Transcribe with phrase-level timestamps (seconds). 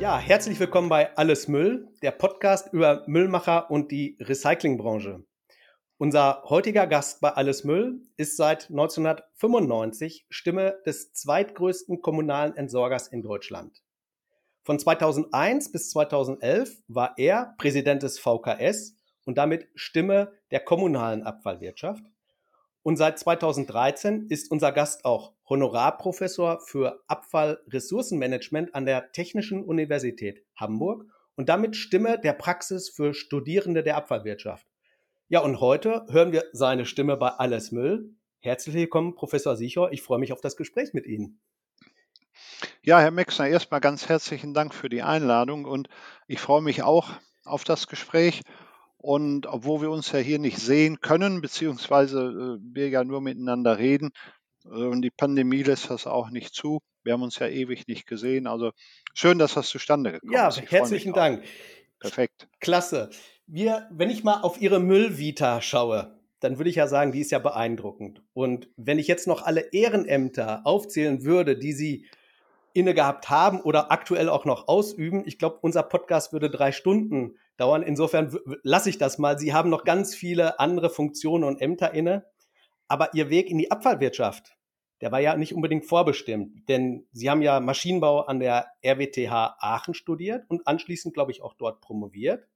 [0.00, 5.22] Ja, herzlich willkommen bei Alles Müll, der Podcast über Müllmacher und die Recyclingbranche.
[5.98, 13.22] Unser heutiger Gast bei Alles Müll ist seit 1995 Stimme des zweitgrößten kommunalen Entsorgers in
[13.22, 13.82] Deutschland.
[14.62, 22.04] Von 2001 bis 2011 war er Präsident des VKS und damit Stimme der kommunalen Abfallwirtschaft.
[22.88, 31.04] Und seit 2013 ist unser Gast auch Honorarprofessor für Abfallressourcenmanagement an der Technischen Universität Hamburg
[31.36, 34.66] und damit Stimme der Praxis für Studierende der Abfallwirtschaft.
[35.28, 38.14] Ja, und heute hören wir seine Stimme bei Alles Müll.
[38.38, 39.92] Herzlich willkommen, Professor Sicher.
[39.92, 41.42] Ich freue mich auf das Gespräch mit Ihnen.
[42.82, 45.90] Ja, Herr Mexner, erstmal ganz herzlichen Dank für die Einladung und
[46.26, 47.10] ich freue mich auch
[47.44, 48.40] auf das Gespräch
[48.98, 53.78] und obwohl wir uns ja hier nicht sehen können, beziehungsweise äh, wir ja nur miteinander
[53.78, 54.10] reden,
[54.64, 56.80] äh, und die Pandemie lässt das auch nicht zu.
[57.02, 58.46] Wir haben uns ja ewig nicht gesehen.
[58.46, 58.72] Also
[59.14, 60.58] schön, dass das zustande gekommen ja, ist.
[60.58, 61.44] Ja, herzlichen Dank.
[62.00, 62.48] Perfekt.
[62.60, 63.10] Klasse.
[63.46, 67.30] Wir, wenn ich mal auf Ihre Müllvita schaue, dann würde ich ja sagen, die ist
[67.30, 68.22] ja beeindruckend.
[68.34, 72.06] Und wenn ich jetzt noch alle Ehrenämter aufzählen würde, die Sie
[72.74, 77.36] inne gehabt haben oder aktuell auch noch ausüben, ich glaube, unser Podcast würde drei Stunden
[77.58, 77.82] dauern.
[77.82, 79.38] Insofern lasse ich das mal.
[79.38, 82.24] Sie haben noch ganz viele andere Funktionen und Ämter inne.
[82.88, 84.56] Aber Ihr Weg in die Abfallwirtschaft,
[85.00, 86.68] der war ja nicht unbedingt vorbestimmt.
[86.68, 91.54] Denn Sie haben ja Maschinenbau an der RWTH Aachen studiert und anschließend, glaube ich, auch
[91.54, 92.48] dort promoviert.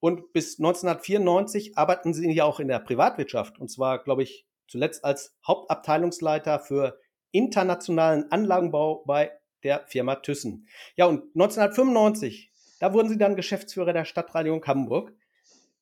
[0.00, 3.58] Und bis 1994 arbeiten Sie ja auch in der Privatwirtschaft.
[3.58, 7.00] Und zwar, glaube ich, zuletzt als Hauptabteilungsleiter für
[7.32, 9.32] internationalen Anlagenbau bei
[9.64, 10.68] der Firma Thyssen.
[10.94, 15.12] Ja, und 1995 da wurden sie dann Geschäftsführer der Stadtreinigung Hamburg.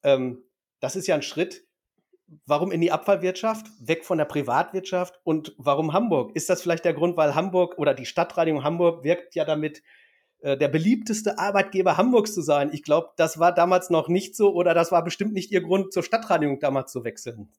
[0.03, 0.43] Ähm,
[0.81, 1.65] das ist ja ein Schritt.
[2.47, 6.35] Warum in die Abfallwirtschaft, weg von der Privatwirtschaft und warum Hamburg?
[6.35, 9.83] Ist das vielleicht der Grund, weil Hamburg oder die Stadtreinigung Hamburg wirkt ja damit,
[10.41, 12.71] äh, der beliebteste Arbeitgeber Hamburgs zu sein?
[12.73, 15.93] Ich glaube, das war damals noch nicht so oder das war bestimmt nicht Ihr Grund,
[15.93, 17.53] zur Stadtreinigung damals zu wechseln.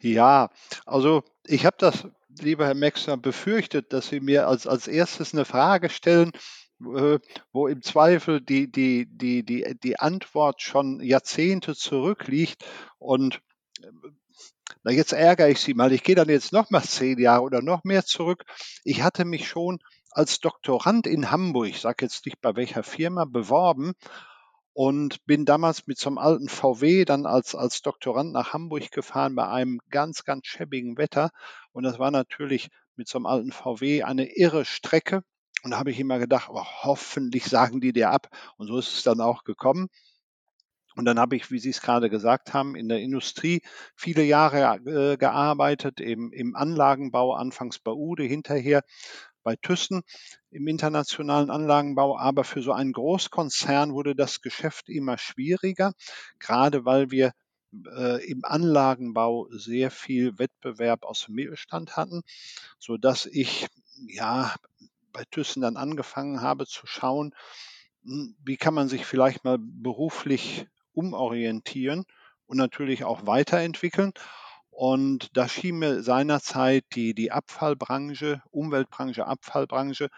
[0.00, 0.48] Ja,
[0.84, 2.08] also ich habe das,
[2.40, 6.32] lieber Herr Mexner, befürchtet, dass Sie mir als, als erstes eine Frage stellen,
[7.52, 12.64] wo im Zweifel die, die, die, die, die Antwort schon Jahrzehnte zurückliegt.
[12.98, 13.40] Und
[13.82, 13.88] äh,
[14.84, 15.92] na, jetzt ärgere ich Sie mal.
[15.92, 18.44] Ich gehe dann jetzt noch mal zehn Jahre oder noch mehr zurück.
[18.84, 19.78] Ich hatte mich schon
[20.10, 23.94] als Doktorand in Hamburg, ich sage jetzt nicht bei welcher Firma, beworben
[24.74, 29.34] und bin damals mit so einem alten VW dann als, als Doktorand nach Hamburg gefahren
[29.34, 31.30] bei einem ganz, ganz schäbigen Wetter.
[31.72, 35.22] Und das war natürlich mit so einem alten VW eine irre Strecke.
[35.62, 38.28] Und da habe ich immer gedacht, oh, hoffentlich sagen die dir ab.
[38.56, 39.88] Und so ist es dann auch gekommen.
[40.94, 43.62] Und dann habe ich, wie Sie es gerade gesagt haben, in der Industrie
[43.96, 48.82] viele Jahre äh, gearbeitet, im, im Anlagenbau, anfangs bei Ude, hinterher
[49.42, 50.02] bei Thyssen
[50.50, 52.18] im internationalen Anlagenbau.
[52.18, 55.92] Aber für so einen Großkonzern wurde das Geschäft immer schwieriger,
[56.38, 57.32] gerade weil wir
[57.96, 62.22] äh, im Anlagenbau sehr viel Wettbewerb aus dem Mittelstand hatten,
[62.78, 63.66] so dass ich
[64.06, 64.54] ja
[65.12, 67.34] bei Thyssen dann angefangen habe zu schauen,
[68.04, 72.04] hm, wie kann man sich vielleicht mal beruflich umorientieren
[72.46, 74.12] und natürlich auch weiterentwickeln.
[74.70, 80.10] Und da schien mir seinerzeit die, die Abfallbranche, Umweltbranche, Abfallbranche, äh,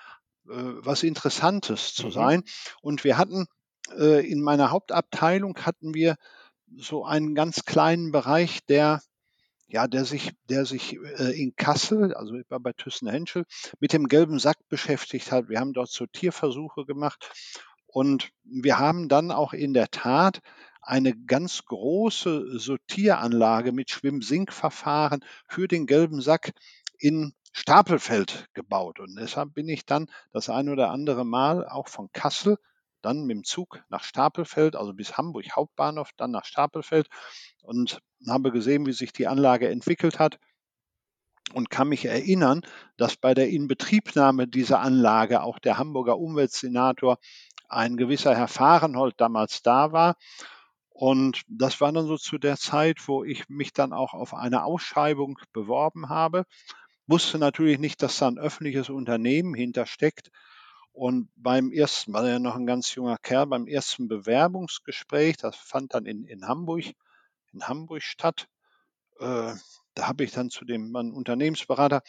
[0.46, 2.12] was Interessantes zu mhm.
[2.12, 2.42] sein.
[2.80, 3.46] Und wir hatten
[3.96, 6.16] äh, in meiner Hauptabteilung hatten wir
[6.76, 9.02] so einen ganz kleinen Bereich, der
[9.74, 13.44] ja, der sich, der sich äh, in Kassel, also ich war bei Thyssen-Henschel,
[13.80, 15.48] mit dem gelben Sack beschäftigt hat.
[15.48, 17.28] Wir haben dort so Tierversuche gemacht
[17.88, 20.38] und wir haben dann auch in der Tat
[20.80, 26.52] eine ganz große Sortieranlage mit Schwimm-Sink-Verfahren für den gelben Sack
[26.96, 29.00] in Stapelfeld gebaut.
[29.00, 32.58] Und deshalb bin ich dann das ein oder andere Mal auch von Kassel
[33.04, 37.08] dann mit dem Zug nach Stapelfeld, also bis Hamburg Hauptbahnhof, dann nach Stapelfeld
[37.62, 40.38] und habe gesehen, wie sich die Anlage entwickelt hat
[41.52, 42.62] und kann mich erinnern,
[42.96, 47.18] dass bei der Inbetriebnahme dieser Anlage auch der Hamburger Umweltsenator
[47.68, 50.16] ein gewisser Herr Fahrenhold damals da war.
[50.90, 54.64] Und das war dann so zu der Zeit, wo ich mich dann auch auf eine
[54.64, 56.46] Ausschreibung beworben habe.
[57.06, 60.30] Wusste natürlich nicht, dass da ein öffentliches Unternehmen hintersteckt.
[60.94, 65.94] Und beim ersten, war er noch ein ganz junger Kerl, beim ersten Bewerbungsgespräch, das fand
[65.94, 66.84] dann in, in Hamburg,
[67.52, 68.48] in Hamburg statt,
[69.20, 69.54] äh,
[69.94, 72.02] da habe ich dann zu dem Mann Unternehmensberater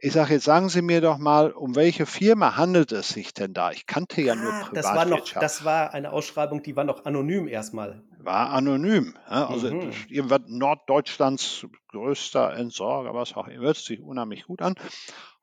[0.00, 3.54] Ich sage, jetzt sagen Sie mir doch mal, um welche Firma handelt es sich denn
[3.54, 3.72] da?
[3.72, 5.38] Ich kannte ja nur Ah, das war noch, Privatwirtschaft.
[5.38, 8.04] das war eine Ausschreibung, die war noch anonym erstmal.
[8.18, 9.16] War anonym.
[9.28, 10.06] Ja, also Mhm.
[10.08, 14.72] irgendwas Norddeutschlands größter Entsorger, was auch immer, hört sich unheimlich gut an.
[14.74, 14.78] Und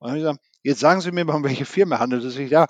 [0.02, 2.50] dann habe ich gesagt, jetzt sagen Sie mir mal, um welche Firma handelt es sich
[2.50, 2.68] da?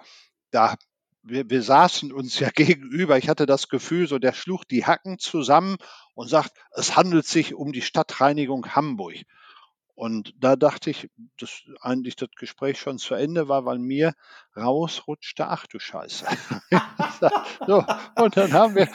[0.52, 0.76] Da
[1.24, 3.18] wir, wir saßen uns ja gegenüber.
[3.18, 5.78] Ich hatte das Gefühl, so der schlug die Hacken zusammen
[6.14, 9.16] und sagt, es handelt sich um die Stadtreinigung Hamburg.
[9.96, 14.14] Und da dachte ich, dass eigentlich das Gespräch schon zu Ende war, weil mir
[14.58, 16.26] rausrutschte, ach du Scheiße.
[17.68, 17.86] so,
[18.16, 18.88] und dann haben wir,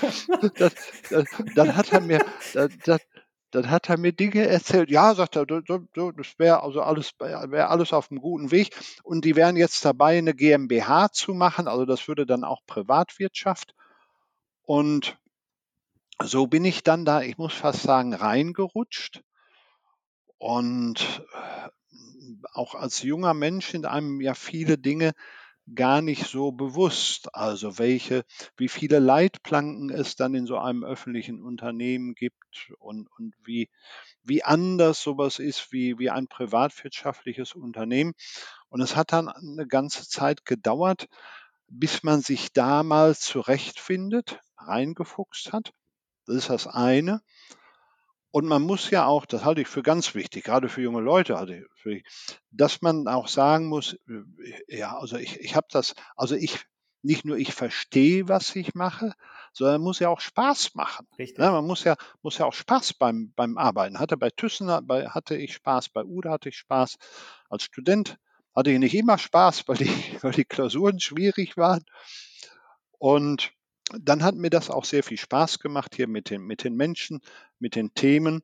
[0.56, 0.77] das,
[1.09, 1.25] das,
[1.55, 2.25] dann hat er mir,
[2.85, 3.00] das,
[3.50, 4.91] dann hat er mir Dinge erzählt.
[4.91, 8.77] Ja, sagt er, das wäre also alles, wäre alles auf einem guten Weg.
[9.03, 11.69] Und die wären jetzt dabei, eine GmbH zu machen.
[11.69, 13.75] Also das würde dann auch Privatwirtschaft.
[14.62, 15.19] Und
[16.23, 19.23] so bin ich dann da, ich muss fast sagen, reingerutscht.
[20.37, 21.23] Und
[22.53, 25.12] auch als junger Mensch sind einem ja viele Dinge
[25.75, 27.35] gar nicht so bewusst.
[27.35, 28.25] Also welche,
[28.56, 33.69] wie viele Leitplanken es dann in so einem öffentlichen Unternehmen gibt und, und wie,
[34.23, 38.15] wie anders sowas ist wie, wie ein privatwirtschaftliches Unternehmen.
[38.69, 41.09] Und es hat dann eine ganze Zeit gedauert,
[41.69, 45.73] bis man sich da mal zurechtfindet, reingefuchst hat.
[46.26, 47.23] Das ist das eine.
[48.30, 51.66] Und man muss ja auch, das halte ich für ganz wichtig, gerade für junge Leute,
[51.75, 52.00] für,
[52.50, 56.64] dass man auch sagen muss, äh, ja, also ich, ich habe das, also ich,
[57.02, 59.14] nicht nur ich verstehe, was ich mache,
[59.52, 61.06] sondern muss ja auch Spaß machen.
[61.19, 61.38] Richtig.
[61.38, 63.98] Ja, man muss ja, muss ja auch Spaß beim, beim Arbeiten.
[63.98, 66.96] Hatte bei Thyssen bei, hatte ich Spaß, bei Uda hatte ich Spaß.
[67.48, 68.19] Als Student
[68.54, 69.88] hatte ich nicht immer Spaß, weil die,
[70.22, 71.84] weil die Klausuren schwierig waren.
[72.98, 73.52] Und
[73.98, 77.20] dann hat mir das auch sehr viel Spaß gemacht hier mit den, mit den Menschen,
[77.60, 78.43] mit den Themen.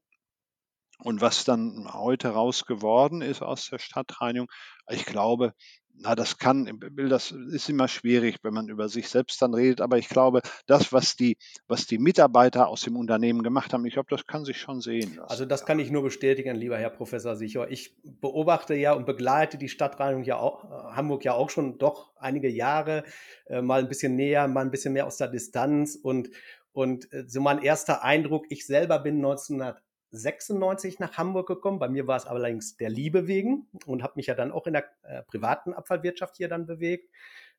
[0.99, 4.49] Und was dann heute raus geworden ist aus der Stadtreinigung,
[4.89, 5.53] ich glaube,
[5.97, 9.99] na, das kann, das ist immer schwierig, wenn man über sich selbst dann redet, aber
[9.99, 11.37] ich glaube, das, was die,
[11.69, 15.15] was die Mitarbeiter aus dem Unternehmen gemacht haben, ich glaube, das kann sich schon sehen
[15.15, 15.31] lassen.
[15.31, 17.71] Also das kann ich nur bestätigen, lieber Herr Professor Sicher.
[17.71, 22.13] Ich beobachte ja und begleite die Stadtreinigung ja auch, äh, Hamburg ja auch schon doch
[22.17, 23.05] einige Jahre,
[23.47, 26.31] äh, mal ein bisschen näher, mal ein bisschen mehr aus der Distanz und,
[26.75, 31.79] und äh, so mein erster Eindruck, ich selber bin 1996 nach Hamburg gekommen.
[31.79, 34.75] Bei mir war es allerdings der Liebe wegen und habe mich ja dann auch in
[34.75, 37.09] der äh, privaten Abfallwirtschaft hier dann bewegt.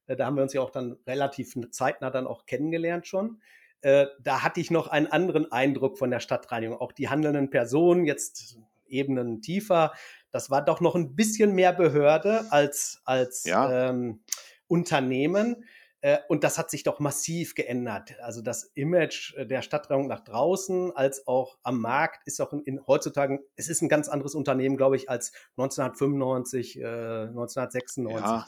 [0.08, 3.42] Äh, da haben wir uns ja auch dann relativ zeitnah dann auch kennengelernt schon.
[3.82, 6.78] Äh, da hatte ich noch einen anderen Eindruck von der Stadtreinigung.
[6.78, 9.94] Auch die handelnden Personen, jetzt Ebenen tiefer,
[10.32, 13.90] das war doch noch ein bisschen mehr Behörde als, als Ja.
[13.90, 14.22] ähm,
[14.68, 15.64] Unternehmen.
[16.02, 18.20] Äh, Und das hat sich doch massiv geändert.
[18.20, 22.80] Also das Image äh, der Stadtreinigung nach draußen als auch am Markt ist auch in,
[22.88, 28.26] heutzutage, es ist ein ganz anderes Unternehmen, glaube ich, als 1995, äh, 1996.
[28.26, 28.48] Ja.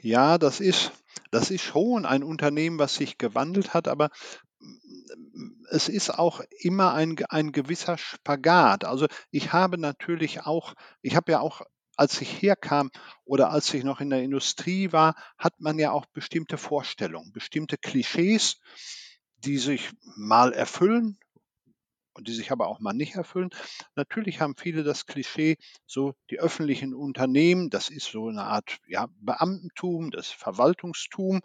[0.00, 0.92] Ja, das ist,
[1.30, 4.10] das ist schon ein Unternehmen, was sich gewandelt hat, aber
[4.60, 8.84] mm, es ist auch immer ein, ein gewisser Spagat.
[8.84, 11.62] Also ich habe natürlich auch, ich habe ja auch,
[11.98, 12.90] als ich herkam
[13.24, 17.76] oder als ich noch in der Industrie war, hat man ja auch bestimmte Vorstellungen, bestimmte
[17.76, 18.60] Klischees,
[19.36, 21.18] die sich mal erfüllen
[22.14, 23.50] und die sich aber auch mal nicht erfüllen.
[23.96, 25.56] Natürlich haben viele das Klischee,
[25.86, 31.40] so die öffentlichen Unternehmen, das ist so eine Art ja, Beamtentum, das Verwaltungstum.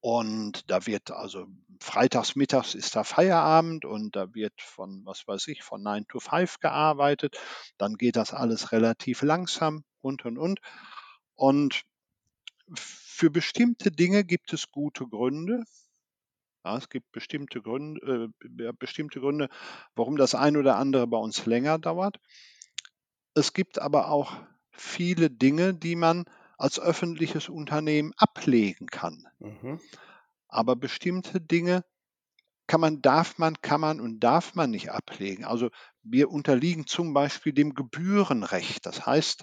[0.00, 1.46] Und da wird also
[1.78, 6.20] freitags mittags ist da Feierabend und da wird von, was weiß ich, von 9 to
[6.20, 7.38] 5 gearbeitet.
[7.76, 10.60] Dann geht das alles relativ langsam und und und.
[11.34, 11.82] Und
[12.74, 15.64] für bestimmte Dinge gibt es gute Gründe.
[16.64, 19.48] Ja, es gibt bestimmte Gründe, äh, bestimmte Gründe,
[19.94, 22.18] warum das ein oder andere bei uns länger dauert.
[23.34, 24.36] Es gibt aber auch
[24.72, 26.24] viele Dinge, die man
[26.60, 29.26] als öffentliches Unternehmen ablegen kann.
[29.38, 29.80] Mhm.
[30.46, 31.84] Aber bestimmte Dinge
[32.66, 35.44] kann man, darf man, kann man und darf man nicht ablegen.
[35.46, 35.70] Also
[36.02, 38.84] wir unterliegen zum Beispiel dem Gebührenrecht.
[38.84, 39.42] Das heißt,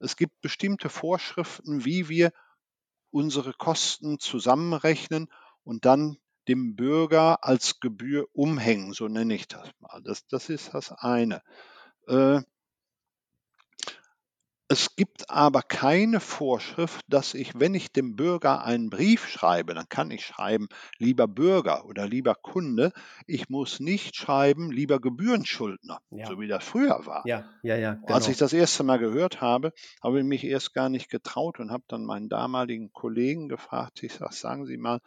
[0.00, 2.32] es gibt bestimmte Vorschriften, wie wir
[3.10, 5.28] unsere Kosten zusammenrechnen
[5.62, 10.02] und dann dem Bürger als Gebühr umhängen, so nenne ich das mal.
[10.02, 11.42] Das, das ist das eine.
[12.08, 12.40] Äh,
[14.72, 19.88] es gibt aber keine Vorschrift, dass ich, wenn ich dem Bürger einen Brief schreibe, dann
[19.88, 22.92] kann ich schreiben, lieber Bürger oder lieber Kunde,
[23.26, 26.28] ich muss nicht schreiben, lieber Gebührenschuldner, Ja.
[26.28, 27.24] so wie das früher war.
[27.26, 27.94] Ja, ja, ja.
[27.94, 28.14] Genau.
[28.14, 29.72] Als ich das erste Mal gehört habe,
[30.04, 34.12] habe ich mich erst gar nicht getraut und habe dann meinen damaligen Kollegen gefragt, ich
[34.12, 35.00] sage, sagen Sie mal,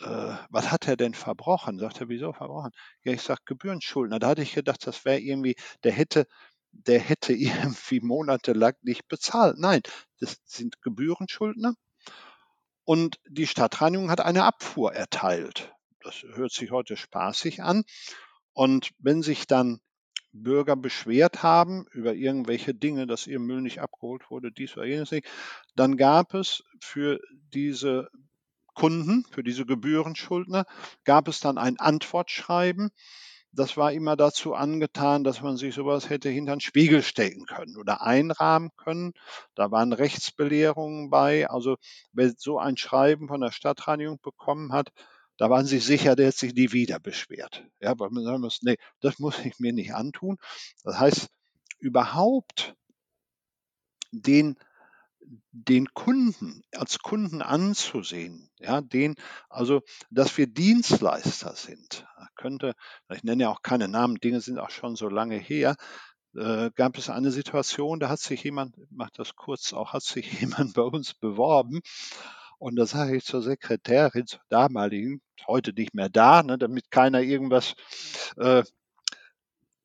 [0.00, 1.78] äh, was hat er denn verbrochen?
[1.78, 2.72] Sagt er, wieso verbrochen?
[3.04, 4.18] Ja, ich sage Gebührenschuldner.
[4.18, 6.26] Da hatte ich gedacht, das wäre irgendwie, der hätte,
[6.74, 9.58] der hätte irgendwie monatelang nicht bezahlt.
[9.58, 9.82] Nein,
[10.20, 11.74] das sind Gebührenschuldner.
[12.84, 15.72] Und die Stadtreinigung hat eine Abfuhr erteilt.
[16.02, 17.84] Das hört sich heute spaßig an.
[18.52, 19.80] Und wenn sich dann
[20.32, 25.12] Bürger beschwert haben über irgendwelche Dinge, dass ihr Müll nicht abgeholt wurde, dies oder jenes
[25.12, 25.26] nicht,
[25.76, 27.20] dann gab es für
[27.54, 28.10] diese
[28.74, 30.66] Kunden, für diese Gebührenschuldner,
[31.04, 32.90] gab es dann ein Antwortschreiben.
[33.56, 37.76] Das war immer dazu angetan, dass man sich sowas hätte hinter den Spiegel stecken können
[37.76, 39.12] oder einrahmen können.
[39.54, 41.48] Da waren Rechtsbelehrungen bei.
[41.48, 41.76] Also
[42.12, 44.90] wer so ein Schreiben von der Stadtreinigung bekommen hat,
[45.36, 47.64] da waren sie sicher, der hat sich nie wieder beschwert.
[47.80, 50.36] Ja, weil man sagen muss, nee, das muss ich mir nicht antun.
[50.82, 51.28] Das heißt,
[51.78, 52.74] überhaupt
[54.10, 54.56] den
[55.52, 59.14] den Kunden als Kunden anzusehen, ja, den,
[59.48, 62.74] also, dass wir Dienstleister sind, könnte,
[63.12, 65.76] ich nenne ja auch keine Namen, Dinge sind auch schon so lange her,
[66.36, 70.02] äh, gab es eine Situation, da hat sich jemand, ich mache das kurz auch, hat
[70.02, 71.80] sich jemand bei uns beworben
[72.58, 77.20] und da sage ich zur Sekretärin, zur damaligen, heute nicht mehr da, ne, damit keiner
[77.20, 77.74] irgendwas,
[78.36, 78.62] äh,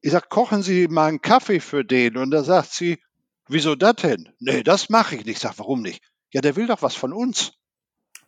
[0.01, 2.15] ich sage, kochen Sie mal einen Kaffee für den?
[2.15, 2.99] Und da sagt sie,
[3.49, 4.29] Wieso das denn?
[4.39, 5.37] Nee, das mache ich nicht.
[5.37, 6.03] Ich sag, warum nicht?
[6.31, 7.53] Ja, der will doch was von uns.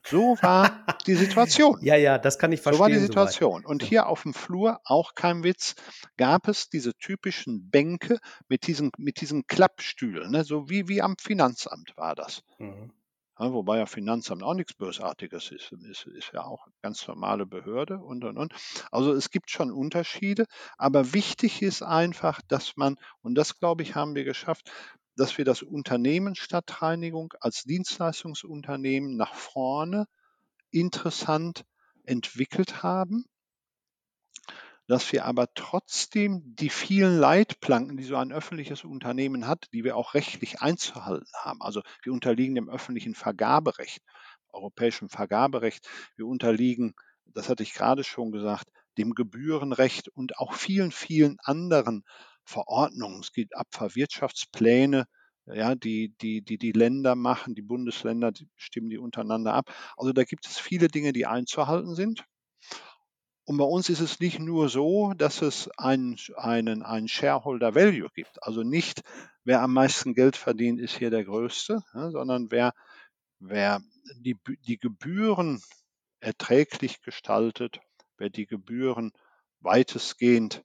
[0.03, 1.79] So war die Situation.
[1.83, 2.77] Ja, ja, das kann ich verstehen.
[2.77, 3.63] So war die Situation.
[3.63, 5.75] Und hier auf dem Flur, auch kein Witz,
[6.17, 10.43] gab es diese typischen Bänke mit diesen, mit diesen Klappstühlen, ne?
[10.43, 12.41] so wie, wie am Finanzamt war das.
[12.57, 12.91] Mhm.
[13.41, 15.71] Ja, wobei ja Finanzamt auch nichts Bösartiges ist.
[15.71, 18.53] Ist, ist ja auch eine ganz normale Behörde und und und.
[18.91, 20.45] Also es gibt schon Unterschiede,
[20.77, 24.69] aber wichtig ist einfach, dass man, und das glaube ich, haben wir geschafft,
[25.21, 30.07] dass wir das Unternehmen Stadtreinigung als Dienstleistungsunternehmen nach vorne
[30.71, 31.63] interessant
[32.05, 33.25] entwickelt haben,
[34.87, 39.95] dass wir aber trotzdem die vielen Leitplanken, die so ein öffentliches Unternehmen hat, die wir
[39.95, 41.61] auch rechtlich einzuhalten haben.
[41.61, 44.01] Also wir unterliegen dem öffentlichen Vergaberecht,
[44.49, 45.87] europäischem Vergaberecht.
[46.15, 46.95] Wir unterliegen,
[47.27, 52.05] das hatte ich gerade schon gesagt, dem Gebührenrecht und auch vielen, vielen anderen
[52.45, 53.21] Verordnungen.
[53.21, 55.05] Es gibt Abfallwirtschaftspläne,
[55.45, 59.73] ja, die, die, die die Länder machen, die Bundesländer, die stimmen die untereinander ab.
[59.97, 62.25] Also da gibt es viele Dinge, die einzuhalten sind.
[63.45, 68.09] Und bei uns ist es nicht nur so, dass es einen, einen, einen Shareholder Value
[68.13, 68.41] gibt.
[68.43, 69.01] Also nicht,
[69.43, 72.73] wer am meisten Geld verdient, ist hier der Größte, ja, sondern wer,
[73.39, 73.81] wer
[74.15, 75.61] die, die Gebühren
[76.19, 77.79] erträglich gestaltet,
[78.17, 79.11] wer die Gebühren
[79.59, 80.63] weitestgehend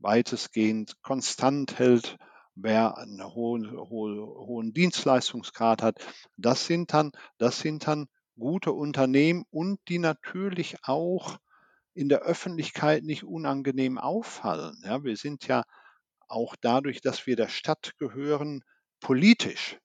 [0.00, 2.16] weitestgehend konstant hält,
[2.54, 6.04] wer einen hohen, hohen, hohen Dienstleistungsgrad hat.
[6.36, 8.06] Das sind dann, das sind dann
[8.38, 11.38] gute Unternehmen und die natürlich auch
[11.94, 14.80] in der Öffentlichkeit nicht unangenehm auffallen.
[14.84, 15.64] Ja, wir sind ja
[16.28, 18.62] auch dadurch, dass wir der Stadt gehören,
[19.00, 19.78] politisch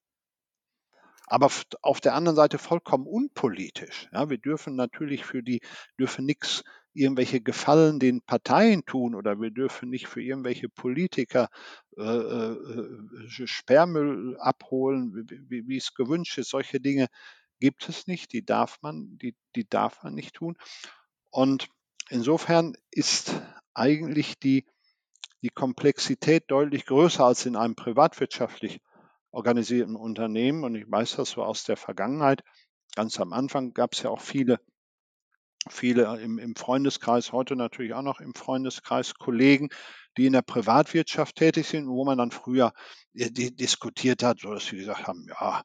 [1.27, 1.49] aber
[1.81, 4.07] auf der anderen Seite vollkommen unpolitisch.
[4.11, 5.61] Ja, wir dürfen natürlich für die,
[5.99, 6.63] dürfen nichts,
[6.95, 11.49] irgendwelche Gefallen den Parteien tun oder wir dürfen nicht für irgendwelche Politiker
[11.97, 12.87] äh, äh,
[13.27, 16.49] Sperrmüll abholen, wie, wie es gewünscht ist.
[16.49, 17.07] Solche Dinge
[17.59, 20.57] gibt es nicht, die darf man, die, die darf man nicht tun.
[21.31, 21.67] Und
[22.09, 23.41] insofern ist
[23.73, 24.65] eigentlich die,
[25.41, 28.79] die Komplexität deutlich größer als in einem privatwirtschaftlich
[29.31, 30.63] organisierten Unternehmen.
[30.63, 32.41] Und ich weiß das so aus der Vergangenheit.
[32.95, 34.61] Ganz am Anfang gab es ja auch viele,
[35.69, 39.69] viele im, im Freundeskreis, heute natürlich auch noch im Freundeskreis Kollegen,
[40.17, 42.73] die in der Privatwirtschaft tätig sind, wo man dann früher
[43.13, 45.63] diskutiert hat, so dass sie gesagt haben, ja,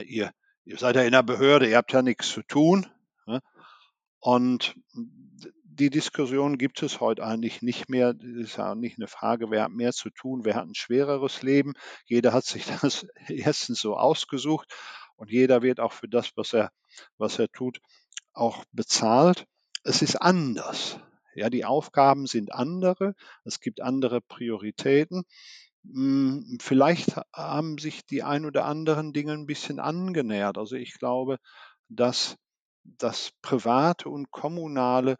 [0.00, 0.30] ihr,
[0.64, 2.86] ihr seid ja in der Behörde, ihr habt ja nichts zu tun.
[3.26, 3.40] Ne?
[4.20, 4.74] Und
[5.62, 8.14] die Diskussion gibt es heute eigentlich nicht mehr.
[8.20, 11.42] Es ist ja nicht eine Frage, wer hat mehr zu tun, wer hat ein schwereres
[11.42, 11.74] Leben.
[12.04, 14.72] Jeder hat sich das erstens so ausgesucht
[15.16, 16.70] und jeder wird auch für das, was er,
[17.16, 17.80] was er tut,
[18.38, 19.46] auch bezahlt.
[19.84, 20.98] Es ist anders.
[21.34, 23.14] Ja, die Aufgaben sind andere.
[23.44, 25.24] Es gibt andere Prioritäten.
[25.84, 30.58] Hm, vielleicht haben sich die ein oder anderen Dinge ein bisschen angenähert.
[30.58, 31.38] Also ich glaube,
[31.88, 32.36] dass
[32.84, 35.16] das Private und Kommunale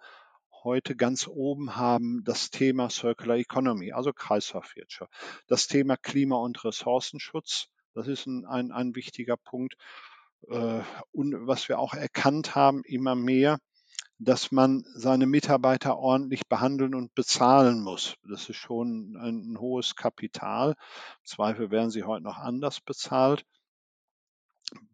[0.65, 5.13] heute ganz oben haben das Thema Circular Economy, also Kreislaufwirtschaft.
[5.47, 9.77] Das Thema Klima- und Ressourcenschutz, das ist ein, ein, ein wichtiger Punkt.
[10.49, 10.80] Äh,
[11.12, 13.59] und was wir auch erkannt haben, immer mehr,
[14.18, 18.16] dass man seine Mitarbeiter ordentlich behandeln und bezahlen muss.
[18.28, 20.71] Das ist schon ein, ein hohes Kapital.
[20.71, 23.45] Im Zweifel werden sie heute noch anders bezahlt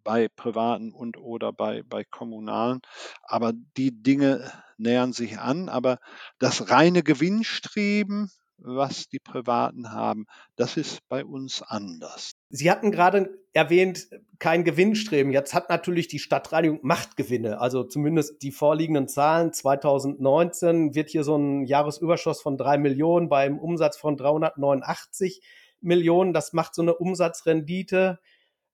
[0.05, 2.81] bei privaten und oder bei, bei kommunalen.
[3.23, 5.69] Aber die Dinge nähern sich an.
[5.69, 5.99] Aber
[6.39, 10.27] das reine Gewinnstreben, was die Privaten haben.
[10.57, 12.33] Das ist bei uns anders.
[12.51, 14.09] Sie hatten gerade erwähnt,
[14.39, 15.33] kein Gewinnstreben.
[15.33, 17.61] Jetzt hat natürlich die Stadtreinigung Machtgewinne.
[17.61, 23.59] Also zumindest die vorliegenden Zahlen 2019 wird hier so ein Jahresüberschuss von drei Millionen beim
[23.59, 25.43] Umsatz von 389
[25.81, 26.33] Millionen.
[26.33, 28.19] Das macht so eine Umsatzrendite,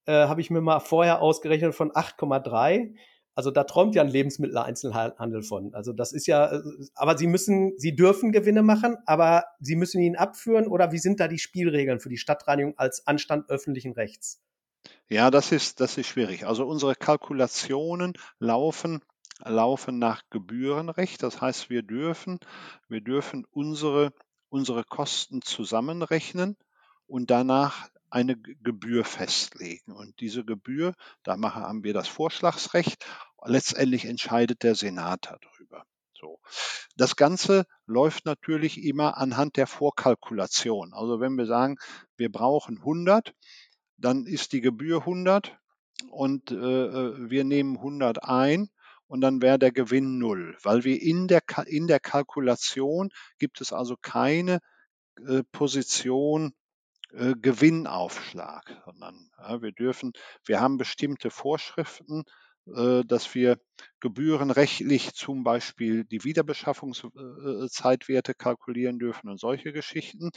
[0.07, 2.95] äh, habe ich mir mal vorher ausgerechnet, von 8,3.
[3.41, 5.73] Also da träumt ja ein Lebensmitteleinzelhandel von.
[5.73, 6.61] Also das ist ja, äh,
[6.95, 11.21] aber sie müssen, sie dürfen Gewinne machen, aber sie müssen ihn abführen oder wie sind
[11.21, 14.43] da die Spielregeln für die Stadtreinigung als Anstand öffentlichen Rechts?
[15.09, 16.47] Ja, das ist, das ist schwierig.
[16.47, 19.01] Also unsere Kalkulationen laufen,
[19.43, 21.23] laufen nach Gebührenrecht.
[21.23, 22.41] Das heißt, wir dürfen,
[22.91, 24.13] wir dürfen unsere,
[24.51, 26.59] unsere Kosten zusammenrechnen
[27.07, 29.93] und danach eine Gebühr festlegen.
[29.93, 33.05] Und diese Gebühr, da haben wir das Vorschlagsrecht.
[33.45, 35.85] Letztendlich entscheidet der Senat darüber.
[36.21, 36.39] So.
[36.97, 40.93] Das Ganze läuft natürlich immer anhand der Vorkalkulation.
[40.93, 41.77] Also wenn wir sagen,
[42.17, 43.35] wir brauchen 100,
[43.97, 45.57] dann ist die Gebühr 100
[46.11, 48.69] und äh, äh wir nehmen 100 ein
[49.07, 53.73] und dann wäre der Gewinn null, weil wir in der, in der Kalkulation gibt es
[53.73, 54.61] also keine
[55.27, 56.53] äh, Position
[57.13, 60.13] äh, Gewinnaufschlag, sondern ja, wir dürfen,
[60.45, 62.25] wir haben bestimmte Vorschriften,
[62.67, 63.59] äh, dass wir
[64.01, 70.31] gebührenrechtlich zum Beispiel die Wiederbeschaffungszeitwerte kalkulieren dürfen und solche Geschichten.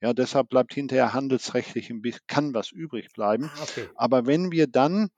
[0.00, 3.50] Ja, deshalb bleibt hinterher handelsrechtlich ein bisschen, kann was übrig bleiben.
[3.56, 3.88] Ah, okay.
[3.94, 5.10] Aber wenn wir dann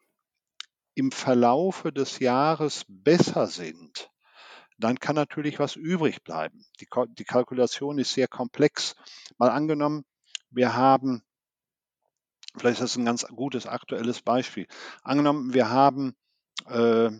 [0.95, 4.11] im Verlaufe des Jahres besser sind,
[4.78, 6.64] dann kann natürlich was übrig bleiben.
[6.81, 6.88] Die,
[7.19, 8.95] die Kalkulation ist sehr komplex.
[9.38, 10.04] Mal angenommen,
[10.53, 11.23] wir haben,
[12.57, 14.67] vielleicht ist das ein ganz gutes aktuelles Beispiel.
[15.03, 16.15] Angenommen, wir haben
[16.67, 17.11] äh,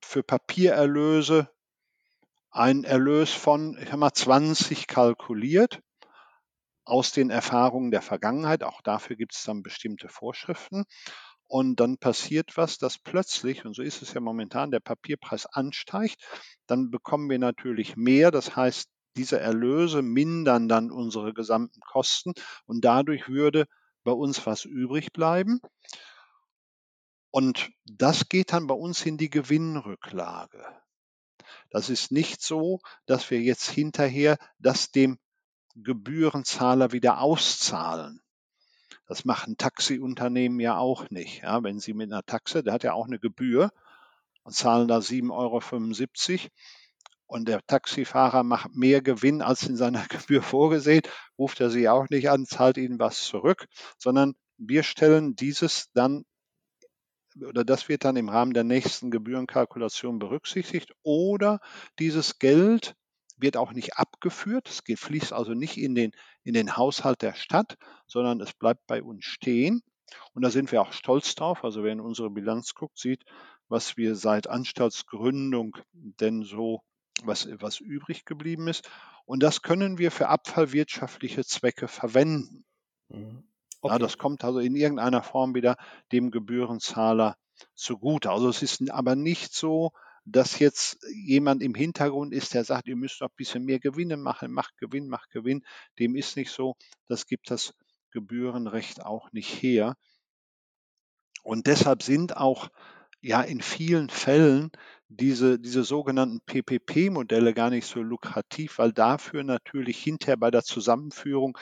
[0.00, 1.50] für Papiererlöse
[2.50, 5.82] einen Erlös von, ich sag mal, 20 kalkuliert
[6.84, 8.62] aus den Erfahrungen der Vergangenheit.
[8.62, 10.84] Auch dafür gibt es dann bestimmte Vorschriften.
[11.46, 16.22] Und dann passiert was, dass plötzlich, und so ist es ja momentan, der Papierpreis ansteigt.
[16.66, 18.30] Dann bekommen wir natürlich mehr.
[18.30, 22.32] Das heißt, diese Erlöse mindern dann unsere gesamten Kosten
[22.66, 23.66] und dadurch würde
[24.02, 25.60] bei uns was übrig bleiben.
[27.30, 30.64] Und das geht dann bei uns in die Gewinnrücklage.
[31.70, 35.18] Das ist nicht so, dass wir jetzt hinterher das dem
[35.74, 38.20] Gebührenzahler wieder auszahlen.
[39.06, 41.42] Das machen Taxiunternehmen ja auch nicht.
[41.42, 43.70] Ja, wenn Sie mit einer Taxe, der hat ja auch eine Gebühr
[44.44, 46.50] und zahlen da 7,75 Euro
[47.26, 51.02] und der Taxifahrer macht mehr Gewinn als in seiner Gebühr vorgesehen,
[51.38, 53.66] ruft er sie auch nicht an, zahlt ihnen was zurück,
[53.98, 56.24] sondern wir stellen dieses dann
[57.42, 61.58] oder das wird dann im Rahmen der nächsten Gebührenkalkulation berücksichtigt oder
[61.98, 62.94] dieses Geld
[63.36, 66.12] wird auch nicht abgeführt, es fließt also nicht in den,
[66.44, 69.82] in den Haushalt der Stadt, sondern es bleibt bei uns stehen.
[70.32, 71.64] Und da sind wir auch stolz drauf.
[71.64, 73.24] Also wer in unsere Bilanz guckt, sieht,
[73.68, 76.82] was wir seit Anstaltsgründung denn so
[77.22, 78.88] was, was übrig geblieben ist.
[79.24, 82.64] Und das können wir für abfallwirtschaftliche Zwecke verwenden.
[83.08, 83.44] Mhm.
[83.80, 83.94] Okay.
[83.94, 85.76] Ja, das kommt also in irgendeiner Form wieder
[86.10, 87.36] dem Gebührenzahler
[87.74, 88.30] zugute.
[88.30, 89.92] Also es ist aber nicht so,
[90.24, 94.16] dass jetzt jemand im Hintergrund ist, der sagt, ihr müsst noch ein bisschen mehr Gewinne
[94.16, 95.64] machen, macht Gewinn, macht Gewinn.
[95.98, 96.76] Dem ist nicht so.
[97.06, 97.74] Das gibt das
[98.10, 99.96] Gebührenrecht auch nicht her.
[101.42, 102.70] Und deshalb sind auch
[103.24, 104.70] ja in vielen Fällen
[105.08, 111.56] diese, diese sogenannten PPP-Modelle gar nicht so lukrativ, weil dafür natürlich hinterher bei der Zusammenführung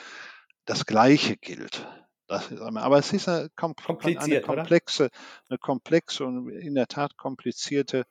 [0.64, 1.86] das Gleiche gilt.
[2.26, 5.10] Das ist, aber es ist eine, eine komplexe,
[5.48, 8.04] eine komplexe und in der Tat komplizierte,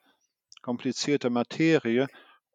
[0.62, 2.08] komplizierte Materie.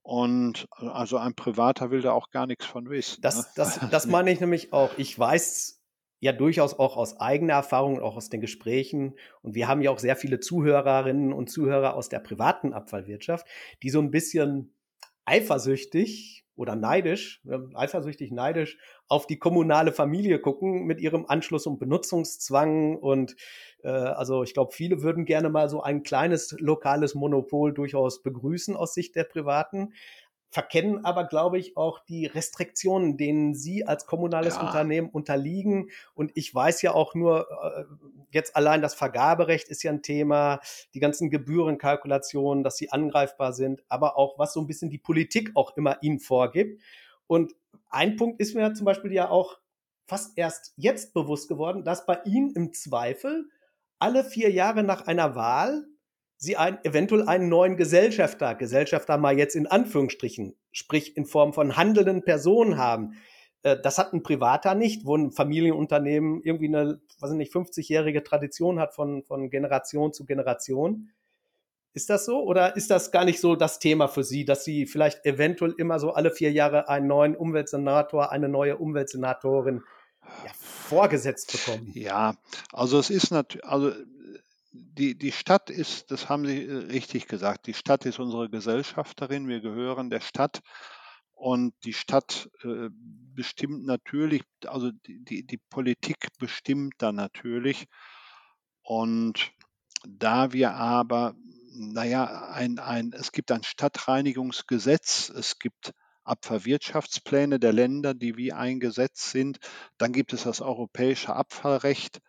[0.03, 3.21] Und also ein Privater will da auch gar nichts von wissen.
[3.23, 3.45] Das, ne?
[3.57, 4.97] das, das meine ich nämlich auch.
[4.97, 5.76] Ich weiß
[6.21, 9.15] ja durchaus auch aus eigener Erfahrung, auch aus den Gesprächen.
[9.43, 13.47] Und wir haben ja auch sehr viele Zuhörerinnen und Zuhörer aus der privaten Abfallwirtschaft,
[13.83, 14.75] die so ein bisschen
[15.25, 17.43] eifersüchtig oder neidisch,
[17.75, 22.97] eifersüchtig neidisch auf die kommunale Familie gucken mit ihrem Anschluss und Benutzungszwang.
[22.97, 23.37] Und
[23.83, 28.75] äh, also ich glaube, viele würden gerne mal so ein kleines lokales Monopol durchaus begrüßen
[28.75, 29.93] aus Sicht der Privaten
[30.57, 34.63] verkennen aber, glaube ich, auch die Restriktionen, denen Sie als kommunales ja.
[34.63, 35.91] Unternehmen unterliegen.
[36.15, 37.85] Und ich weiß ja auch nur, äh,
[38.31, 40.61] jetzt allein das Vergaberecht ist ja ein Thema,
[40.95, 45.51] die ganzen Gebührenkalkulationen, dass sie angreifbar sind, aber auch, was so ein bisschen die Politik
[45.57, 46.81] auch immer Ihnen vorgibt.
[47.27, 47.53] Und
[47.91, 49.59] ein Punkt ist mir zum Beispiel ja auch
[50.07, 53.51] fast erst jetzt bewusst geworden, dass bei Ihnen im Zweifel
[53.99, 55.85] alle vier Jahre nach einer Wahl
[56.37, 61.77] sie ein, eventuell einen neuen Gesellschafter, Gesellschafter mal jetzt in Anführungsstrichen, sprich in Form von
[61.77, 63.15] handelnden Personen haben.
[63.63, 68.79] Äh, das hat ein Privater nicht, wo ein Familienunternehmen irgendwie eine, was nicht, 50-jährige Tradition
[68.79, 71.11] hat von, von Generation zu Generation.
[71.95, 74.85] Ist das so oder ist das gar nicht so das Thema für Sie, dass Sie
[74.85, 79.83] vielleicht eventuell immer so alle vier Jahre einen neuen Umweltsenator, eine neue Umweltsenatorin
[80.45, 81.91] ja, vorgesetzt bekommen?
[81.95, 82.37] Ja,
[82.71, 83.93] also es ist natürlich, also
[84.77, 89.49] die, die Stadt ist, das haben Sie äh, richtig gesagt, die Stadt ist unsere Gesellschafterin,
[89.49, 90.61] wir gehören der Stadt.
[91.35, 97.87] Und die Stadt äh, bestimmt natürlich, also die, die, Politik bestimmt da natürlich.
[98.83, 99.53] Und
[100.09, 101.35] da wir aber,
[101.75, 105.93] naja, ein, ein, es gibt ein Stadtreinigungsgesetz, es gibt
[106.25, 109.59] Abfallwirtschaftspläne der Länder, die wie eingesetzt sind,
[109.99, 112.21] dann gibt es das europäische Abfallrecht,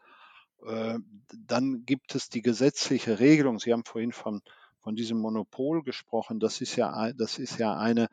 [0.59, 3.59] dann gibt es die gesetzliche Regelung.
[3.59, 4.41] Sie haben vorhin von,
[4.79, 6.39] von diesem Monopol gesprochen.
[6.39, 8.07] Das ist ja, das ist ja eine,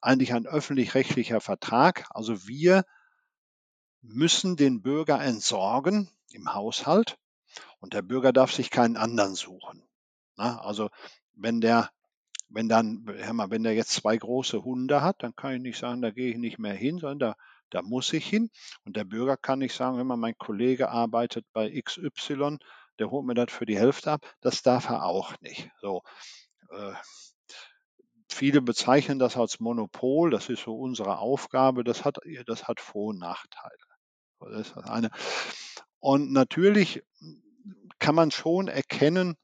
[0.00, 2.06] eigentlich ein öffentlich-rechtlicher Vertrag.
[2.10, 2.84] Also wir
[4.02, 7.18] müssen den Bürger entsorgen im Haushalt
[7.80, 9.82] und der Bürger darf sich keinen anderen suchen.
[10.36, 10.88] Na, also
[11.34, 11.90] wenn der,
[12.48, 15.78] wenn dann, hör mal, wenn der jetzt zwei große Hunde hat, dann kann ich nicht
[15.78, 17.36] sagen, da gehe ich nicht mehr hin, sondern da,
[17.70, 18.50] da muss ich hin.
[18.84, 22.58] Und der Bürger kann nicht sagen, wenn mein Kollege arbeitet bei XY,
[22.98, 24.26] der holt mir das für die Hälfte ab.
[24.40, 25.70] Das darf er auch nicht.
[25.80, 26.02] So.
[26.70, 26.92] Äh,
[28.28, 33.08] viele bezeichnen das als Monopol, das ist so unsere Aufgabe, das hat, das hat Vor-
[33.08, 33.76] und Nachteile.
[34.40, 35.10] Das ist das eine.
[35.98, 37.02] Und natürlich
[37.98, 39.36] kann man schon erkennen,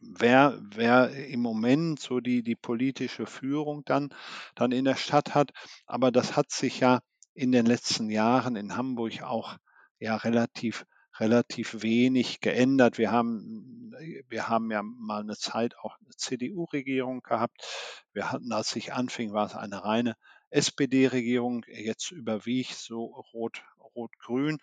[0.00, 4.10] wer, wer im Moment so die, die politische Führung dann,
[4.54, 5.52] dann in der Stadt hat.
[5.86, 7.00] Aber das hat sich ja
[7.34, 9.56] in den letzten Jahren in Hamburg auch
[9.98, 10.84] ja relativ
[11.20, 12.98] relativ wenig geändert.
[12.98, 13.92] Wir haben,
[14.28, 17.64] wir haben ja mal eine Zeit auch eine CDU-Regierung gehabt.
[18.12, 20.14] Wir hatten, als ich anfing, war es eine reine
[20.50, 21.64] SPD-Regierung.
[21.66, 23.62] Jetzt überwiegt so rot,
[23.94, 24.58] rot-grün.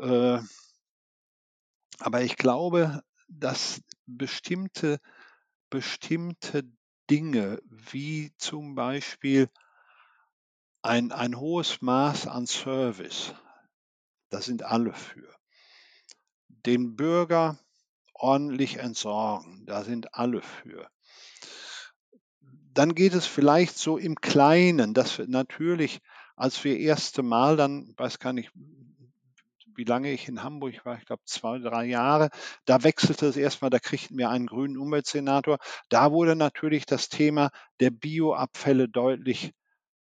[0.00, 0.38] Äh,
[1.98, 5.00] aber ich glaube, dass bestimmte,
[5.70, 6.64] bestimmte
[7.10, 9.48] Dinge, wie zum Beispiel
[10.82, 13.34] ein, ein hohes Maß an Service,
[14.30, 15.34] da sind alle für
[16.66, 17.58] den Bürger
[18.14, 19.66] ordentlich entsorgen.
[19.66, 20.88] Da sind alle für.
[22.72, 26.00] Dann geht es vielleicht so im Kleinen, dass wir natürlich,
[26.36, 28.50] als wir erste Mal dann, weiß gar nicht,
[29.76, 32.30] wie lange ich in Hamburg war, ich glaube zwei, drei Jahre,
[32.64, 35.58] da wechselte es erstmal, da kriegten wir einen grünen Umweltsenator.
[35.88, 39.52] Da wurde natürlich das Thema der Bioabfälle deutlich,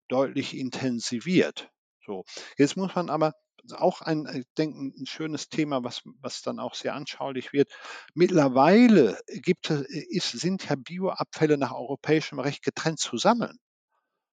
[0.09, 1.71] deutlich intensiviert.
[2.05, 2.25] So.
[2.57, 3.35] Jetzt muss man aber
[3.77, 7.71] auch ein, ich denke, ein schönes Thema, was, was dann auch sehr anschaulich wird.
[8.15, 13.59] Mittlerweile gibt ist, sind ja Bioabfälle nach europäischem Recht getrennt zu sammeln.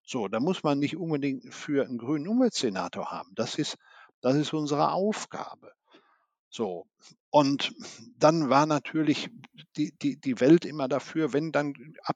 [0.04, 3.32] So, da muss man nicht unbedingt für einen grünen Umweltsenator haben.
[3.36, 3.76] Das ist,
[4.22, 5.72] das ist unsere Aufgabe.
[6.50, 6.88] So.
[7.30, 7.74] Und
[8.18, 9.30] dann war natürlich
[9.76, 11.74] die, die, die Welt immer dafür, wenn dann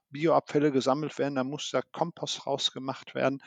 [0.09, 3.43] Bioabfälle gesammelt werden, dann muss da Kompost rausgemacht werden.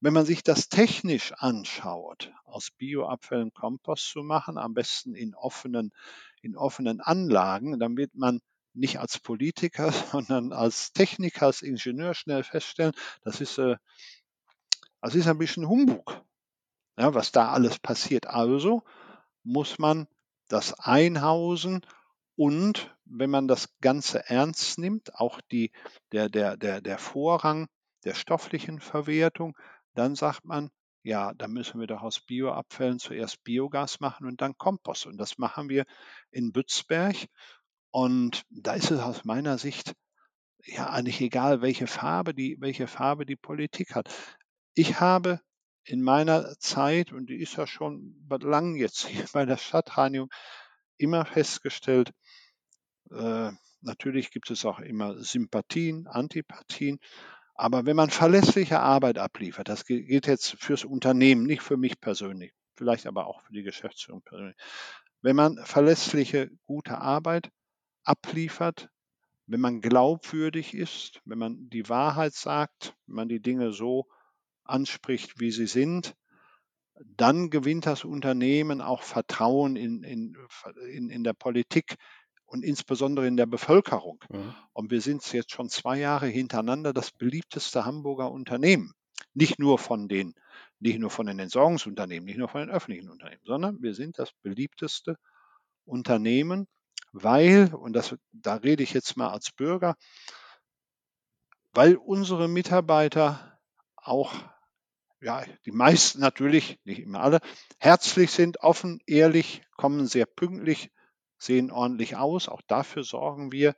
[0.00, 5.92] Wenn man sich das technisch anschaut, aus Bioabfällen Kompost zu machen, am besten in offenen,
[6.40, 8.40] in offenen Anlagen, dann wird man
[8.74, 13.76] nicht als Politiker, sondern als Techniker, als Ingenieur schnell feststellen, das ist, äh,
[15.00, 16.24] das ist ein bisschen Humbug,
[17.02, 18.28] ja, was da alles passiert.
[18.28, 18.84] Also
[19.42, 20.06] muss man
[20.46, 21.84] das einhausen
[22.36, 25.72] und wenn man das Ganze ernst nimmt, auch die,
[26.12, 27.66] der, der, der, der Vorrang
[28.04, 29.56] der stofflichen Verwertung,
[29.94, 30.70] dann sagt man,
[31.02, 35.06] ja, da müssen wir doch aus Bioabfällen zuerst Biogas machen und dann Kompost.
[35.06, 35.84] Und das machen wir
[36.30, 37.16] in Bützberg.
[37.90, 39.94] Und da ist es aus meiner Sicht
[40.64, 44.08] ja eigentlich egal, welche Farbe die, welche Farbe die Politik hat.
[44.74, 45.40] Ich habe
[45.84, 50.30] in meiner Zeit, und die ist ja schon lang jetzt hier bei der Stadtreinigung,
[50.96, 52.12] immer festgestellt,
[53.10, 56.98] äh, natürlich gibt es auch immer Sympathien, Antipathien,
[57.54, 62.52] aber wenn man verlässliche Arbeit abliefert, das gilt jetzt fürs Unternehmen, nicht für mich persönlich,
[62.76, 64.56] vielleicht aber auch für die Geschäftsführung persönlich.
[65.20, 67.50] Wenn man verlässliche, gute Arbeit
[68.04, 68.88] abliefert,
[69.46, 74.06] wenn man glaubwürdig ist, wenn man die Wahrheit sagt, wenn man die Dinge so
[74.64, 76.14] anspricht, wie sie sind,
[77.04, 80.36] dann gewinnt das Unternehmen auch Vertrauen in, in,
[80.88, 81.96] in, in der Politik,
[82.52, 84.22] und insbesondere in der Bevölkerung.
[84.28, 84.54] Mhm.
[84.74, 88.92] Und wir sind jetzt schon zwei Jahre hintereinander das beliebteste Hamburger Unternehmen.
[89.32, 90.34] Nicht nur von den,
[90.78, 94.32] nicht nur von den Entsorgungsunternehmen, nicht nur von den öffentlichen Unternehmen, sondern wir sind das
[94.42, 95.16] beliebteste
[95.86, 96.68] Unternehmen,
[97.12, 99.96] weil, und das, da rede ich jetzt mal als Bürger,
[101.72, 103.58] weil unsere Mitarbeiter
[103.96, 104.34] auch
[105.22, 107.40] ja, die meisten natürlich, nicht immer alle,
[107.78, 110.90] herzlich sind, offen, ehrlich, kommen sehr pünktlich,
[111.38, 112.48] sehen ordentlich aus.
[112.48, 113.74] Auch dafür sorgen wir,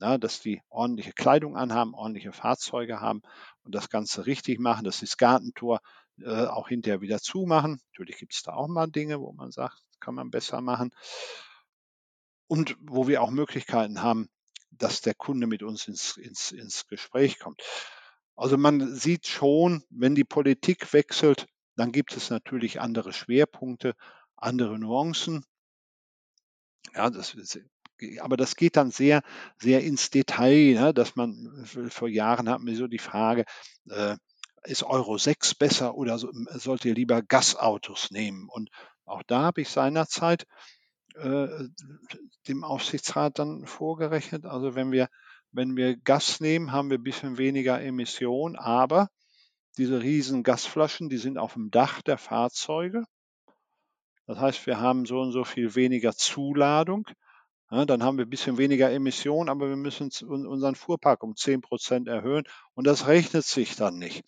[0.00, 3.22] na, dass die ordentliche Kleidung anhaben, ordentliche Fahrzeuge haben
[3.62, 5.80] und das Ganze richtig machen, dass sie das Gartentor
[6.20, 7.80] äh, auch hinterher wieder zumachen.
[7.92, 10.90] Natürlich gibt es da auch mal Dinge, wo man sagt, kann man besser machen.
[12.48, 14.28] Und wo wir auch Möglichkeiten haben,
[14.70, 17.62] dass der Kunde mit uns ins, ins, ins Gespräch kommt.
[18.38, 23.96] Also man sieht schon, wenn die Politik wechselt, dann gibt es natürlich andere Schwerpunkte,
[24.36, 25.44] andere Nuancen.
[26.94, 27.36] Ja, das,
[28.20, 29.22] aber das geht dann sehr,
[29.60, 33.44] sehr ins Detail, ne, dass man vor Jahren hatten wir so die Frage,
[33.90, 34.16] äh,
[34.62, 38.48] ist Euro 6 besser oder so, sollt ihr lieber Gasautos nehmen?
[38.48, 38.70] Und
[39.04, 40.46] auch da habe ich seinerzeit
[41.16, 41.48] äh,
[42.46, 44.46] dem Aufsichtsrat dann vorgerechnet.
[44.46, 45.08] Also wenn wir,
[45.52, 49.08] wenn wir Gas nehmen, haben wir ein bisschen weniger Emission, aber
[49.76, 53.04] diese riesen Gasflaschen, die sind auf dem Dach der Fahrzeuge.
[54.26, 57.06] Das heißt, wir haben so und so viel weniger Zuladung.
[57.70, 61.60] Ja, dann haben wir ein bisschen weniger Emissionen, aber wir müssen unseren Fuhrpark um 10
[61.60, 64.24] Prozent erhöhen und das rechnet sich dann nicht.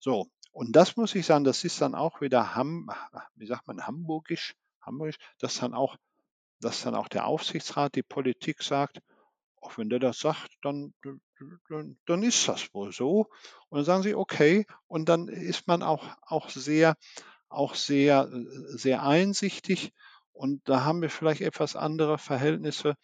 [0.00, 2.90] So, und das muss ich sagen, das ist dann auch wieder, Ham,
[3.34, 5.96] wie sagt man, hamburgisch, hamburgisch, dass dann auch,
[6.60, 9.00] dass dann auch der Aufsichtsrat, die Politik sagt,
[9.60, 10.94] auch wenn der das sagt, dann,
[11.68, 13.28] dann, dann ist das wohl so.
[13.68, 16.96] Und dann sagen sie, okay, und dann ist man auch, auch sehr,
[17.48, 18.30] auch sehr,
[18.68, 19.92] sehr einsichtig
[20.40, 22.94] und da haben wir vielleicht etwas andere Verhältnisse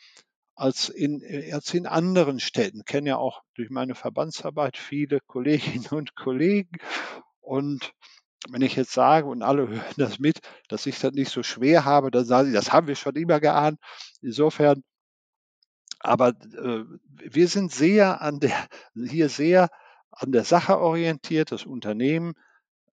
[0.54, 2.78] als in, als in anderen Städten.
[2.78, 6.78] Ich kenne ja auch durch meine Verbandsarbeit viele Kolleginnen und Kollegen.
[7.40, 7.92] Und
[8.48, 10.38] wenn ich jetzt sage, und alle hören das mit,
[10.68, 13.38] dass ich das nicht so schwer habe, dann sagen sie, das haben wir schon immer
[13.38, 13.78] geahnt.
[14.22, 14.82] Insofern,
[16.06, 19.68] aber äh, wir sind sehr an der, hier sehr
[20.10, 22.34] an der Sache orientiert, das Unternehmen,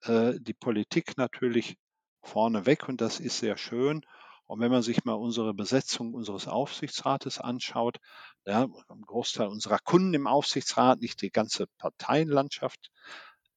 [0.02, 1.78] äh, die Politik natürlich
[2.21, 4.06] vorneweg und das ist sehr schön.
[4.45, 7.97] Und wenn man sich mal unsere Besetzung unseres Aufsichtsrates anschaut,
[8.45, 12.91] ja, ein Großteil unserer Kunden im Aufsichtsrat, nicht die ganze Parteienlandschaft,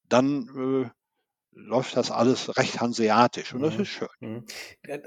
[0.08, 0.90] dann äh,
[1.56, 3.82] läuft das alles recht hanseatisch und das mhm.
[3.82, 4.08] ist schön.
[4.20, 4.44] Mhm.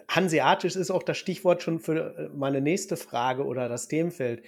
[0.10, 4.44] Hanseatisch ist auch das Stichwort schon für äh, meine nächste Frage oder das Themenfeld.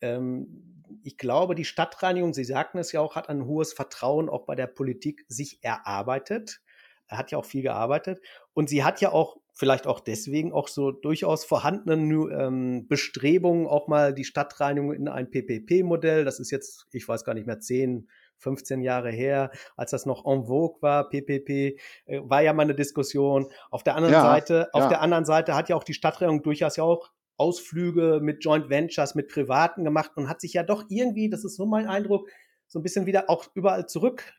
[0.00, 4.46] Ähm, ich glaube, die Stadtreinigung, Sie sagten es ja auch, hat ein hohes Vertrauen auch
[4.46, 6.60] bei der Politik sich erarbeitet.
[7.08, 8.20] Er hat ja auch viel gearbeitet
[8.54, 13.88] und sie hat ja auch vielleicht auch deswegen auch so durchaus vorhandenen ähm, Bestrebungen, auch
[13.88, 18.08] mal die Stadtreinigung in ein PPP-Modell, das ist jetzt, ich weiß gar nicht mehr, 10,
[18.40, 22.74] 15 Jahre her, als das noch en vogue war, PPP, äh, war ja mal eine
[22.74, 23.50] Diskussion.
[23.70, 24.88] Auf der anderen ja, Seite, auf ja.
[24.88, 29.14] der anderen Seite hat ja auch die Stadtreinigung durchaus ja auch Ausflüge mit Joint Ventures,
[29.14, 32.28] mit Privaten gemacht und hat sich ja doch irgendwie, das ist so mein Eindruck,
[32.66, 34.32] so ein bisschen wieder auch überall zurück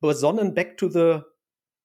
[0.00, 1.20] besonnen, back to the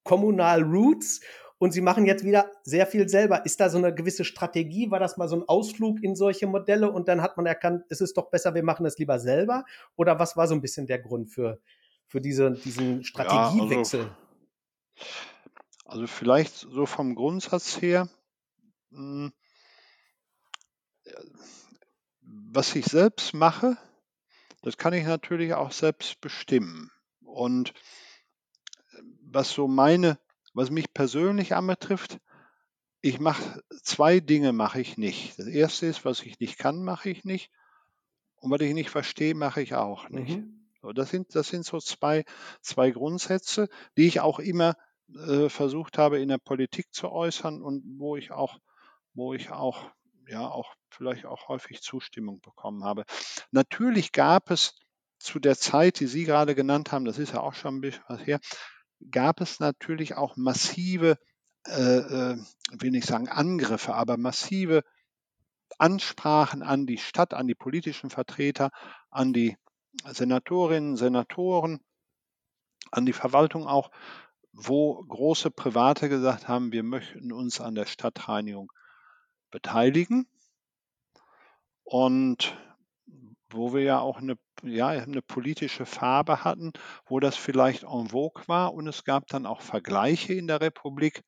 [0.04, 1.20] communal roots
[1.58, 3.44] und sie machen jetzt wieder sehr viel selber.
[3.46, 4.90] Ist da so eine gewisse Strategie?
[4.90, 8.00] War das mal so ein Ausflug in solche Modelle und dann hat man erkannt, es
[8.00, 9.64] ist doch besser, wir machen es lieber selber?
[9.96, 11.60] Oder was war so ein bisschen der Grund für,
[12.06, 14.00] für diese, diesen Strategiewechsel?
[14.00, 14.16] Ja,
[15.84, 18.08] also, also, vielleicht so vom Grundsatz her,
[18.90, 19.32] hm,
[22.20, 23.78] was ich selbst mache,
[24.62, 26.90] das kann ich natürlich auch selbst bestimmen.
[27.22, 27.72] Und
[29.22, 30.18] was so meine
[30.56, 32.18] was mich persönlich anbetrifft,
[33.02, 35.38] ich mache zwei Dinge mache ich nicht.
[35.38, 37.50] Das erste ist, was ich nicht kann, mache ich nicht.
[38.36, 40.38] Und was ich nicht verstehe, mache ich auch nicht.
[40.38, 40.66] Mhm.
[40.80, 42.24] So, das, sind, das sind so zwei,
[42.62, 44.76] zwei Grundsätze, die ich auch immer
[45.14, 48.58] äh, versucht habe in der Politik zu äußern und wo ich auch,
[49.12, 49.90] wo ich auch,
[50.26, 53.04] ja, auch vielleicht auch häufig Zustimmung bekommen habe.
[53.50, 54.74] Natürlich gab es
[55.18, 58.04] zu der Zeit, die Sie gerade genannt haben, das ist ja auch schon ein bisschen
[58.08, 58.40] was her,
[59.10, 61.18] gab es natürlich auch massive,
[61.66, 62.38] äh, äh,
[62.70, 64.84] will nicht sagen Angriffe, aber massive
[65.78, 68.70] Ansprachen an die Stadt, an die politischen Vertreter,
[69.10, 69.56] an die
[70.04, 71.80] Senatorinnen, Senatoren,
[72.90, 73.90] an die Verwaltung auch,
[74.52, 78.72] wo große Private gesagt haben, wir möchten uns an der Stadtreinigung
[79.50, 80.26] beteiligen.
[81.84, 82.56] Und
[83.50, 86.72] wo wir ja auch eine, ja, eine politische Farbe hatten,
[87.06, 91.22] wo das vielleicht en vogue war und es gab dann auch Vergleiche in der Republik,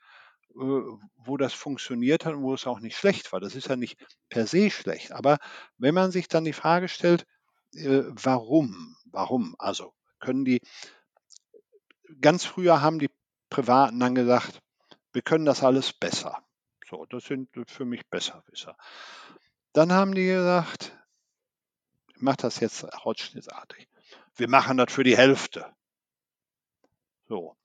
[0.55, 0.81] äh,
[1.17, 3.41] wo das funktioniert hat und wo es auch nicht schlecht war.
[3.41, 5.13] Das ist ja nicht per se schlecht.
[5.13, 5.39] Aber
[5.77, 7.27] wenn man sich dann die Frage stellt,
[7.75, 8.97] äh, warum?
[9.11, 9.55] Warum?
[9.59, 10.61] Also können die,
[12.21, 13.11] ganz früher haben die
[13.51, 14.61] Privaten dann gesagt,
[15.13, 16.45] wir können das alles besser.
[16.89, 18.77] So, das sind für mich Besserwisser.
[19.73, 20.97] Dann haben die gesagt,
[22.21, 23.89] mache das jetzt holzschnittartig.
[24.37, 25.67] Wir machen das für die Hälfte.
[27.29, 27.57] So.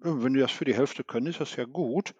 [0.00, 2.14] wenn die das für die Hälfte können, ist das ja gut.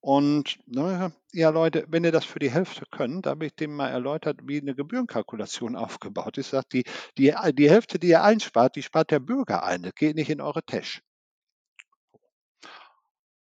[0.00, 3.74] Und ne, ja, Leute, wenn ihr das für die Hälfte könnt, da habe ich dem
[3.74, 6.50] mal erläutert, wie eine Gebührenkalkulation aufgebaut ist.
[6.50, 6.84] Sagt, die,
[7.16, 9.82] die, die Hälfte, die ihr einspart, die spart der Bürger ein.
[9.82, 11.00] Das geht nicht in eure Tasche.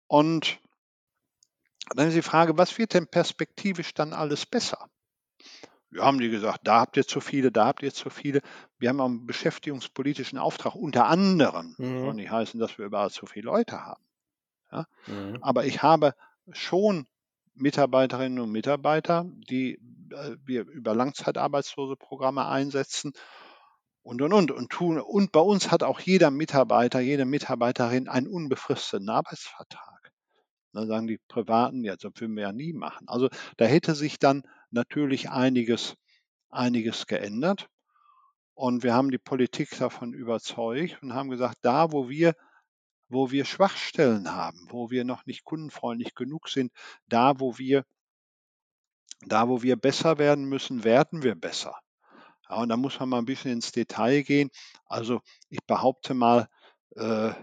[0.08, 0.60] Und
[1.96, 4.89] dann ist die Frage, was wird denn perspektivisch dann alles besser?
[5.98, 8.42] Wir haben die gesagt, da habt ihr zu viele, da habt ihr zu viele.
[8.78, 11.74] Wir haben auch einen beschäftigungspolitischen Auftrag, unter anderem.
[11.80, 12.02] Mhm.
[12.02, 14.04] Soll nicht heißen, dass wir überall zu viele Leute haben.
[14.72, 14.86] Ja?
[15.08, 15.40] Mhm.
[15.42, 16.14] Aber ich habe
[16.52, 17.08] schon
[17.56, 19.80] Mitarbeiterinnen und Mitarbeiter, die
[20.12, 23.14] äh, wir über Langzeitarbeitslose Programme einsetzen
[24.04, 25.00] und und und und tun.
[25.00, 29.97] Und bei uns hat auch jeder Mitarbeiter, jede Mitarbeiterin einen unbefristeten Arbeitsvertrag.
[30.78, 33.08] Dann sagen die Privaten, ja, das würden wir ja nie machen.
[33.08, 35.96] Also da hätte sich dann natürlich einiges,
[36.50, 37.68] einiges geändert.
[38.54, 42.36] Und wir haben die Politik davon überzeugt und haben gesagt, da wo wir,
[43.10, 46.72] wo wir Schwachstellen haben, wo wir noch nicht kundenfreundlich genug sind,
[47.08, 47.84] da wo wir,
[49.26, 51.76] da wo wir besser werden müssen, werden wir besser.
[52.50, 54.52] Ja, und da muss man mal ein bisschen ins Detail gehen.
[54.86, 56.48] Also ich behaupte mal,
[56.96, 57.34] äh,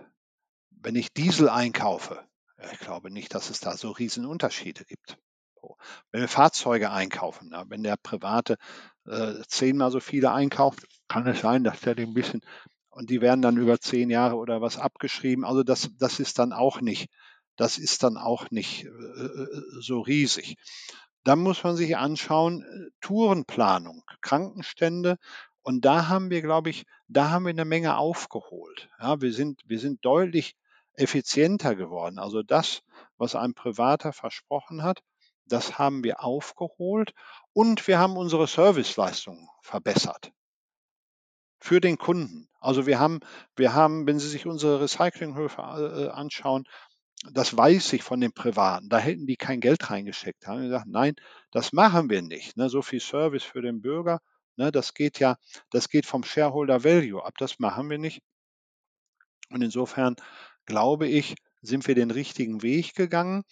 [0.71, 2.25] wenn ich Diesel einkaufe,
[2.73, 5.19] ich glaube nicht, dass es da so riesen Unterschiede gibt.
[6.13, 8.59] Wenn wir Fahrzeuge einkaufen, ja, wenn der Private
[9.07, 12.43] äh, zehnmal so viele einkauft, kann es sein, dass der den ein bisschen
[12.95, 15.45] und die werden dann über zehn Jahre oder was abgeschrieben.
[15.45, 17.11] Also das, das ist dann auch nicht,
[17.57, 19.47] das ist dann auch nicht äh,
[19.81, 20.57] so riesig.
[21.25, 25.17] Dann muss man sich anschauen, äh, Tourenplanung, Krankenstände.
[25.63, 28.89] Und da haben wir, glaube ich, da haben wir eine Menge aufgeholt.
[29.01, 30.55] Ja, wir sind, wir sind deutlich
[30.95, 32.19] effizienter geworden.
[32.19, 32.83] Also das,
[33.17, 35.03] was ein Privater versprochen hat,
[35.47, 37.13] das haben wir aufgeholt
[37.53, 40.33] und wir haben unsere Serviceleistungen verbessert
[41.65, 42.49] für den Kunden.
[42.61, 43.21] Also wir haben,
[43.57, 46.65] wir haben, wenn Sie sich unsere Recyclinghöfe äh, anschauen,
[47.33, 48.91] das weiß ich von den Privaten.
[48.91, 50.43] Da hätten die kein Geld reingesteckt.
[50.43, 51.15] Da haben wir gesagt, nein,
[51.51, 52.59] das machen wir nicht.
[52.59, 54.21] Ne, so viel Service für den Bürger,
[54.57, 55.37] ne, das geht ja,
[55.71, 57.33] das geht vom Shareholder Value ab.
[57.39, 58.21] Das machen wir nicht.
[59.49, 60.17] Und insofern
[60.67, 63.45] glaube ich, sind wir den richtigen Weg gegangen.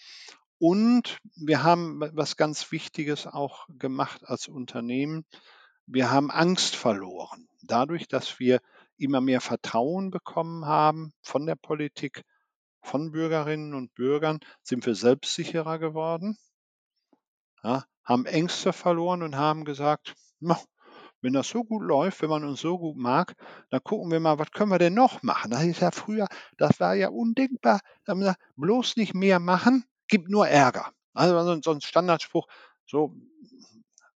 [0.59, 5.25] Und wir haben was ganz Wichtiges auch gemacht als Unternehmen.
[5.87, 7.48] Wir haben Angst verloren.
[7.62, 8.61] Dadurch, dass wir
[8.96, 12.22] immer mehr Vertrauen bekommen haben von der Politik,
[12.81, 16.37] von Bürgerinnen und Bürgern, sind wir selbstsicherer geworden,
[17.62, 20.14] ja, haben Ängste verloren und haben gesagt,
[21.23, 23.35] wenn das so gut läuft, wenn man uns so gut mag,
[23.71, 25.53] dann gucken wir mal, was können wir denn noch machen?
[25.53, 26.27] Das ist ja früher,
[26.59, 27.81] das war ja undenkbar.
[28.05, 30.93] Da haben wir gesagt, bloß nicht mehr machen, gibt nur Ärger.
[31.15, 32.47] Also so ein Standardspruch,
[32.87, 33.15] so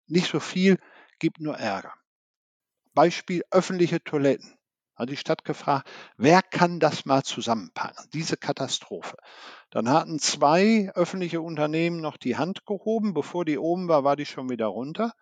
[0.07, 0.79] nicht so viel,
[1.19, 1.93] gibt nur Ärger.
[2.95, 4.57] Beispiel öffentliche Toiletten.
[4.95, 5.89] Hat die Stadt gefragt,
[6.19, 8.09] wer kann das mal zusammenpacken?
[8.13, 9.17] Diese Katastrophe.
[9.71, 13.15] Dann hatten zwei öffentliche Unternehmen noch die Hand gehoben.
[13.15, 15.15] Bevor die oben war, war die schon wieder runter.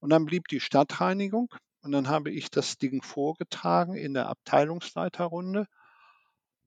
[0.00, 1.48] Und dann blieb die Stadtreinigung.
[1.82, 5.66] Und dann habe ich das Ding vorgetragen in der Abteilungsleiterrunde.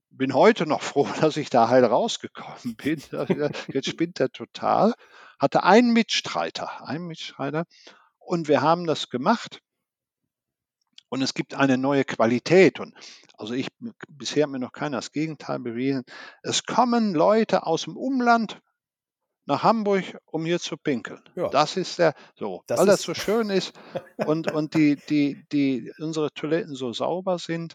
[0.10, 3.02] Bin heute noch froh, dass ich da heil rausgekommen bin.
[3.68, 4.94] Jetzt spinnt er total.
[5.39, 7.65] Hatte einen Mitstreiter, einen Mitstreiter.
[8.18, 9.62] Und wir haben das gemacht.
[11.10, 12.80] Und es gibt eine neue Qualität.
[12.80, 12.96] Und
[13.38, 13.68] also ich,
[14.08, 16.04] bisher hat mir noch keiner das Gegenteil bewiesen.
[16.44, 18.62] Es kommen Leute aus dem Umland
[19.50, 21.24] nach Hamburg, um hier zu pinkeln.
[21.36, 21.50] Ja.
[21.50, 23.74] Das ist der, so, das weil das so schön ist
[24.28, 27.74] und, und die, die, die, unsere Toiletten so sauber sind.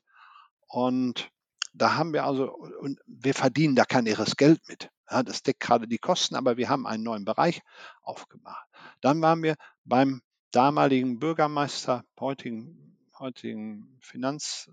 [0.68, 1.30] Und
[1.72, 4.88] da haben wir also, und wir verdienen da kein irres Geld mit.
[5.10, 7.60] Ja, das deckt gerade die Kosten, aber wir haben einen neuen Bereich
[8.02, 8.66] aufgemacht.
[9.00, 14.70] Dann waren wir beim damaligen Bürgermeister, heutigen, heutigen Finanz,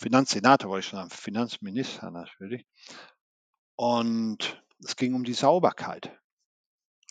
[0.00, 2.66] Finanzsenator, wollte ich schon sagen, Finanzminister natürlich.
[3.76, 6.18] Und es ging um die Sauberkeit.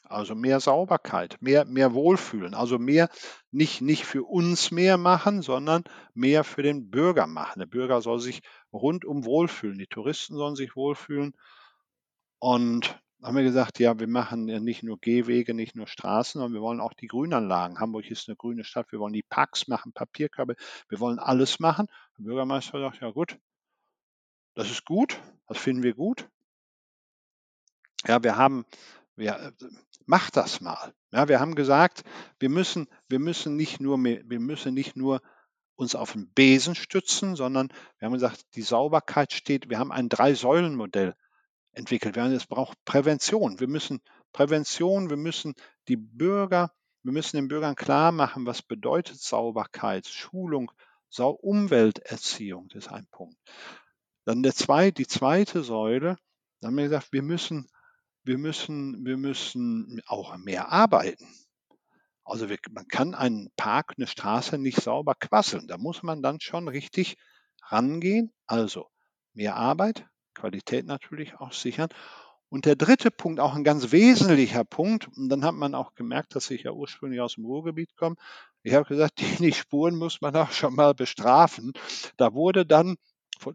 [0.10, 3.10] Also mehr Sauberkeit, mehr, mehr Wohlfühlen, also mehr
[3.51, 7.60] nicht, nicht für uns mehr machen, sondern mehr für den Bürger machen.
[7.60, 11.34] Der Bürger soll sich rundum wohlfühlen, die Touristen sollen sich wohlfühlen.
[12.39, 16.62] Und haben wir gesagt, ja, wir machen nicht nur Gehwege, nicht nur Straßen, sondern wir
[16.62, 17.80] wollen auch die Grünanlagen.
[17.80, 20.56] Hamburg ist eine grüne Stadt, wir wollen die Parks machen, Papierkörbe,
[20.88, 21.88] wir wollen alles machen.
[22.17, 23.37] Der Bürgermeister sagt, ja gut,
[24.54, 26.29] das ist gut, das finden wir gut.
[28.08, 28.65] Ja, wir haben,
[29.15, 29.51] wir, äh,
[30.05, 30.93] macht das mal.
[31.12, 32.03] Ja, wir haben gesagt,
[32.39, 35.21] wir müssen, wir müssen nicht nur, wir müssen nicht nur
[35.75, 40.10] uns auf den Besen stützen, sondern wir haben gesagt, die Sauberkeit steht, wir haben ein
[40.10, 41.15] Drei-Säulen-Modell
[41.71, 42.15] entwickelt.
[42.15, 43.60] Wir haben, es braucht Prävention.
[43.60, 44.01] Wir müssen
[44.33, 45.53] Prävention, wir müssen
[45.87, 46.71] die Bürger,
[47.03, 50.71] wir müssen den Bürgern klar machen, was bedeutet Sauberkeit, Schulung,
[51.10, 53.37] Sau Umwelterziehung, das ist ein Punkt.
[54.25, 56.17] Dann der zwei, die zweite Säule,
[56.60, 57.69] da haben wir gesagt, wir müssen,
[58.28, 61.28] wir müssen, wir müssen auch mehr arbeiten.
[62.23, 65.67] Also wir, man kann einen Park, eine Straße nicht sauber quasseln.
[65.67, 67.15] Da muss man dann schon richtig
[67.63, 68.34] rangehen.
[68.46, 68.88] Also
[69.34, 71.90] mehr Arbeit, Qualität natürlich auch sichern.
[72.50, 76.36] Und der dritte Punkt, auch ein ganz wesentlicher Punkt, und dann hat man auch gemerkt,
[76.36, 78.15] dass ich ja ursprünglich aus dem Ruhrgebiet komme.
[78.63, 81.73] Ich habe gesagt, die, Spuren muss man auch schon mal bestrafen.
[82.15, 82.98] Da wurde dann,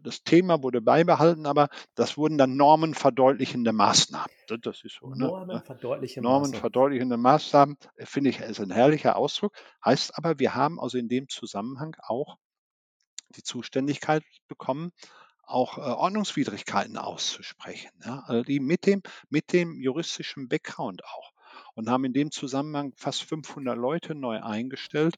[0.03, 4.31] das Thema wurde beibehalten, aber das wurden dann normenverdeutlichende Maßnahmen.
[4.61, 5.09] Das ist so.
[5.09, 5.25] Ne?
[5.27, 9.53] Normenverdeutliche Normenverdeutlichende Maßnahmen, finde ich, ist ein herrlicher Ausdruck.
[9.83, 12.37] Heißt aber, wir haben also in dem Zusammenhang auch
[13.35, 14.91] die Zuständigkeit bekommen,
[15.45, 17.91] auch äh, Ordnungswidrigkeiten auszusprechen.
[18.05, 18.23] Ja?
[18.25, 21.31] Also die mit dem, mit dem juristischen Background auch.
[21.75, 25.15] Und haben in dem Zusammenhang fast 500 Leute neu eingestellt.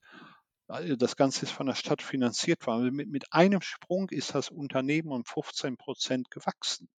[0.67, 2.83] Also das Ganze ist von der Stadt finanziert worden.
[2.83, 6.89] Also mit, mit einem Sprung ist das Unternehmen um 15 Prozent gewachsen.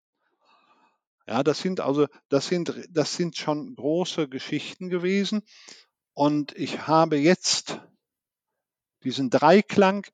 [1.27, 5.43] Ja, das sind also, das sind, das sind schon große Geschichten gewesen.
[6.15, 7.81] Und ich habe jetzt
[9.03, 10.07] diesen Dreiklang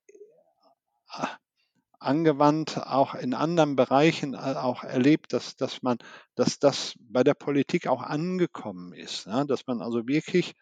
[2.02, 5.98] angewandt, auch in anderen Bereichen äh, auch erlebt, dass, dass man,
[6.34, 9.26] dass das bei der Politik auch angekommen ist.
[9.26, 10.54] Ja, dass man also wirklich,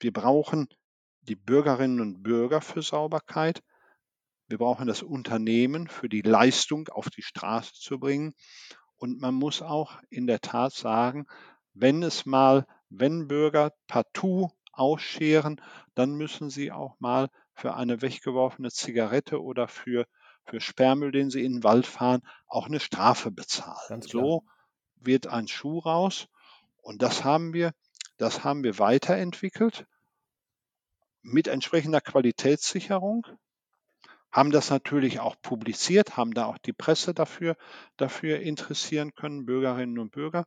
[0.00, 0.68] wir brauchen
[1.22, 3.62] die Bürgerinnen und Bürger für Sauberkeit.
[4.46, 8.34] Wir brauchen das Unternehmen für die Leistung auf die Straße zu bringen.
[8.96, 11.26] Und man muss auch in der Tat sagen,
[11.74, 15.60] wenn es mal, wenn Bürger partout ausscheren,
[15.94, 20.06] dann müssen sie auch mal für eine weggeworfene Zigarette oder für
[20.48, 24.02] für Sperrmüll, den sie in den Wald fahren, auch eine Strafe bezahlen.
[24.02, 24.44] So
[24.96, 26.28] wird ein Schuh raus.
[26.80, 27.72] Und das haben wir,
[28.16, 29.86] das haben wir weiterentwickelt
[31.22, 33.26] mit entsprechender Qualitätssicherung,
[34.30, 37.56] haben das natürlich auch publiziert, haben da auch die Presse dafür,
[37.96, 40.44] dafür interessieren können, Bürgerinnen und Bürger,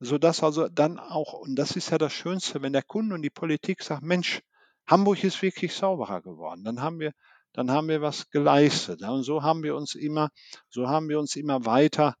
[0.00, 3.30] sodass also dann auch, und das ist ja das Schönste, wenn der Kunde und die
[3.30, 4.42] Politik sagt, Mensch,
[4.86, 7.12] Hamburg ist wirklich sauberer geworden, dann haben wir
[7.52, 9.02] dann haben wir was geleistet.
[9.02, 10.30] Und so haben wir uns immer,
[10.68, 12.14] so haben wir uns immer weiter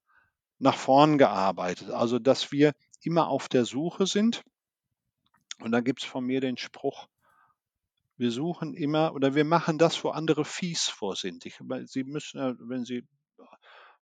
[0.58, 1.90] nach vorn gearbeitet.
[1.90, 4.42] Also, dass wir immer auf der Suche sind.
[5.60, 7.06] Und da gibt es von mir den Spruch,
[8.18, 11.46] wir suchen immer oder wir machen das, wo andere fies vor sind.
[11.46, 13.06] Ich, Sie müssen, wenn Sie,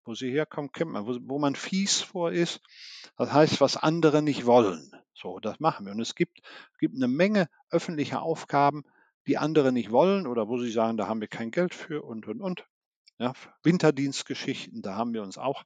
[0.05, 2.61] wo Sie herkommen, kennt man, wo, wo man fies vor ist,
[3.17, 4.91] das heißt, was andere nicht wollen.
[5.13, 5.93] So, das machen wir.
[5.93, 6.41] Und es gibt,
[6.79, 8.83] gibt eine Menge öffentlicher Aufgaben,
[9.27, 12.27] die andere nicht wollen oder wo sie sagen, da haben wir kein Geld für und,
[12.27, 12.65] und, und.
[13.17, 15.63] Ja, Winterdienstgeschichten, da haben wir uns auch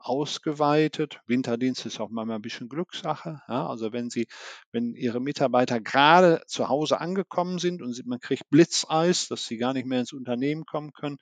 [0.00, 1.20] ausgeweitet.
[1.26, 3.42] Winterdienst ist auch manchmal ein bisschen Glückssache.
[3.48, 4.26] Ja, also wenn Sie,
[4.72, 9.74] wenn Ihre Mitarbeiter gerade zu Hause angekommen sind und man kriegt Blitzeis, dass sie gar
[9.74, 11.18] nicht mehr ins Unternehmen kommen können,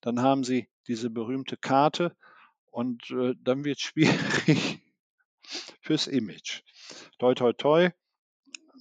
[0.00, 2.14] dann haben Sie diese berühmte Karte
[2.70, 4.80] und äh, dann wird es schwierig
[5.80, 6.62] fürs Image.
[7.18, 7.90] Toi, toi, toi.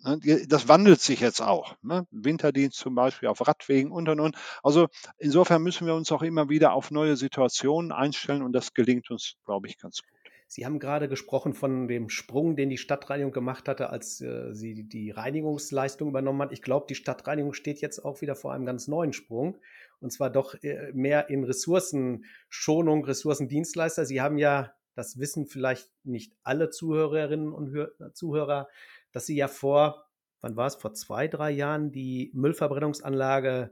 [0.08, 1.76] Ne, das wandelt sich jetzt auch.
[1.82, 2.08] Ne?
[2.12, 4.38] Winterdienst zum Beispiel auf Radwegen und und und.
[4.64, 4.88] Also
[5.18, 9.36] insofern müssen wir uns auch immer wieder auf neue Situationen einstellen und das gelingt uns,
[9.46, 10.18] glaube ich, ganz gut.
[10.50, 14.88] Sie haben gerade gesprochen von dem Sprung, den die Stadtreinigung gemacht hatte, als äh, sie
[14.88, 16.54] die Reinigungsleistung übernommen hat.
[16.54, 19.58] Ich glaube, die Stadtreinigung steht jetzt auch wieder vor einem ganz neuen Sprung.
[20.00, 24.06] Und zwar doch äh, mehr in Ressourcenschonung, Ressourcendienstleister.
[24.06, 28.70] Sie haben ja, das wissen vielleicht nicht alle Zuhörerinnen und Hör Zuhörer,
[29.12, 30.08] dass sie ja vor,
[30.42, 33.72] wann war es, vor zwei, drei Jahren die Müllverbrennungsanlage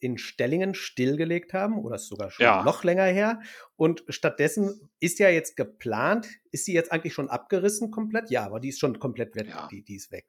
[0.00, 2.62] in Stellingen stillgelegt haben oder ist sogar schon ja.
[2.62, 3.40] noch länger her.
[3.76, 8.30] Und stattdessen ist ja jetzt geplant, ist sie jetzt eigentlich schon abgerissen komplett?
[8.30, 9.66] Ja, aber die ist schon komplett weg, ja.
[9.70, 10.26] die, die ist weg.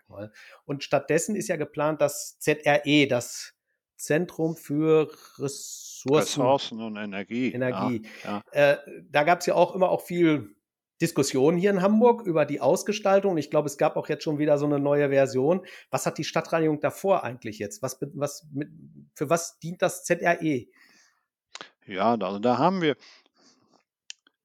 [0.65, 3.53] Und stattdessen ist ja geplant, das ZRE, das
[3.95, 7.51] Zentrum für Ressourcen, Ressourcen und Energie.
[7.51, 8.03] Energie.
[8.23, 8.41] Ja.
[8.51, 8.77] Äh,
[9.09, 10.55] da gab es ja auch immer auch viel
[11.01, 13.37] Diskussion hier in Hamburg über die Ausgestaltung.
[13.37, 15.65] Ich glaube, es gab auch jetzt schon wieder so eine neue Version.
[15.89, 17.81] Was hat die Stadtreinigung davor eigentlich jetzt?
[17.81, 18.69] Was, was, mit,
[19.15, 20.65] für was dient das ZRE?
[21.85, 22.95] Ja, also da haben wir,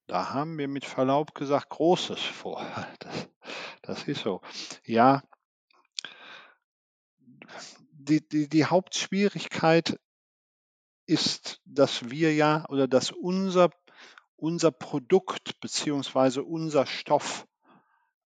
[0.06, 2.64] da haben wir mit Verlaub gesagt Großes vor.
[3.00, 3.28] Das,
[3.82, 4.40] das ist so.
[4.86, 5.22] Ja,
[7.92, 9.98] die, die, die Hauptschwierigkeit
[11.06, 13.70] ist, dass wir ja oder dass unser
[14.36, 17.46] unser Produkt beziehungsweise unser Stoff,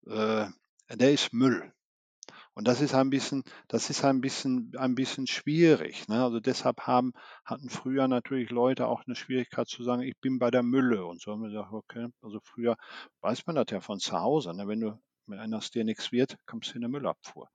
[0.06, 0.48] äh,
[0.90, 1.74] der ist Müll.
[2.58, 6.08] Und das ist ein bisschen, das ist ein bisschen, ein bisschen schwierig.
[6.08, 6.24] Ne?
[6.24, 7.14] Also deshalb haben,
[7.46, 11.22] hatten früher natürlich Leute auch eine Schwierigkeit zu sagen, ich bin bei der Mülle und
[11.22, 11.32] so.
[11.32, 12.76] haben wir gesagt, okay, also früher
[13.22, 14.56] weiß man das ja von zu Hause.
[14.56, 14.68] Ne?
[14.68, 17.48] Wenn du, wenn einer dir nichts wird, kommst du in eine Müllabfuhr.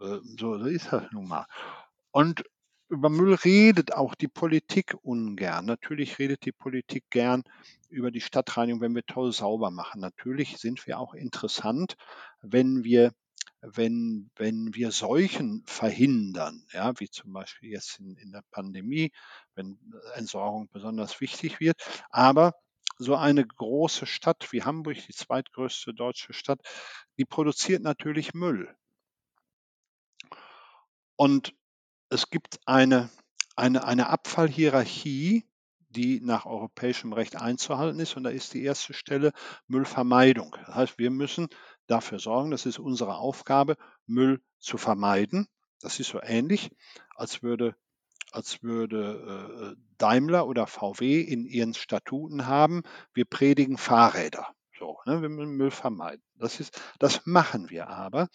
[0.00, 1.46] Äh, so, so ist das nun mal.
[2.10, 2.44] Und
[2.88, 5.66] über Müll redet auch die Politik ungern.
[5.66, 7.42] Natürlich redet die Politik gern
[7.88, 10.00] über die Stadtreinigung, wenn wir toll sauber machen.
[10.00, 11.96] Natürlich sind wir auch interessant,
[12.42, 13.12] wenn wir
[13.62, 19.12] wenn, wenn wir Seuchen verhindern, ja, wie zum Beispiel jetzt in, in der Pandemie,
[19.54, 19.78] wenn
[20.14, 21.76] Entsorgung besonders wichtig wird.
[22.10, 22.54] Aber
[22.98, 26.60] so eine große Stadt wie Hamburg, die zweitgrößte deutsche Stadt,
[27.18, 28.74] die produziert natürlich Müll.
[31.16, 31.54] Und
[32.16, 33.10] es gibt eine,
[33.56, 35.44] eine, eine Abfallhierarchie,
[35.90, 38.16] die nach europäischem Recht einzuhalten ist.
[38.16, 39.32] Und da ist die erste Stelle
[39.66, 40.56] Müllvermeidung.
[40.64, 41.48] Das heißt, wir müssen
[41.86, 45.46] dafür sorgen, das ist unsere Aufgabe, Müll zu vermeiden.
[45.82, 46.70] Das ist so ähnlich,
[47.14, 47.76] als würde,
[48.32, 54.54] als würde äh, Daimler oder VW in ihren Statuten haben, wir predigen Fahrräder.
[54.78, 56.22] So, ne, wir müssen Müll vermeiden.
[56.36, 58.28] Das, ist, das machen wir aber.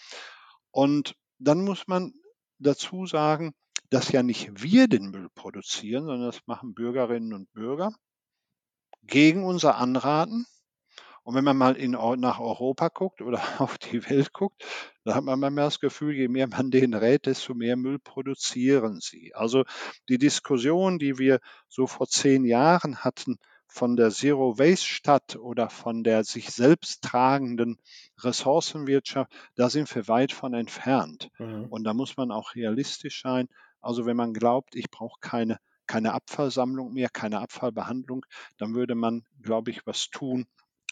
[0.70, 2.14] Und dann muss man
[2.60, 3.56] dazu sagen,
[3.92, 7.94] dass ja nicht wir den Müll produzieren, sondern das machen Bürgerinnen und Bürger
[9.04, 10.46] gegen unser Anraten.
[11.24, 14.64] Und wenn man mal in, nach Europa guckt oder auf die Welt guckt,
[15.04, 19.00] dann hat man manchmal das Gefühl, je mehr man denen rät, desto mehr Müll produzieren
[19.02, 19.36] sie.
[19.36, 19.66] Also
[20.10, 23.38] die Diskussion, die wir so vor zehn Jahren hatten,
[23.68, 27.78] von der Zero Waste Stadt oder von der sich selbst tragenden
[28.20, 31.30] Ressourcenwirtschaft, da sind wir weit von entfernt.
[31.40, 31.68] Mhm.
[31.68, 33.48] Und da muss man auch realistisch sein.
[33.82, 38.26] Also wenn man glaubt, ich brauche keine, keine Abfallsammlung mehr, keine Abfallbehandlung,
[38.58, 40.46] dann würde man, glaube ich, was tun,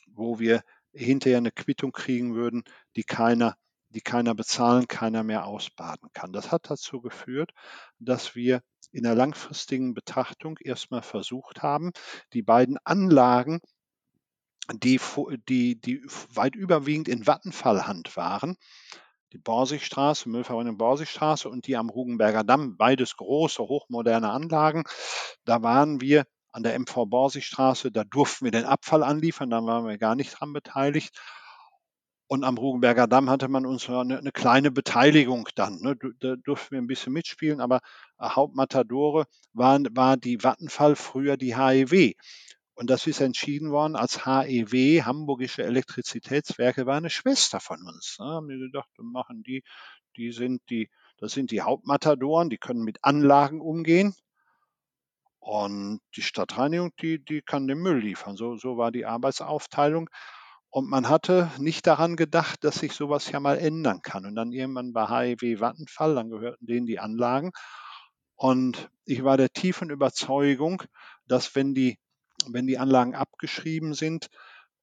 [0.07, 0.63] wo wir
[0.93, 2.63] hinterher eine Quittung kriegen würden,
[2.95, 3.55] die keiner,
[3.89, 6.33] die keiner bezahlen, keiner mehr ausbaden kann.
[6.33, 7.51] Das hat dazu geführt,
[7.99, 8.61] dass wir
[8.91, 11.91] in der langfristigen Betrachtung erstmal versucht haben,
[12.33, 13.61] die beiden Anlagen,
[14.73, 14.99] die,
[15.47, 18.55] die, die weit überwiegend in Vattenfallhand waren,
[19.33, 24.83] die Borsigstraße, Müllverbrennung Borsigstraße und die am Rugenberger Damm, beides große, hochmoderne Anlagen.
[25.45, 29.87] Da waren wir an der MV Borsigstraße, da durften wir den Abfall anliefern, da waren
[29.87, 31.19] wir gar nicht dran beteiligt.
[32.31, 35.79] Und am Rugenberger Damm hatte man uns eine, eine kleine Beteiligung dann.
[35.81, 35.95] Ne?
[36.19, 37.79] Da durften wir ein bisschen mitspielen, aber
[38.21, 42.13] Hauptmatadore waren, war die Vattenfall, früher die HEW.
[42.79, 48.15] Und das ist entschieden worden als HEW, Hamburgische Elektrizitätswerke, war eine Schwester von uns.
[48.17, 48.31] Da ne?
[48.35, 49.65] haben wir gedacht, machen die,
[50.15, 54.15] die sind die, das sind die Hauptmatadoren, die können mit Anlagen umgehen.
[55.39, 58.37] Und die Stadtreinigung, die, die kann den Müll liefern.
[58.37, 60.09] So, so war die Arbeitsaufteilung.
[60.69, 64.25] Und man hatte nicht daran gedacht, dass sich sowas ja mal ändern kann.
[64.25, 67.51] Und dann irgendwann bei HEW Vattenfall, dann gehörten denen die Anlagen.
[68.35, 70.81] Und ich war der tiefen Überzeugung,
[71.27, 71.99] dass wenn die,
[72.47, 74.29] wenn die Anlagen abgeschrieben sind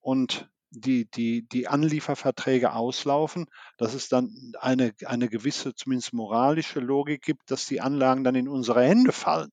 [0.00, 3.46] und die, die, die Anlieferverträge auslaufen,
[3.78, 8.48] dass es dann eine, eine gewisse, zumindest moralische Logik gibt, dass die Anlagen dann in
[8.48, 9.50] unsere Hände fallen.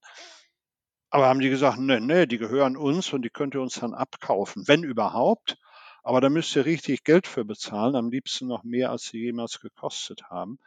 [1.09, 3.93] Aber haben die gesagt, nee, nee, die gehören uns und die könnt ihr uns dann
[3.93, 5.57] abkaufen, wenn überhaupt.
[6.01, 9.59] Aber da müsst ihr richtig Geld für bezahlen, am liebsten noch mehr, als sie jemals
[9.61, 10.59] gekostet haben.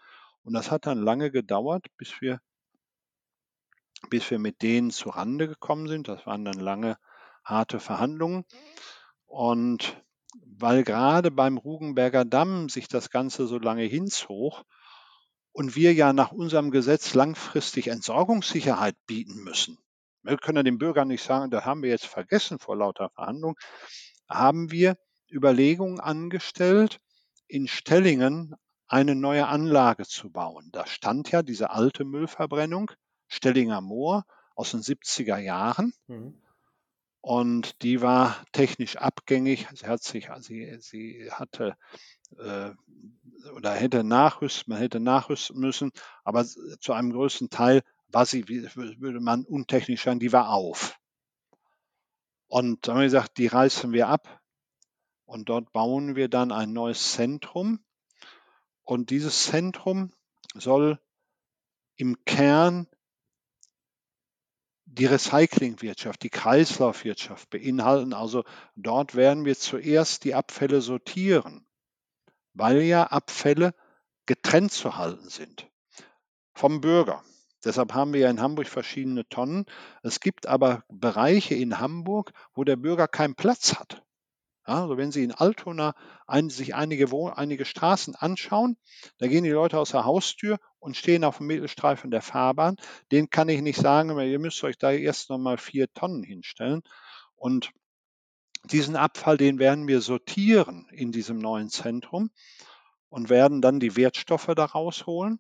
[0.45, 2.41] Und das hat dann lange gedauert, bis wir,
[4.09, 6.07] bis wir mit denen zu Rande gekommen sind.
[6.07, 6.97] Das waren dann lange,
[7.47, 8.45] harte Verhandlungen.
[9.25, 10.03] Und
[10.45, 14.65] weil gerade beim Rugenberger Damm sich das Ganze so lange hinzog
[15.53, 19.79] und wir ja nach unserem Gesetz langfristig Entsorgungssicherheit bieten müssen,
[20.23, 23.57] wir können ja den Bürgern nicht sagen, da haben wir jetzt vergessen vor lauter Verhandlung,
[24.29, 24.97] haben wir
[25.31, 27.01] Überlegungen angestellt,
[27.47, 28.57] in Stellingen
[28.89, 30.71] eine neue Anlage zu bauen.
[30.73, 32.91] Da stand ja diese alte Müllverbrennung,
[33.29, 34.25] Stellinger Moor
[34.57, 35.93] aus den 70er Jahren.
[36.09, 36.43] Mhm.
[37.27, 39.67] Und die war technisch abgängig.
[39.75, 41.77] Sie, hat sich, sie, sie hatte
[42.39, 42.71] äh,
[43.57, 45.91] oder hätte nachrüsten, man hätte nachrüsten müssen,
[46.23, 51.01] aber zu einem größten Teil war sie, würde man untechnisch sagen, die war auf.
[52.47, 54.41] Und dann haben wir gesagt, die reißen wir ab
[55.25, 57.85] und dort bauen wir dann ein neues Zentrum.
[58.85, 60.13] Und dieses Zentrum
[60.55, 61.01] soll
[61.97, 62.87] im Kern
[64.99, 68.13] die Recyclingwirtschaft, die Kreislaufwirtschaft beinhalten.
[68.13, 68.45] Also
[68.75, 71.67] dort werden wir zuerst die Abfälle sortieren,
[72.55, 73.75] weil ja Abfälle
[74.27, 75.69] getrennt zu halten sind
[76.55, 77.23] vom Bürger.
[77.65, 79.67] Deshalb haben wir ja in Hamburg verschiedene Tonnen.
[80.03, 84.03] Es gibt aber Bereiche in Hamburg, wo der Bürger keinen Platz hat.
[84.67, 85.95] Ja, also wenn Sie in Altona
[86.27, 88.77] ein, sich einige, einige Straßen anschauen,
[89.19, 92.77] da gehen die Leute aus der Haustür und stehen auf dem Mittelstreifen der Fahrbahn.
[93.13, 96.83] Den kann ich nicht sagen, weil ihr müsst euch da erst nochmal vier Tonnen hinstellen.
[97.37, 97.71] Und
[98.65, 102.31] diesen Abfall, den werden wir sortieren in diesem neuen Zentrum
[103.09, 105.39] und werden dann die Wertstoffe daraus holen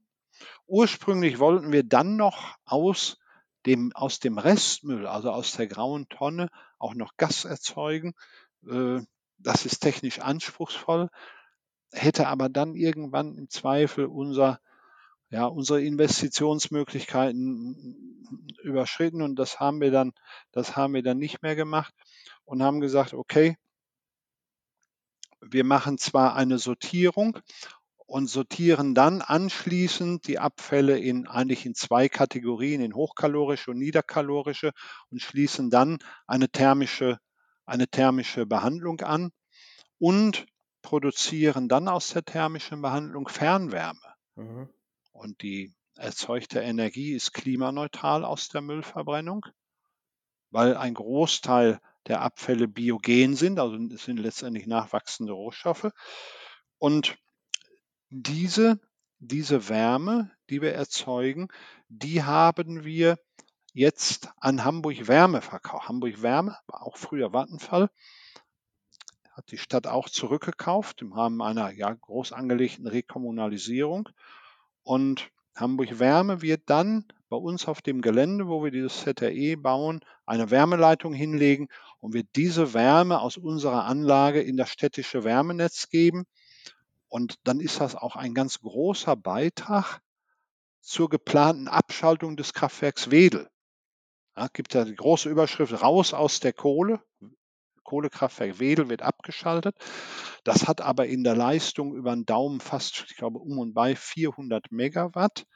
[0.67, 3.19] Ursprünglich wollten wir dann noch aus
[3.65, 8.15] dem, aus dem Restmüll, also aus der grauen Tonne, auch noch Gas erzeugen.
[8.69, 9.01] Äh,
[9.39, 11.11] das ist technisch anspruchsvoll,
[11.93, 14.61] hätte aber dann irgendwann im Zweifel unser,
[15.31, 18.27] ja, unsere Investitionsmöglichkeiten
[18.63, 20.13] überschritten und das haben wir dann,
[20.53, 21.95] das haben wir dann nicht mehr gemacht
[22.45, 23.57] und haben gesagt, okay,
[25.41, 27.39] wir machen zwar eine Sortierung
[28.07, 34.73] und sortieren dann anschließend die Abfälle in eigentlich in zwei Kategorien, in hochkalorische und niederkalorische
[35.11, 37.19] und schließen dann eine thermische,
[37.67, 39.33] eine thermische Behandlung an
[39.99, 40.47] und
[40.83, 44.15] produzieren dann aus der thermischen Behandlung Fernwärme.
[44.37, 44.69] Mhm.
[45.13, 49.47] Und die erzeugte Energie ist klimaneutral aus der Müllverbrennung,
[50.51, 55.91] weil ein Großteil der Abfälle biogen sind, also es sind letztendlich nachwachsende Rohstoffe.
[56.79, 57.19] Und
[58.11, 58.79] diese,
[59.19, 61.49] diese Wärme, die wir erzeugen,
[61.89, 63.19] die haben wir
[63.77, 65.89] jetzt an Hamburg Wärme verkauft.
[65.89, 67.91] Hamburg Wärme war auch früher Vattenfall,
[69.33, 74.09] hat die Stadt auch zurückgekauft im Rahmen einer ja, groß angelegten Rekommunalisierung.
[74.83, 80.01] Und Hamburg Wärme wird dann bei uns auf dem Gelände, wo wir dieses ZRE bauen,
[80.25, 81.69] eine Wärmeleitung hinlegen
[82.01, 86.25] und wird diese Wärme aus unserer Anlage in das städtische Wärmenetz geben.
[87.09, 90.01] Und dann ist das auch ein ganz großer Beitrag
[90.81, 93.51] zur geplanten Abschaltung des Kraftwerks Wedel.
[94.37, 97.01] Ja, gibt ja die große Überschrift raus aus der Kohle.
[97.85, 99.77] Kohlekraftwerk Wedel wird abgeschaltet.
[100.45, 103.97] Das hat aber in der Leistung über den Daumen fast, ich glaube, um und bei
[103.97, 105.47] 400 Megawatt.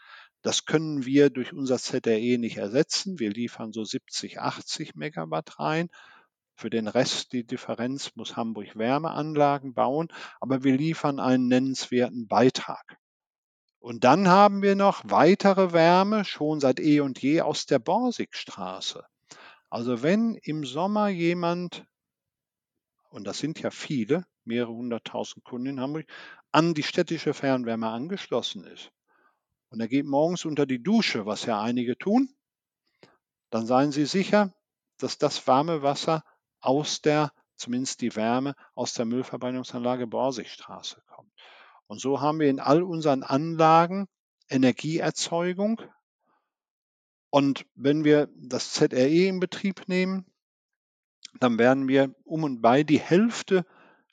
[0.43, 3.19] Das können wir durch unser ZRE nicht ersetzen.
[3.19, 5.89] Wir liefern so 70, 80 Megawatt rein.
[6.55, 10.09] Für den Rest, die Differenz, muss Hamburg Wärmeanlagen bauen,
[10.41, 12.97] aber wir liefern einen nennenswerten Beitrag.
[13.81, 19.05] Und dann haben wir noch weitere Wärme, schon seit eh und je aus der Borsigstraße.
[19.69, 21.85] Also wenn im Sommer jemand
[23.11, 26.07] und das sind ja viele, mehrere hunderttausend Kunden in Hamburg,
[26.53, 28.91] an die städtische Fernwärme angeschlossen ist
[29.69, 32.35] und er geht morgens unter die Dusche, was ja einige tun,
[33.51, 34.55] dann seien Sie sicher,
[34.99, 36.25] dass das warme Wasser
[36.61, 41.33] aus der, zumindest die Wärme, aus der Müllverbrennungsanlage Borsigstraße kommt.
[41.91, 44.07] Und so haben wir in all unseren Anlagen
[44.49, 45.83] Energieerzeugung.
[47.31, 50.25] Und wenn wir das ZRE in Betrieb nehmen,
[51.41, 53.67] dann werden wir um und bei die Hälfte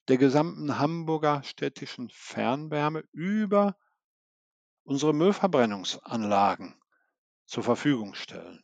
[0.08, 3.78] der gesamten Hamburger städtischen Fernwärme über
[4.82, 6.74] unsere Müllverbrennungsanlagen
[7.46, 8.64] zur Verfügung stellen.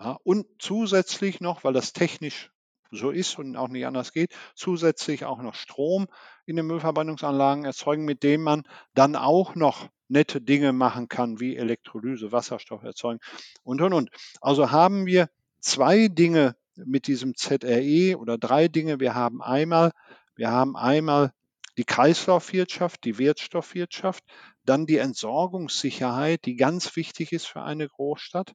[0.00, 2.50] Ja, und zusätzlich noch, weil das technisch
[2.90, 6.08] so ist und auch nicht anders geht, zusätzlich auch noch Strom
[6.48, 8.62] in den Müllverbrennungsanlagen erzeugen, mit dem man
[8.94, 13.20] dann auch noch nette Dinge machen kann, wie Elektrolyse, Wasserstoff erzeugen
[13.62, 14.10] und, und, und.
[14.40, 15.28] Also haben wir
[15.60, 18.98] zwei Dinge mit diesem ZRE oder drei Dinge.
[18.98, 19.92] Wir haben einmal,
[20.36, 21.32] wir haben einmal
[21.76, 24.24] die Kreislaufwirtschaft, die Wertstoffwirtschaft,
[24.64, 28.54] dann die Entsorgungssicherheit, die ganz wichtig ist für eine Großstadt.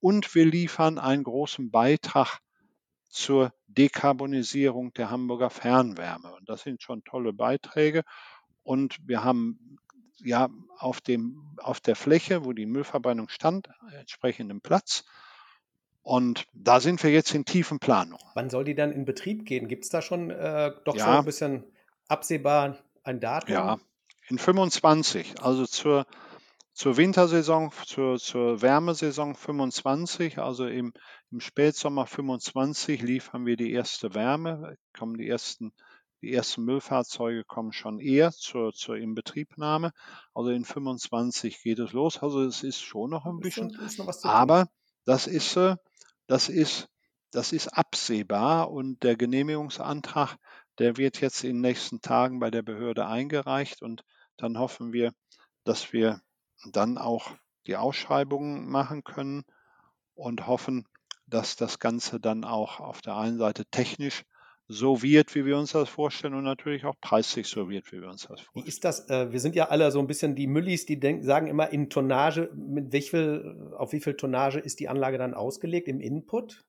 [0.00, 2.40] Und wir liefern einen großen Beitrag
[3.08, 6.34] zur Dekarbonisierung der Hamburger Fernwärme.
[6.34, 8.02] Und das sind schon tolle Beiträge.
[8.62, 9.78] Und wir haben
[10.20, 15.04] ja auf, dem, auf der Fläche, wo die Müllverbrennung stand, entsprechenden Platz.
[16.02, 18.20] Und da sind wir jetzt in tiefen Planung.
[18.34, 19.68] Wann soll die dann in Betrieb gehen?
[19.68, 21.64] Gibt es da schon äh, doch ja, schon ein bisschen
[22.08, 23.54] absehbar ein Datum?
[23.54, 23.78] Ja,
[24.28, 26.06] in 25, also zur,
[26.78, 30.92] zur Wintersaison, zur, zur Wärmesaison 25, also im,
[31.32, 35.72] im Spätsommer 25 liefern wir die erste Wärme, kommen die ersten
[36.22, 39.92] die ersten Müllfahrzeuge kommen schon eher zur, zur Inbetriebnahme.
[40.34, 42.18] Also in 25 geht es los.
[42.18, 43.68] Also es ist schon noch ein bisschen.
[43.98, 44.68] Noch aber
[45.04, 45.76] das ist, äh,
[46.26, 46.88] das ist,
[47.30, 50.36] das ist absehbar und der Genehmigungsantrag,
[50.78, 54.04] der wird jetzt in den nächsten Tagen bei der Behörde eingereicht und
[54.36, 55.12] dann hoffen wir,
[55.62, 56.20] dass wir
[56.64, 57.30] dann auch
[57.66, 59.44] die Ausschreibungen machen können
[60.14, 60.86] und hoffen,
[61.26, 64.24] dass das Ganze dann auch auf der einen Seite technisch
[64.68, 68.08] so wird, wie wir uns das vorstellen und natürlich auch preislich so wird, wie wir
[68.08, 68.64] uns das vorstellen.
[68.64, 69.08] Wie ist das?
[69.08, 71.88] Äh, wir sind ja alle so ein bisschen die Müllis, die denken, sagen immer in
[71.88, 76.64] Tonnage, mit wie viel, auf wie viel Tonnage ist die Anlage dann ausgelegt im Input?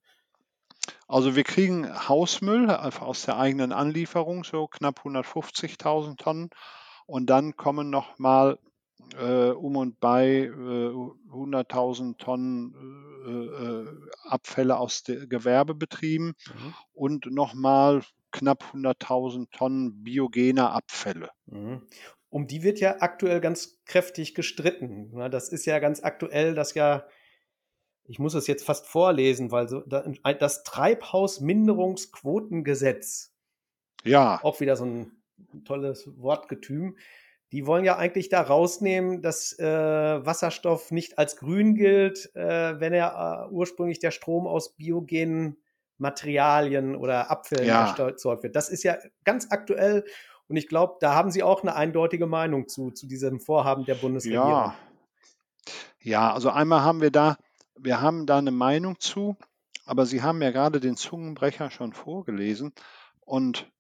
[1.10, 6.50] Also wir kriegen Hausmüll aus der eigenen Anlieferung, so knapp 150.000 Tonnen.
[7.06, 8.60] Und dann kommen noch mal
[9.18, 12.74] äh, um und bei äh, 100.000 Tonnen
[13.26, 13.88] äh, äh,
[14.24, 16.74] Abfälle aus Gewerbebetrieben mhm.
[16.94, 21.30] und nochmal knapp 100.000 Tonnen biogener Abfälle.
[21.48, 21.82] Mhm.
[22.30, 25.12] Um die wird ja aktuell ganz kräftig gestritten.
[25.32, 27.08] Das ist ja ganz aktuell, dass ja,
[28.04, 33.34] ich muss es jetzt fast vorlesen, weil so, das Treibhausminderungsquotengesetz,
[34.04, 34.40] ja.
[34.44, 35.24] auch wieder so ein
[35.66, 36.98] tolles Wortgetüm,
[37.52, 42.94] die wollen ja eigentlich da rausnehmen, dass äh, Wasserstoff nicht als grün gilt, äh, wenn
[42.94, 45.58] er äh, ursprünglich der Strom aus biogenen
[45.98, 47.96] Materialien oder Abfällen ja.
[47.98, 48.56] erzeugt wird.
[48.56, 50.06] Das ist ja ganz aktuell
[50.48, 53.96] und ich glaube, da haben Sie auch eine eindeutige Meinung zu, zu diesem Vorhaben der
[53.96, 54.50] Bundesregierung.
[54.50, 54.76] Ja.
[56.02, 57.38] ja, also einmal haben wir da,
[57.78, 59.38] wir haben da eine Meinung zu,
[59.86, 62.74] aber Sie haben ja gerade den Zungenbrecher schon vorgelesen
[63.22, 63.72] und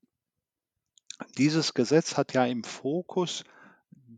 [1.37, 3.43] dieses Gesetz hat ja im Fokus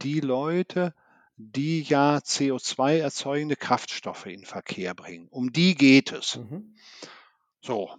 [0.04, 0.93] die Leute,
[1.38, 5.28] die ja CO2 erzeugende Kraftstoffe in Verkehr bringen.
[5.30, 6.38] Um die geht es.
[6.38, 6.76] Mhm.
[7.62, 7.91] So.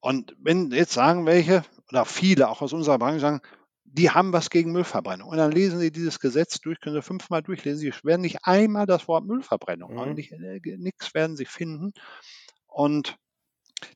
[0.00, 3.40] Und wenn jetzt sagen welche, oder viele auch aus unserer Branche sagen,
[3.84, 5.28] die haben was gegen Müllverbrennung.
[5.28, 7.78] Und dann lesen sie dieses Gesetz durch, können sie fünfmal durchlesen.
[7.78, 10.14] Sie werden nicht einmal das Wort Müllverbrennung, mhm.
[10.14, 11.92] nicht, äh, nichts werden sie finden.
[12.66, 13.16] Und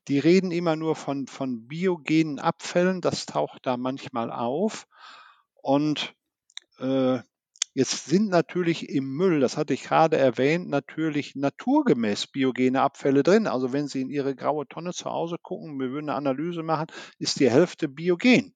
[0.07, 4.87] die reden immer nur von, von biogenen Abfällen, das taucht da manchmal auf.
[5.61, 6.13] Und
[6.79, 7.19] äh,
[7.75, 13.47] Jetzt sind natürlich im Müll, das hatte ich gerade erwähnt, natürlich naturgemäß biogene Abfälle drin.
[13.47, 16.87] Also wenn Sie in Ihre graue Tonne zu Hause gucken, wir würden eine Analyse machen,
[17.19, 18.55] ist die Hälfte biogen.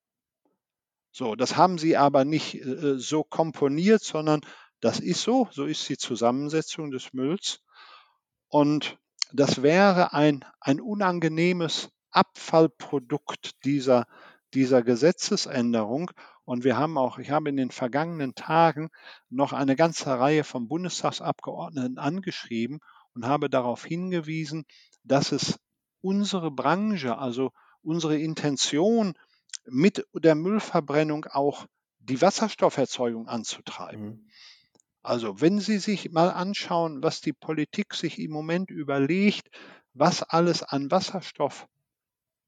[1.11, 4.41] So, das haben Sie aber nicht äh, so komponiert, sondern
[4.81, 7.61] das ist so, so ist die Zusammensetzung des Mülls.
[8.49, 8.97] Und
[9.31, 14.07] das wäre ein, ein unangenehmes Abfallprodukt dieser,
[14.53, 16.11] dieser Gesetzesänderung.
[16.45, 18.89] Und wir haben auch, ich habe in den vergangenen Tagen
[19.29, 22.79] noch eine ganze Reihe von Bundestagsabgeordneten angeschrieben
[23.13, 24.65] und habe darauf hingewiesen,
[25.03, 25.59] dass es
[26.01, 29.13] unsere Branche, also unsere Intention
[29.65, 31.65] mit der Müllverbrennung auch
[31.99, 34.05] die Wasserstofferzeugung anzutreiben.
[34.05, 34.29] Mhm.
[35.01, 39.49] Also wenn Sie sich mal anschauen, was die Politik sich im Moment überlegt,
[39.93, 41.67] was alles an Wasserstoff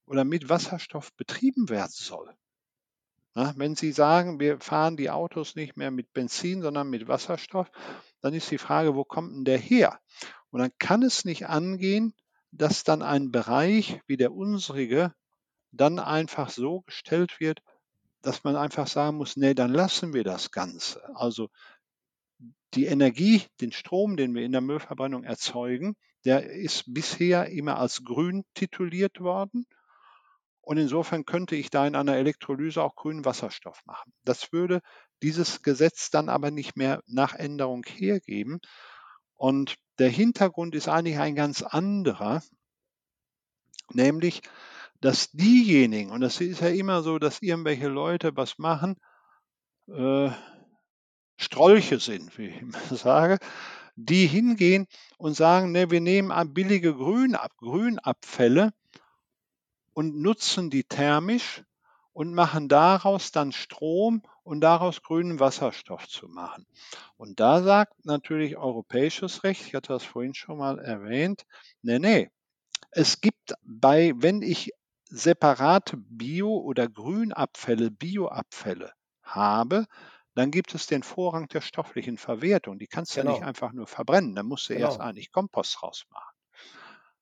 [0.06, 2.34] oder mit Wasserstoff betrieben werden soll.
[3.36, 7.70] Na, wenn Sie sagen, wir fahren die Autos nicht mehr mit Benzin, sondern mit Wasserstoff,
[8.22, 10.00] dann ist die Frage, wo kommt denn der her?
[10.52, 12.14] Und dann kann es nicht angehen,
[12.52, 15.14] dass dann ein Bereich wie der unsrige
[15.74, 17.62] dann einfach so gestellt wird,
[18.22, 21.02] dass man einfach sagen muss, nee, dann lassen wir das Ganze.
[21.16, 21.50] Also
[22.74, 28.04] die Energie, den Strom, den wir in der Müllverbrennung erzeugen, der ist bisher immer als
[28.06, 29.68] grün tituliert worden.
[30.66, 34.12] Und insofern könnte ich da in einer Elektrolyse auch grünen Wasserstoff machen.
[34.24, 34.82] Das würde
[35.22, 38.60] dieses Gesetz dann aber nicht mehr nach Änderung hergeben.
[39.36, 42.42] Und der Hintergrund ist eigentlich ein ganz anderer,
[43.94, 44.42] nämlich,
[45.02, 48.96] dass diejenigen, und das ist ja immer so, dass irgendwelche Leute was machen,
[49.88, 50.32] äh,
[51.38, 53.38] Strolche sind, wie ich immer sage,
[53.96, 54.88] die hingehen
[55.20, 58.74] und sagen, ne, wir nehmen billige Grünab Grünabfälle
[59.96, 61.64] und nutzen die thermisch
[62.12, 66.68] und machen daraus dann Strom und daraus grünen Wasserstoff zu machen.
[67.18, 71.46] Und da sagt natürlich europäisches Recht, ich hatte das vorhin schon mal erwähnt,
[71.82, 72.30] nee, nee,
[72.92, 74.72] es gibt bei, wenn ich
[75.06, 78.92] separate Bio- oder Grünabfälle, Bioabfälle
[79.24, 79.86] habe,
[80.34, 82.80] dann gibt es den Vorrang der stofflichen Verwertung.
[82.80, 83.32] Die kannst du genau.
[83.32, 83.48] ja nicht genau.
[83.48, 84.88] einfach nur verbrennen, da musst du genau.
[84.88, 86.36] erst eigentlich Kompost rausmachen.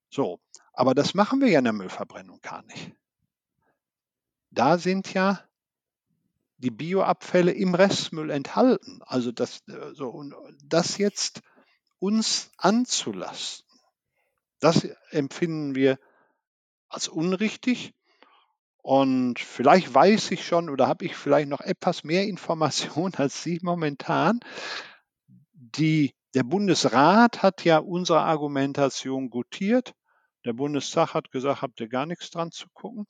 [0.09, 0.39] So,
[0.73, 2.91] aber das machen wir ja in der Müllverbrennung gar nicht.
[4.49, 5.43] Da sind ja
[6.57, 9.01] die Bioabfälle im Restmüll enthalten.
[9.05, 10.23] Also das, äh, so,
[10.63, 11.41] das jetzt
[11.99, 13.65] uns anzulassen,
[14.59, 15.99] das empfinden wir
[16.89, 17.93] als unrichtig.
[18.81, 23.59] Und vielleicht weiß ich schon oder habe ich vielleicht noch etwas mehr Informationen als Sie
[23.61, 24.39] momentan.
[25.53, 29.93] Die, der Bundesrat hat ja unsere Argumentation gutiert
[30.45, 33.05] der Bundestag hat gesagt, habt ihr gar nichts dran zu gucken.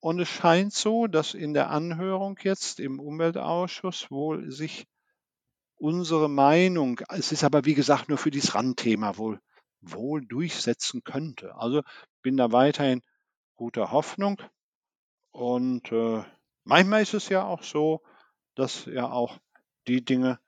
[0.00, 4.86] Und es scheint so, dass in der Anhörung jetzt im Umweltausschuss wohl sich
[5.76, 9.40] unsere Meinung, es ist aber wie gesagt nur für dieses Randthema wohl,
[9.80, 11.54] wohl durchsetzen könnte.
[11.56, 11.82] Also
[12.22, 13.02] bin da weiterhin
[13.54, 14.40] guter Hoffnung.
[15.30, 16.22] Und äh,
[16.64, 18.02] manchmal ist es ja auch so,
[18.54, 19.38] dass ja auch
[19.88, 20.38] die Dinge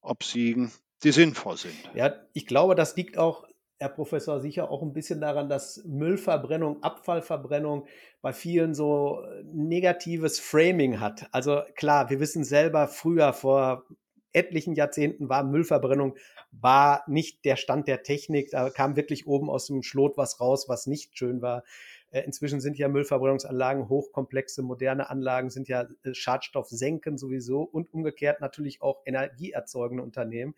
[0.00, 1.76] obsiegen, die sinnvoll sind.
[1.94, 3.44] Ja, ich glaube, das liegt auch
[3.78, 7.86] Herr Professor, sicher auch ein bisschen daran, dass Müllverbrennung, Abfallverbrennung
[8.22, 9.22] bei vielen so
[9.52, 11.28] negatives Framing hat.
[11.32, 13.84] Also klar, wir wissen selber, früher vor
[14.32, 16.16] etlichen Jahrzehnten war Müllverbrennung
[16.52, 18.50] war nicht der Stand der Technik.
[18.50, 21.64] Da kam wirklich oben aus dem Schlot was raus, was nicht schön war.
[22.10, 28.40] Äh, inzwischen sind ja Müllverbrennungsanlagen hochkomplexe, moderne Anlagen, sind ja äh, Schadstoffsenken sowieso und umgekehrt
[28.40, 30.54] natürlich auch energieerzeugende Unternehmen,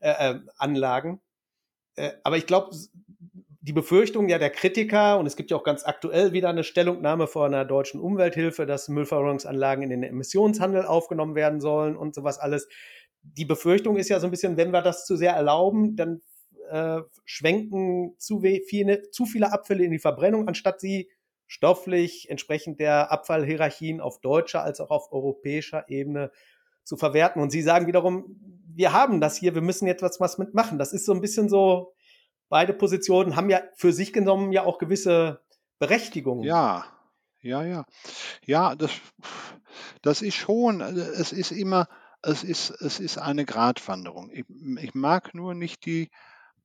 [0.00, 1.20] äh, äh Anlagen.
[1.96, 2.70] Äh, aber ich glaube,
[3.60, 7.28] die Befürchtung ja der Kritiker, und es gibt ja auch ganz aktuell wieder eine Stellungnahme
[7.28, 12.68] von einer deutschen Umwelthilfe, dass Müllverbrennungsanlagen in den Emissionshandel aufgenommen werden sollen und sowas alles.
[13.22, 16.22] Die Befürchtung ist ja so ein bisschen, wenn wir das zu sehr erlauben, dann
[16.70, 21.08] äh, schwenken zu, viele, zu viele Abfälle in die Verbrennung, anstatt sie
[21.46, 26.32] stofflich entsprechend der Abfallhierarchien auf deutscher als auch auf europäischer Ebene
[26.84, 27.42] zu verwerten.
[27.42, 28.36] Und Sie sagen wiederum,
[28.74, 30.78] wir haben das hier, wir müssen jetzt was mitmachen.
[30.78, 31.94] Das ist so ein bisschen so,
[32.48, 35.40] beide Positionen haben ja für sich genommen ja auch gewisse
[35.78, 36.44] Berechtigungen.
[36.44, 36.84] Ja,
[37.40, 37.84] ja, ja.
[38.46, 38.92] Ja, das,
[40.02, 41.88] das ist schon, es ist immer,
[42.22, 44.30] es ist, es ist eine Gratwanderung.
[44.32, 44.44] Ich,
[44.80, 46.10] ich mag nur nicht die,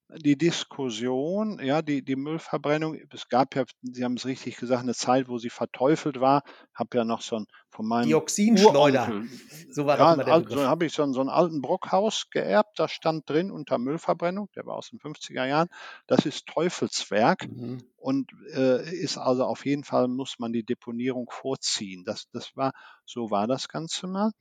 [0.09, 4.93] die Diskussion, ja, die, die Müllverbrennung, es gab ja, Sie haben es richtig gesagt, eine
[4.93, 6.43] Zeit, wo sie verteufelt war.
[6.73, 9.07] Habe ja noch so ein von meinem Dioxinschleuder.
[9.07, 9.29] Uronkel,
[9.69, 12.87] so war das ja, der So habe ich so, so einen alten Brockhaus geerbt, da
[12.87, 15.67] stand drin unter Müllverbrennung, der war aus den 50er Jahren.
[16.07, 17.83] Das ist Teufelswerk mhm.
[17.97, 22.03] und äh, ist also auf jeden Fall muss man die Deponierung vorziehen.
[22.05, 22.71] Das, das war,
[23.05, 24.31] so war das Ganze mal.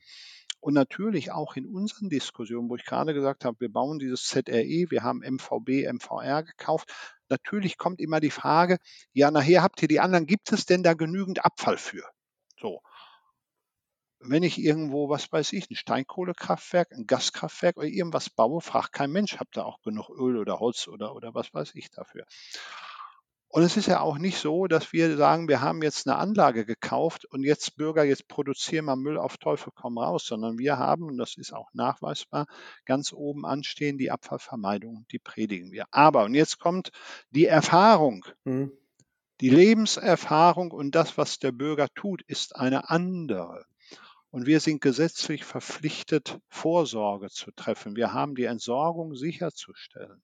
[0.67, 4.91] Und natürlich auch in unseren Diskussionen, wo ich gerade gesagt habe, wir bauen dieses ZRE,
[4.91, 6.93] wir haben MVB, MVR gekauft.
[7.29, 8.79] Natürlich kommt immer die Frage,
[9.13, 12.03] ja, nachher habt ihr die anderen, gibt es denn da genügend Abfall für?
[12.59, 12.81] So.
[14.19, 19.13] Wenn ich irgendwo, was weiß ich, ein Steinkohlekraftwerk, ein Gaskraftwerk oder irgendwas baue, fragt kein
[19.13, 22.25] Mensch, habt ihr auch genug Öl oder Holz oder, oder was weiß ich dafür.
[23.57, 26.67] Und es ist ja auch nicht so, dass wir sagen, wir haben jetzt eine Anlage
[26.67, 31.05] gekauft und jetzt Bürger, jetzt produzieren wir Müll auf Teufel komm raus, sondern wir haben,
[31.05, 32.49] und das ist auch nachweisbar,
[32.85, 35.87] ganz oben anstehen die Abfallvermeidung, die predigen wir.
[35.91, 36.91] Aber, und jetzt kommt
[37.31, 38.27] die Erfahrung.
[38.45, 38.73] Mhm.
[39.41, 43.65] Die Lebenserfahrung und das, was der Bürger tut, ist eine andere.
[44.29, 47.97] Und wir sind gesetzlich verpflichtet, Vorsorge zu treffen.
[47.97, 50.21] Wir haben die Entsorgung sicherzustellen.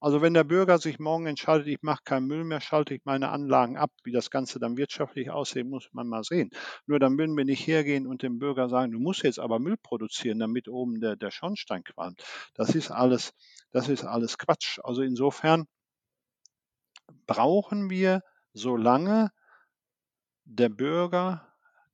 [0.00, 3.28] Also wenn der Bürger sich morgen entscheidet, ich mache keinen Müll mehr, schalte ich meine
[3.28, 3.90] Anlagen ab.
[4.02, 6.50] Wie das Ganze dann wirtschaftlich aussehen, muss man mal sehen.
[6.86, 9.76] Nur dann würden wir nicht hergehen und dem Bürger sagen, du musst jetzt aber Müll
[9.76, 12.22] produzieren, damit oben der, der Schornstein qualmt.
[12.54, 13.34] Das ist alles,
[13.72, 14.78] das ist alles Quatsch.
[14.82, 15.66] Also insofern
[17.26, 18.22] brauchen wir,
[18.52, 19.30] solange
[20.44, 21.46] der Bürger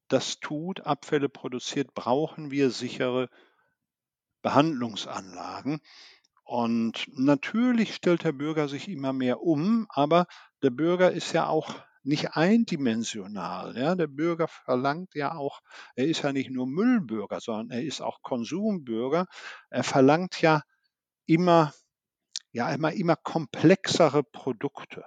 [0.09, 3.29] das tut, Abfälle produziert, brauchen wir sichere
[4.43, 5.81] Behandlungsanlagen.
[6.47, 10.26] Und natürlich stellt der Bürger sich immer mehr um, aber
[10.62, 11.74] der Bürger ist ja auch
[12.05, 13.76] nicht eindimensional.
[13.76, 13.97] Ja?
[13.97, 15.61] Der Bürger verlangt ja auch,
[15.97, 19.26] er ist ja nicht nur Müllbürger, sondern er ist auch Konsumbürger.
[19.70, 20.62] Er verlangt ja
[21.26, 21.74] immer,
[22.53, 25.05] ja, immer, immer komplexere Produkte.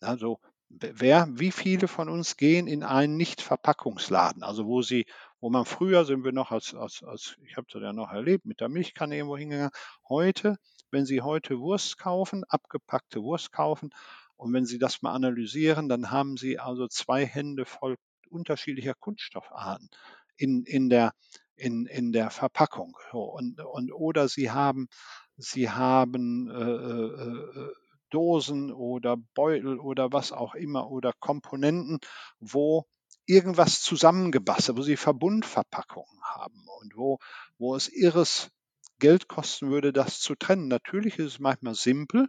[0.00, 5.06] Also wer, wie viele von uns gehen in einen Nicht-Verpackungsladen, also wo sie
[5.40, 8.44] wo man früher sind wir noch als, als, als ich habe das ja noch erlebt,
[8.44, 9.72] mit der Milchkanne irgendwo hingegangen.
[10.08, 10.58] Heute,
[10.90, 13.90] wenn Sie heute Wurst kaufen, abgepackte Wurst kaufen,
[14.36, 17.96] und wenn Sie das mal analysieren, dann haben Sie also zwei Hände voll
[18.30, 19.90] unterschiedlicher Kunststoffarten
[20.36, 21.12] in, in, der,
[21.56, 22.96] in, in der Verpackung.
[23.12, 24.88] Und, und, oder Sie haben,
[25.36, 27.72] Sie haben äh, äh, äh,
[28.08, 31.98] Dosen oder Beutel oder was auch immer oder Komponenten,
[32.38, 32.86] wo
[33.30, 37.18] irgendwas zusammengebastelt, wo sie Verbundverpackungen haben und wo,
[37.58, 38.50] wo es irres
[38.98, 40.68] Geld kosten würde, das zu trennen.
[40.68, 42.28] Natürlich ist es manchmal simpel,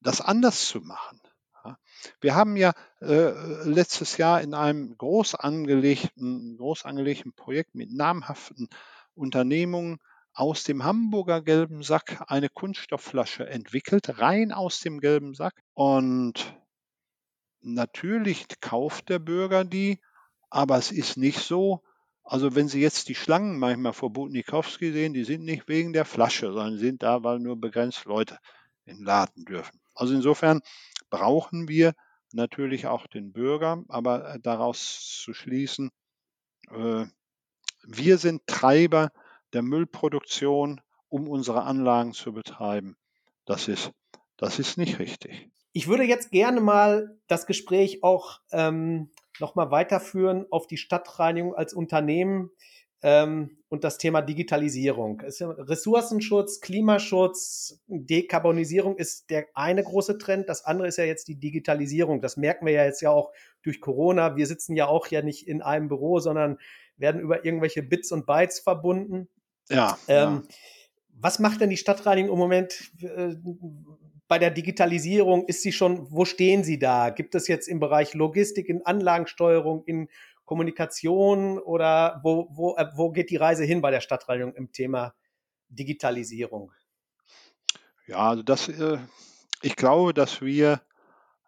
[0.00, 1.20] das anders zu machen.
[2.20, 3.32] Wir haben ja äh,
[3.64, 8.68] letztes Jahr in einem groß angelegten, groß angelegten Projekt mit namhaften
[9.14, 9.98] Unternehmungen
[10.32, 15.54] aus dem Hamburger gelben Sack eine Kunststoffflasche entwickelt, rein aus dem gelben Sack.
[15.74, 16.56] Und
[17.60, 20.00] Natürlich kauft der Bürger die,
[20.50, 21.82] aber es ist nicht so.
[22.22, 26.04] Also wenn Sie jetzt die Schlangen manchmal vor Butnikowski sehen, die sind nicht wegen der
[26.04, 28.38] Flasche, sondern sind da, weil nur begrenzt Leute
[28.84, 29.80] in den Laden dürfen.
[29.94, 30.60] Also insofern
[31.10, 31.94] brauchen wir
[32.32, 35.90] natürlich auch den Bürger, aber äh, daraus zu schließen,
[36.70, 37.06] äh,
[37.84, 39.12] wir sind Treiber
[39.52, 42.96] der Müllproduktion, um unsere Anlagen zu betreiben.
[43.44, 43.92] Das ist,
[44.36, 45.48] das ist nicht richtig.
[45.76, 51.74] Ich würde jetzt gerne mal das Gespräch auch ähm, nochmal weiterführen auf die Stadtreinigung als
[51.74, 52.50] Unternehmen
[53.02, 55.20] ähm, und das Thema Digitalisierung.
[55.20, 60.48] Ressourcenschutz, Klimaschutz, Dekarbonisierung ist der eine große Trend.
[60.48, 62.22] Das andere ist ja jetzt die Digitalisierung.
[62.22, 64.34] Das merken wir ja jetzt ja auch durch Corona.
[64.34, 66.56] Wir sitzen ja auch ja nicht in einem Büro, sondern
[66.96, 69.28] werden über irgendwelche Bits und Bytes verbunden.
[69.68, 69.98] Ja.
[70.08, 70.54] Ähm, ja.
[71.18, 72.92] Was macht denn die Stadtreinigung im Moment?
[74.28, 77.10] Bei der Digitalisierung ist sie schon, wo stehen Sie da?
[77.10, 80.08] Gibt es jetzt im Bereich Logistik, in Anlagensteuerung, in
[80.44, 85.14] Kommunikation oder wo, wo, äh, wo geht die Reise hin bei der Stadtreinigung im Thema
[85.68, 86.72] Digitalisierung?
[88.06, 88.98] Ja, also das, äh,
[89.62, 90.80] ich glaube, dass wir,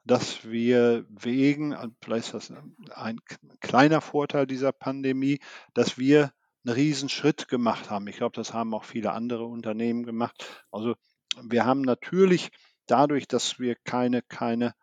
[0.05, 2.53] dass wir wegen, vielleicht ist das
[2.95, 3.21] ein
[3.61, 5.39] kleiner Vorteil dieser Pandemie,
[5.75, 6.33] dass wir
[6.65, 8.09] einen Riesenschritt gemacht haben.
[8.09, 10.65] Ich glaube, das haben auch viele andere Unternehmen gemacht.
[10.73, 10.95] Also
[11.41, 12.51] wir haben natürlich
[12.91, 14.75] dadurch, dass wir keine, keine,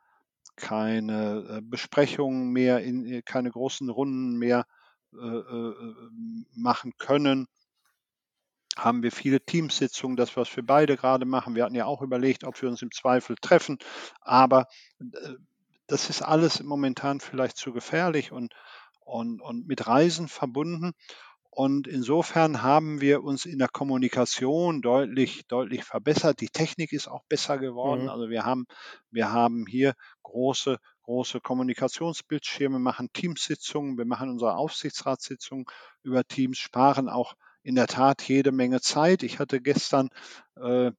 [0.55, 4.65] keine äh, Besprechungen mehr, in, äh, keine großen Runden mehr
[5.13, 5.41] äh,
[6.53, 7.47] machen können,
[8.77, 11.55] haben wir viele Teamsitzungen, das, was wir beide gerade machen.
[11.55, 13.77] Wir hatten ja auch überlegt, ob wir uns im Zweifel treffen,
[14.19, 14.67] aber
[15.87, 18.53] das ist alles momentan vielleicht zu gefährlich und,
[18.99, 20.91] und, und mit Reisen verbunden.
[21.55, 26.41] Und insofern haben wir uns in der Kommunikation deutlich, deutlich verbessert.
[26.41, 28.03] Die Technik ist auch besser geworden.
[28.03, 28.09] Mhm.
[28.09, 28.65] Also wir haben,
[29.09, 29.93] wir haben hier
[30.23, 35.65] große, große Kommunikationsbildschirme, machen Teamsitzungen, wir machen unsere Aufsichtsratssitzungen
[36.03, 39.23] über Teams, sparen auch in der Tat jede Menge Zeit.
[39.23, 40.09] Ich hatte gestern
[40.57, 40.91] äh,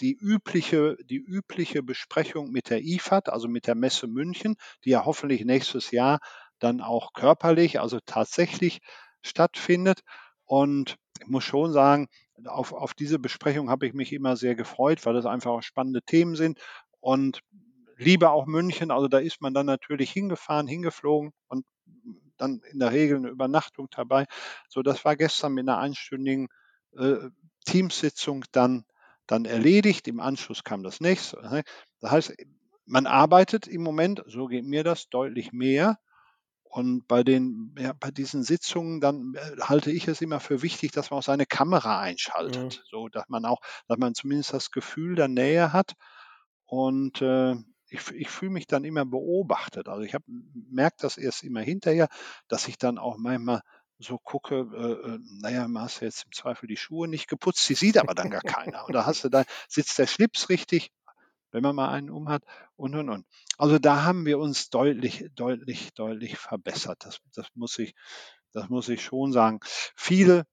[0.00, 5.04] die übliche, die übliche Besprechung mit der IFAD, also mit der Messe München, die ja
[5.04, 6.18] hoffentlich nächstes Jahr
[6.58, 8.80] dann auch körperlich, also tatsächlich
[9.24, 10.02] stattfindet.
[10.44, 12.08] Und ich muss schon sagen,
[12.46, 16.02] auf, auf diese Besprechung habe ich mich immer sehr gefreut, weil das einfach auch spannende
[16.02, 16.60] Themen sind.
[17.00, 17.40] Und
[17.96, 21.64] liebe auch München, also da ist man dann natürlich hingefahren, hingeflogen und
[22.36, 24.26] dann in der Regel eine Übernachtung dabei.
[24.68, 26.48] So, das war gestern mit einer einstündigen
[26.96, 27.16] äh,
[27.64, 28.84] Teamsitzung dann,
[29.26, 30.08] dann erledigt.
[30.08, 31.40] Im Anschluss kam das nächste.
[31.42, 31.62] Ne?
[32.00, 32.34] Das heißt,
[32.86, 35.98] man arbeitet im Moment, so geht mir das, deutlich mehr
[36.74, 40.90] und bei den, ja, bei diesen Sitzungen, dann äh, halte ich es immer für wichtig,
[40.90, 42.86] dass man auch seine Kamera einschaltet, mhm.
[42.90, 45.92] so dass man auch, dass man zumindest das Gefühl der Nähe hat.
[46.64, 47.52] Und äh,
[47.90, 49.88] ich, ich fühle mich dann immer beobachtet.
[49.88, 52.08] Also ich merke das erst immer hinterher,
[52.48, 53.60] dass ich dann auch manchmal
[53.98, 57.74] so gucke, äh, äh naja, hast du jetzt im Zweifel die Schuhe nicht geputzt, die
[57.74, 58.88] sieht aber dann gar keiner.
[58.88, 60.90] Oder hast du da, sitzt der Schlips richtig?
[61.54, 62.42] Wenn man mal einen um hat
[62.76, 63.26] und und und.
[63.58, 67.04] Also da haben wir uns deutlich, deutlich, deutlich verbessert.
[67.04, 67.94] Das, das muss ich,
[68.52, 69.60] das muss ich schon sagen.
[69.94, 70.46] Viele,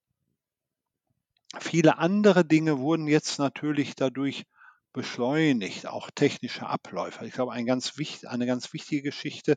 [1.60, 4.46] viele andere Dinge wurden jetzt natürlich dadurch
[4.94, 7.26] beschleunigt, auch technische Abläufe.
[7.26, 9.56] Ich glaube, ein ganz wichtig, eine ganz wichtige Geschichte,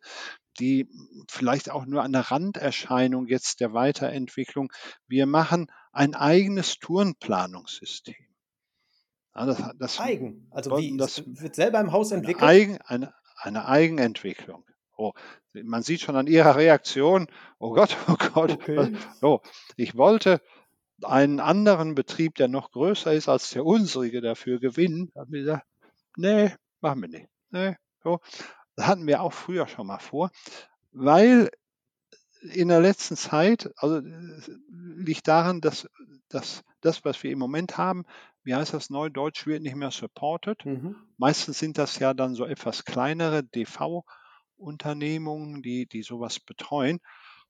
[0.59, 0.89] die
[1.29, 4.73] vielleicht auch nur eine Randerscheinung jetzt der Weiterentwicklung.
[5.07, 8.34] Wir machen ein eigenes Tourenplanungssystem.
[9.35, 10.47] Ja, das, das, Eigen.
[10.51, 10.97] Also wie?
[10.97, 12.43] Das wird selber im Haus entwickelt?
[12.43, 14.65] Eigen, eine, eine Eigenentwicklung.
[14.97, 15.13] Oh,
[15.53, 17.27] man sieht schon an ihrer Reaktion,
[17.59, 18.53] oh Gott, oh Gott.
[18.53, 18.97] Okay.
[19.23, 19.41] Oh,
[19.77, 20.41] ich wollte
[21.03, 25.11] einen anderen Betrieb, der noch größer ist als der unsrige, dafür gewinnen.
[25.15, 25.67] Da haben wir gesagt,
[26.17, 27.29] nee, machen wir nicht.
[27.51, 28.21] Nee, so.
[28.77, 30.31] Das hatten wir auch früher schon mal vor,
[30.93, 31.51] weil
[32.53, 34.01] in der letzten Zeit, also
[34.69, 35.89] liegt daran, dass,
[36.29, 38.05] dass das, was wir im Moment haben,
[38.45, 40.65] wie heißt das Neudeutsch, wird nicht mehr supported.
[40.65, 40.97] Mhm.
[41.17, 47.01] Meistens sind das ja dann so etwas kleinere DV-Unternehmungen, die, die sowas betreuen.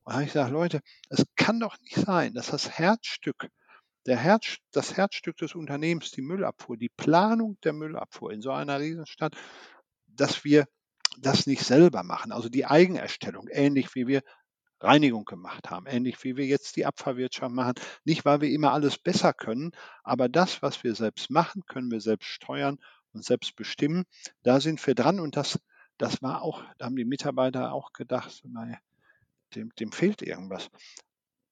[0.04, 3.48] Und da habe ich gesagt, Leute, es kann doch nicht sein, dass das Herzstück,
[4.06, 8.78] der Herz, das Herzstück des Unternehmens, die Müllabfuhr, die Planung der Müllabfuhr in so einer
[8.78, 9.34] Riesenstadt,
[10.06, 10.66] dass wir
[11.18, 12.32] das nicht selber machen.
[12.32, 14.22] Also die Eigenerstellung, ähnlich wie wir
[14.80, 17.74] Reinigung gemacht haben, ähnlich wie wir jetzt die Abfallwirtschaft machen.
[18.04, 19.72] Nicht, weil wir immer alles besser können,
[20.02, 22.78] aber das, was wir selbst machen, können wir selbst steuern
[23.12, 24.04] und selbst bestimmen.
[24.42, 25.58] Da sind wir dran und das,
[25.98, 28.78] das war auch, da haben die Mitarbeiter auch gedacht, naja,
[29.54, 30.68] dem, dem fehlt irgendwas.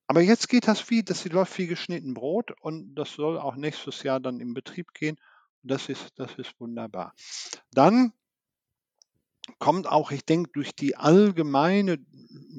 [0.07, 4.03] Aber jetzt geht das wie, das läuft wie geschnitten Brot und das soll auch nächstes
[4.03, 5.16] Jahr dann in Betrieb gehen.
[5.62, 7.14] Das ist, das ist wunderbar.
[7.70, 8.12] Dann
[9.59, 11.99] kommt auch, ich denke, durch die allgemeine,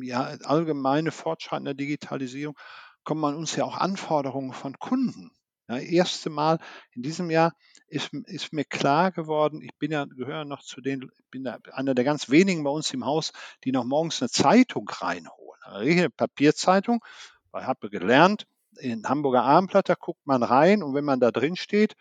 [0.01, 2.57] ja, allgemeine fortschreitende Digitalisierung
[3.03, 5.31] kommen an uns ja auch Anforderungen von Kunden.
[5.69, 6.59] Ja, erste Mal
[6.91, 7.53] in diesem Jahr
[7.87, 11.95] ist, ist mir klar geworden, ich bin ja, gehöre noch zu den, bin da einer
[11.95, 13.31] der ganz wenigen bei uns im Haus,
[13.63, 15.61] die noch morgens eine Zeitung reinholen.
[15.63, 17.03] Eine Papierzeitung,
[17.51, 18.45] weil ich habe gelernt,
[18.77, 21.95] in Hamburger Abendblätter guckt man rein und wenn man da drin steht,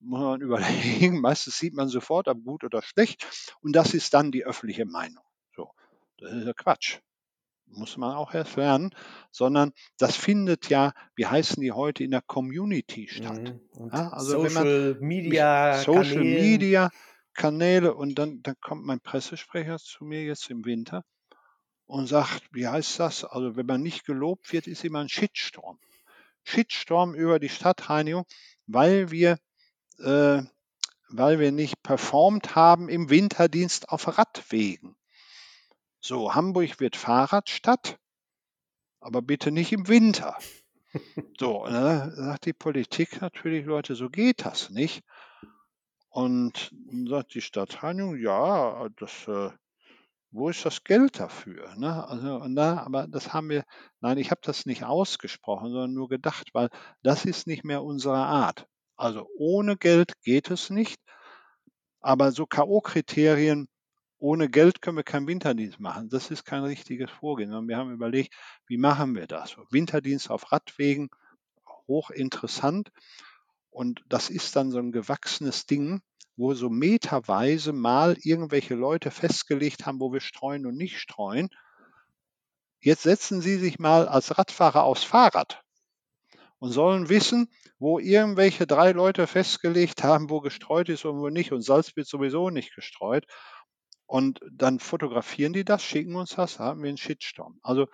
[0.00, 1.20] muss man überlegen.
[1.20, 3.26] Meistens sieht man sofort, ob gut oder schlecht.
[3.60, 5.24] Und das ist dann die öffentliche Meinung.
[5.54, 5.70] So,
[6.18, 6.98] das ist ja Quatsch.
[7.70, 8.94] Muss man auch erst lernen,
[9.30, 13.54] sondern das findet ja, wie heißen die heute, in der Community statt.
[13.74, 13.90] Mhm.
[13.92, 16.34] Ja, also Social man, Media Social Kanälen.
[16.34, 16.90] Media
[17.34, 21.04] Kanäle und dann, dann kommt mein Pressesprecher zu mir jetzt im Winter
[21.84, 23.24] und sagt, wie heißt das?
[23.24, 25.78] Also wenn man nicht gelobt wird, ist immer ein Shitstorm.
[26.44, 28.24] Shitstorm über die Stadtreinigung,
[28.66, 29.38] weil wir
[29.98, 30.42] äh,
[31.10, 34.96] weil wir nicht performt haben im Winterdienst auf Radwegen.
[36.00, 37.98] So, Hamburg wird Fahrradstadt,
[39.00, 40.36] aber bitte nicht im Winter.
[41.38, 45.04] So, ne, sagt die Politik natürlich, Leute, so geht das nicht.
[46.08, 49.50] Und dann sagt die Stadtreinigung, ja, das, äh,
[50.30, 51.74] wo ist das Geld dafür?
[51.76, 52.06] Ne?
[52.08, 53.64] Also, na, aber das haben wir,
[54.00, 56.70] nein, ich habe das nicht ausgesprochen, sondern nur gedacht, weil
[57.02, 58.66] das ist nicht mehr unsere Art.
[58.98, 61.00] Also ohne Geld geht es nicht,
[62.00, 63.68] aber so K.O.-Kriterien,
[64.18, 66.08] ohne Geld können wir keinen Winterdienst machen.
[66.08, 68.34] Das ist kein richtiges Vorgehen, sondern wir haben überlegt,
[68.66, 69.56] wie machen wir das?
[69.70, 71.10] Winterdienst auf Radwegen,
[71.86, 72.90] hochinteressant.
[73.70, 76.02] Und das ist dann so ein gewachsenes Ding,
[76.36, 81.50] wo so meterweise mal irgendwelche Leute festgelegt haben, wo wir streuen und nicht streuen.
[82.80, 85.62] Jetzt setzen Sie sich mal als Radfahrer aufs Fahrrad
[86.58, 87.48] und sollen wissen,
[87.78, 91.52] wo irgendwelche drei Leute festgelegt haben, wo gestreut ist und wo nicht.
[91.52, 93.26] Und Salz wird sowieso nicht gestreut.
[94.06, 97.58] Und dann fotografieren die das, schicken uns das, haben wir einen Shitstorm.
[97.62, 97.86] Also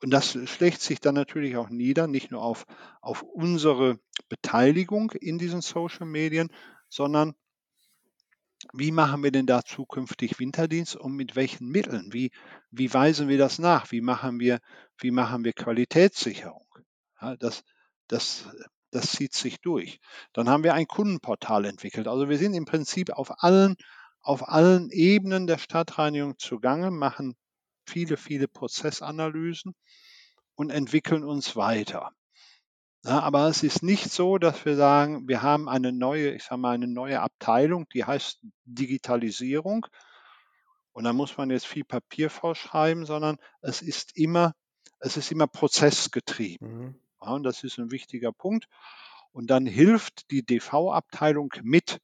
[0.00, 2.66] und das schlägt sich dann natürlich auch nieder, nicht nur auf,
[3.00, 3.98] auf unsere
[4.28, 6.52] Beteiligung in diesen Social Medien,
[6.88, 7.34] sondern
[8.72, 12.12] wie machen wir denn da zukünftig Winterdienst und mit welchen Mitteln?
[12.12, 12.30] Wie,
[12.70, 13.90] wie weisen wir das nach?
[13.90, 14.60] Wie machen wir,
[14.98, 16.67] wie machen wir Qualitätssicherung?
[17.20, 17.64] Ja, das,
[18.06, 18.48] das,
[18.90, 20.00] das zieht sich durch.
[20.32, 22.08] Dann haben wir ein Kundenportal entwickelt.
[22.08, 23.76] Also wir sind im Prinzip auf allen,
[24.20, 27.36] auf allen Ebenen der Stadtreinigung zugange, machen
[27.86, 29.74] viele, viele Prozessanalysen
[30.54, 32.12] und entwickeln uns weiter.
[33.04, 36.60] Ja, aber es ist nicht so, dass wir sagen, wir haben eine neue, ich sage
[36.60, 39.86] mal, eine neue Abteilung, die heißt Digitalisierung.
[40.92, 44.52] Und da muss man jetzt viel Papier vorschreiben, sondern es ist immer,
[44.98, 46.68] es ist immer prozessgetrieben.
[46.68, 47.00] Mhm.
[47.20, 48.66] Ja, das ist ein wichtiger Punkt.
[49.32, 52.00] Und dann hilft die DV-Abteilung mit,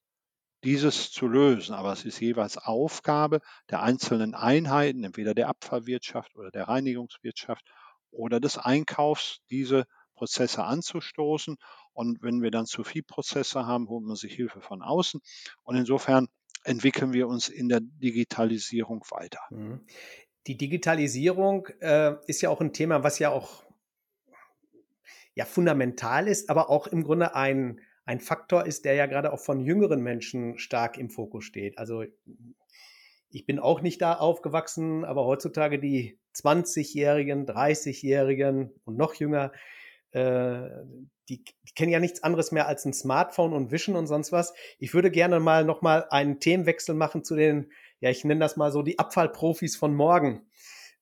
[0.64, 1.74] dieses zu lösen.
[1.74, 3.40] Aber es ist jeweils Aufgabe
[3.70, 7.64] der einzelnen Einheiten, entweder der Abfallwirtschaft oder der Reinigungswirtschaft
[8.10, 9.84] oder des Einkaufs, diese
[10.14, 11.56] Prozesse anzustoßen.
[11.92, 15.20] Und wenn wir dann zu viel Prozesse haben, holt man sich Hilfe von außen.
[15.62, 16.28] Und insofern
[16.64, 19.40] entwickeln wir uns in der Digitalisierung weiter.
[19.50, 19.86] Mhm.
[20.46, 23.64] Die Digitalisierung äh, ist ja auch ein Thema, was ja auch
[25.34, 29.40] ja fundamental ist, aber auch im Grunde ein, ein Faktor ist, der ja gerade auch
[29.40, 31.78] von jüngeren Menschen stark im Fokus steht.
[31.78, 32.04] Also
[33.30, 39.52] ich bin auch nicht da aufgewachsen, aber heutzutage die 20-Jährigen, 30-Jährigen und noch jünger,
[40.12, 40.68] äh,
[41.28, 44.54] die, die, kennen ja nichts anderes mehr als ein Smartphone und Vision und sonst was.
[44.78, 48.70] Ich würde gerne mal nochmal einen Themenwechsel machen zu den, ja, ich nenne das mal
[48.70, 50.46] so die Abfallprofis von morgen.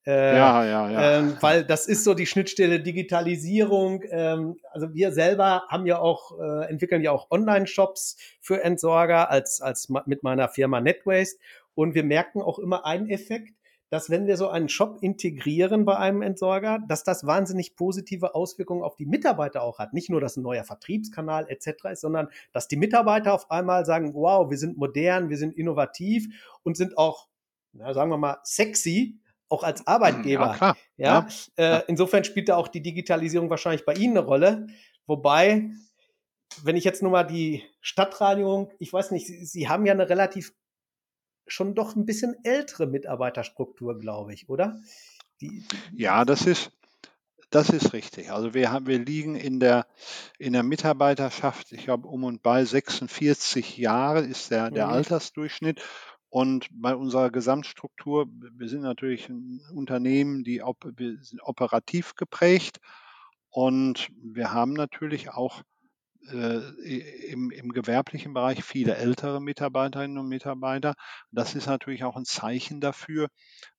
[0.04, 1.18] Äh, ja, ja, ja.
[1.18, 4.02] Ähm, weil das ist so die Schnittstelle Digitalisierung.
[4.10, 9.60] Ähm, also wir selber haben ja auch, äh, entwickeln ja auch Online-Shops für Entsorger als,
[9.60, 11.38] als mit meiner Firma NetWaste.
[11.74, 13.54] Und wir merken auch immer einen Effekt,
[13.92, 18.82] dass wenn wir so einen Shop integrieren bei einem Entsorger, dass das wahnsinnig positive Auswirkungen
[18.82, 19.92] auf die Mitarbeiter auch hat.
[19.92, 21.90] Nicht nur, dass ein neuer Vertriebskanal etc.
[21.92, 26.26] ist, sondern dass die Mitarbeiter auf einmal sagen, wow, wir sind modern, wir sind innovativ
[26.62, 27.28] und sind auch,
[27.74, 29.20] na, sagen wir mal, sexy,
[29.52, 30.46] auch als Arbeitgeber.
[30.46, 30.76] Ja, klar.
[30.96, 31.76] Ja, ja.
[31.78, 34.66] Äh, insofern spielt da auch die Digitalisierung wahrscheinlich bei Ihnen eine Rolle.
[35.06, 35.70] Wobei,
[36.62, 40.08] wenn ich jetzt nur mal die Stadtreinigung, ich weiß nicht, Sie, Sie haben ja eine
[40.08, 40.54] relativ
[41.46, 44.80] schon doch ein bisschen ältere Mitarbeiterstruktur, glaube ich, oder?
[45.40, 46.70] Die, ja, das ist,
[47.50, 48.30] das ist richtig.
[48.32, 49.86] Also wir haben, wir liegen in der,
[50.38, 54.92] in der Mitarbeiterschaft, ich glaube, um und bei 46 Jahre ist der, der mhm.
[54.92, 55.82] Altersdurchschnitt.
[56.32, 60.78] Und bei unserer Gesamtstruktur, wir sind natürlich ein Unternehmen, die op,
[61.42, 62.80] operativ geprägt.
[63.50, 65.60] Und wir haben natürlich auch
[66.30, 66.60] äh,
[67.30, 70.94] im, im gewerblichen Bereich viele ältere Mitarbeiterinnen und Mitarbeiter.
[71.32, 73.28] Das ist natürlich auch ein Zeichen dafür,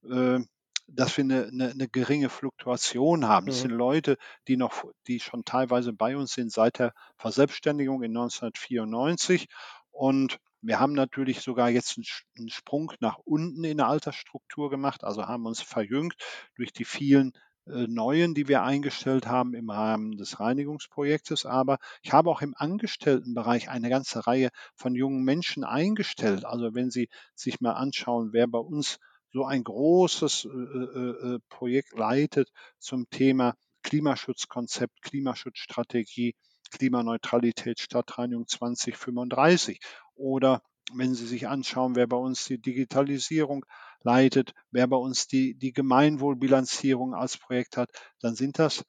[0.07, 0.37] äh,
[0.85, 3.47] dass wir eine, eine, eine geringe Fluktuation haben.
[3.47, 3.61] Das mhm.
[3.61, 4.17] sind Leute,
[4.47, 9.47] die noch, die schon teilweise bei uns sind seit der Verselbstständigung in 1994
[9.89, 11.99] und wir haben natürlich sogar jetzt
[12.37, 16.15] einen Sprung nach unten in der Altersstruktur gemacht, also haben uns verjüngt
[16.55, 17.33] durch die vielen
[17.65, 21.45] äh, neuen, die wir eingestellt haben im Rahmen des Reinigungsprojektes.
[21.45, 26.45] Aber ich habe auch im Angestelltenbereich eine ganze Reihe von jungen Menschen eingestellt.
[26.45, 28.99] Also wenn Sie sich mal anschauen, wer bei uns
[29.31, 32.49] so ein großes äh, äh, Projekt leitet
[32.79, 36.35] zum Thema Klimaschutzkonzept, Klimaschutzstrategie,
[36.71, 39.79] Klimaneutralität Stadtreinigung 2035
[40.15, 40.61] oder
[40.93, 43.65] wenn Sie sich anschauen, wer bei uns die Digitalisierung
[44.01, 48.85] leitet, wer bei uns die, die Gemeinwohlbilanzierung als Projekt hat, dann sind das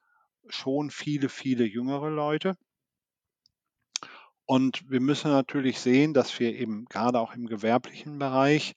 [0.49, 2.57] schon viele, viele jüngere Leute.
[4.47, 8.75] Und wir müssen natürlich sehen, dass wir eben gerade auch im gewerblichen Bereich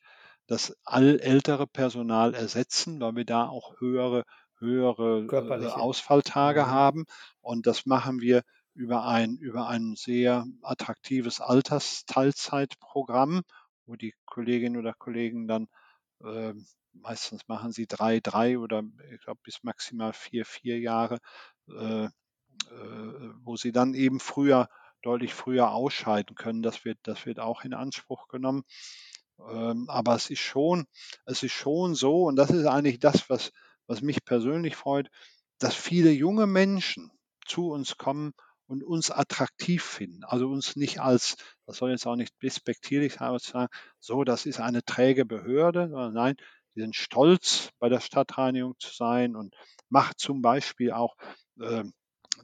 [0.48, 4.24] das all ältere Personal ersetzen, weil wir da auch höhere,
[4.60, 5.66] höhere äh.
[5.68, 6.68] Ausfalltage Mhm.
[6.68, 7.06] haben.
[7.42, 8.44] Und das machen wir
[8.78, 13.42] über ein, über ein sehr attraktives Altersteilzeitprogramm,
[13.88, 15.68] wo die Kolleginnen oder Kollegen dann
[16.24, 16.54] äh,
[16.94, 21.18] meistens machen sie drei, drei oder ich glaube bis maximal vier, vier Jahre,
[21.70, 22.10] äh, äh,
[23.42, 24.70] wo sie dann eben früher
[25.02, 26.62] deutlich früher ausscheiden können.
[26.62, 28.64] Das wird, das wird auch in Anspruch genommen.
[29.40, 30.86] Ähm, aber es ist schon,
[31.26, 33.52] es ist schon so, und das ist eigentlich das, was,
[33.88, 35.10] was mich persönlich freut,
[35.58, 37.12] dass viele junge Menschen
[37.46, 38.34] zu uns kommen
[38.68, 40.24] und uns attraktiv finden.
[40.24, 43.68] Also uns nicht als, das soll jetzt auch nicht despektierlich sein,
[44.00, 46.36] so, das ist eine träge Behörde, sondern nein,
[46.76, 49.56] die sind stolz, bei der Stadtreinigung zu sein und
[49.90, 51.16] macht zum Beispiel auch
[51.60, 51.84] äh,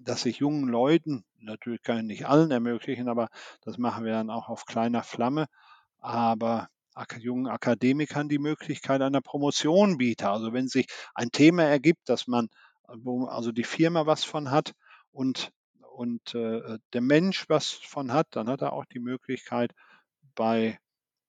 [0.02, 3.30] dass ich jungen Leuten, natürlich ich nicht allen ermöglichen, aber
[3.62, 5.48] das machen wir dann auch auf kleiner Flamme,
[6.00, 6.68] aber
[7.20, 10.30] jungen Akademikern die Möglichkeit einer Promotion biete.
[10.30, 12.50] Also wenn sich ein Thema ergibt, dass man,
[12.88, 14.74] wo also die Firma was von hat
[15.12, 15.52] und,
[15.94, 19.74] und äh, der Mensch was von hat, dann hat er auch die Möglichkeit,
[20.36, 20.80] bei,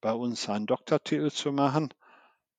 [0.01, 1.91] bei uns einen Doktortitel zu machen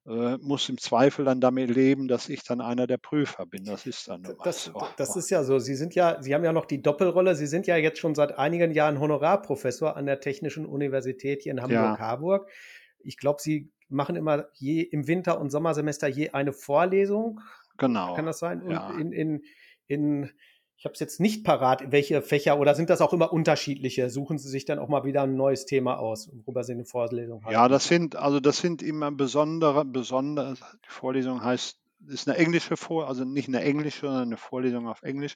[0.07, 3.65] äh, muss im Zweifel dann damit leben, dass ich dann einer der Prüfer bin.
[3.65, 4.73] Das ist dann nun mal Das, so.
[4.97, 5.57] das ist ja so.
[5.57, 7.35] Sie sind ja, Sie haben ja noch die Doppelrolle.
[7.35, 11.61] Sie sind ja jetzt schon seit einigen Jahren Honorarprofessor an der Technischen Universität hier in
[11.61, 12.49] Hamburg-Harburg.
[12.99, 17.41] Ich glaube, Sie machen immer je im Winter- und Sommersemester je eine Vorlesung.
[17.77, 18.13] Genau.
[18.13, 18.61] Kann das sein?
[18.61, 18.91] Und Ja.
[18.91, 19.41] in, in,
[19.87, 20.31] in
[20.77, 24.09] ich habe es jetzt nicht parat, welche Fächer oder sind das auch immer unterschiedliche?
[24.09, 27.43] Suchen Sie sich dann auch mal wieder ein neues Thema aus, worüber Sie eine Vorlesung
[27.43, 27.53] halten?
[27.53, 32.77] Ja, das sind, also das sind immer besondere, besondere, die Vorlesung heißt, ist eine englische
[32.77, 35.35] Vor, also nicht eine englische, sondern eine Vorlesung auf Englisch.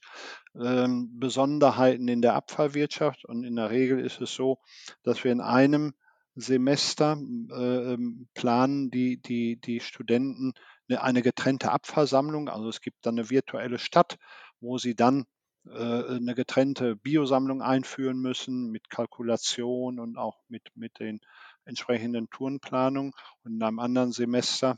[0.61, 4.59] Ähm, Besonderheiten in der Abfallwirtschaft und in der Regel ist es so,
[5.03, 5.93] dass wir in einem
[6.35, 7.17] Semester
[7.51, 10.53] äh, ähm, planen die, die, die Studenten
[10.87, 12.49] eine, eine getrennte Abfallsammlung.
[12.49, 14.17] Also es gibt dann eine virtuelle Stadt,
[14.61, 15.25] wo sie dann
[15.65, 21.19] äh, eine getrennte Biosammlung einführen müssen mit Kalkulation und auch mit, mit den
[21.65, 23.13] entsprechenden Tourenplanungen.
[23.43, 24.77] Und in einem anderen Semester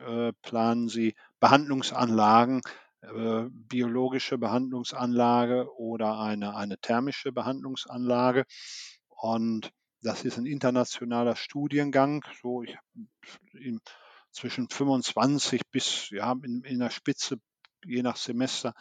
[0.00, 2.60] äh, planen sie Behandlungsanlagen,
[3.02, 8.44] äh, biologische Behandlungsanlage oder eine, eine thermische Behandlungsanlage.
[9.08, 9.72] Und
[10.02, 12.24] das ist ein internationaler Studiengang.
[12.42, 12.76] So ich,
[13.52, 13.80] in,
[14.30, 17.38] zwischen 25 bis ja, in, in der Spitze,
[17.88, 18.74] je nach Semester,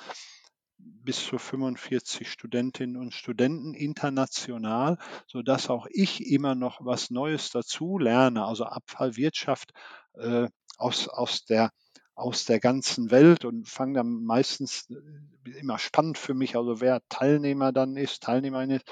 [0.78, 4.98] bis zu 45 Studentinnen und Studenten international,
[5.28, 9.72] sodass auch ich immer noch was Neues dazu lerne, also Abfallwirtschaft
[10.14, 10.48] äh,
[10.78, 11.72] aus, aus, der,
[12.14, 17.02] aus der ganzen Welt und fange dann meistens äh, immer spannend für mich, also wer
[17.10, 18.86] Teilnehmer dann ist, Teilnehmerin ist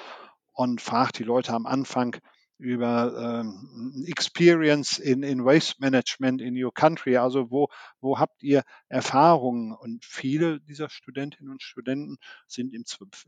[0.53, 2.17] und fragt die Leute am Anfang,
[2.57, 7.17] über ähm, Experience in, in Waste Management in your country.
[7.17, 7.67] Also wo,
[7.99, 9.73] wo habt ihr Erfahrungen?
[9.73, 12.17] Und viele dieser Studentinnen und Studenten
[12.47, 12.85] sind, im,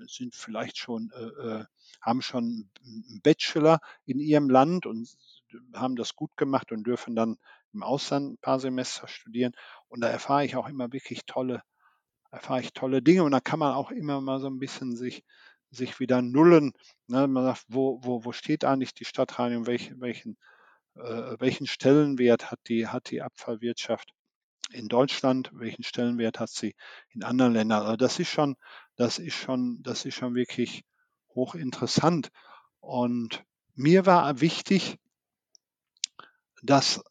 [0.08, 1.66] sind vielleicht schon, äh,
[2.02, 5.10] haben schon einen Bachelor in ihrem Land und
[5.74, 7.38] haben das gut gemacht und dürfen dann
[7.74, 9.54] im Ausland ein paar Semester studieren.
[9.90, 11.64] Und da erfahre ich auch immer wirklich tolle,
[12.32, 13.24] erfahre ich tolle Dinge.
[13.24, 15.24] Und da kann man auch immer mal so ein bisschen sich
[15.78, 16.74] sich wieder nullen.
[17.08, 17.28] Ne?
[17.28, 20.38] Man sagt, wo, wo, wo steht eigentlich die Stadtreinigung, welchen, welchen,
[20.95, 24.14] äh, welchen Stellenwert hat die, hat die Abfallwirtschaft
[24.72, 26.76] in Deutschland, welchen Stellenwert hat sie
[27.10, 27.84] in anderen Ländern.
[27.84, 28.58] Also das ist schon,
[28.95, 30.84] das ist schon, das ist schon wirklich
[31.34, 32.30] hochinteressant.
[32.80, 33.44] Und
[33.76, 34.98] mir war wichtig,
[36.64, 37.02] dass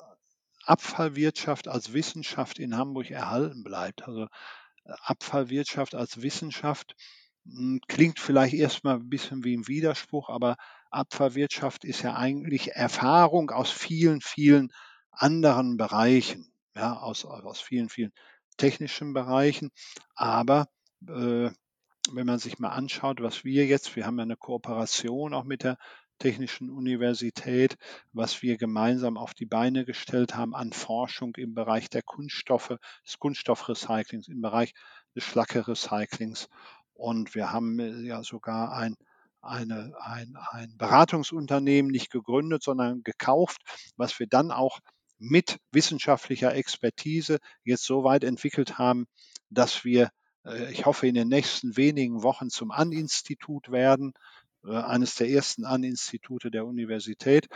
[0.65, 4.03] Abfallwirtschaft als Wissenschaft in Hamburg erhalten bleibt.
[4.03, 4.27] Also
[4.85, 6.95] Abfallwirtschaft als Wissenschaft
[7.89, 10.57] klingt vielleicht erstmal ein bisschen wie ein Widerspruch, aber
[10.91, 14.73] Abfallwirtschaft ist ja eigentlich Erfahrung aus vielen, vielen
[15.11, 18.13] anderen Bereichen, ja, aus, aus vielen, vielen
[18.57, 19.71] technischen Bereichen.
[20.15, 20.69] Aber
[21.07, 21.51] äh,
[22.13, 25.65] wenn man sich mal anschaut, was wir jetzt, wir haben ja eine Kooperation auch mit
[25.65, 25.79] der
[26.19, 27.77] Technischen Universität,
[28.13, 33.19] was wir gemeinsam auf die Beine gestellt haben an Forschung im Bereich der Kunststoffe, des
[33.19, 34.73] Kunststoffrecyclings, im Bereich
[35.15, 36.49] des Schlacke-Recyclings.
[36.97, 38.97] Und wir haben äh, ja sogar ein,
[39.43, 43.61] eine, ein, ein Beratungsunternehmen nicht gegründet, sondern gekauft,
[43.97, 44.81] was wir dann auch
[45.19, 49.07] mit wissenschaftlicher Expertise jetzt so weit entwickelt haben,
[49.51, 50.11] dass wir,
[50.45, 54.13] äh, ich hoffe, in den nächsten wenigen Wochen zum An-Institut werden,
[54.65, 57.47] äh, eines der ersten An-Institute der Universität.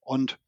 [0.00, 0.38] Und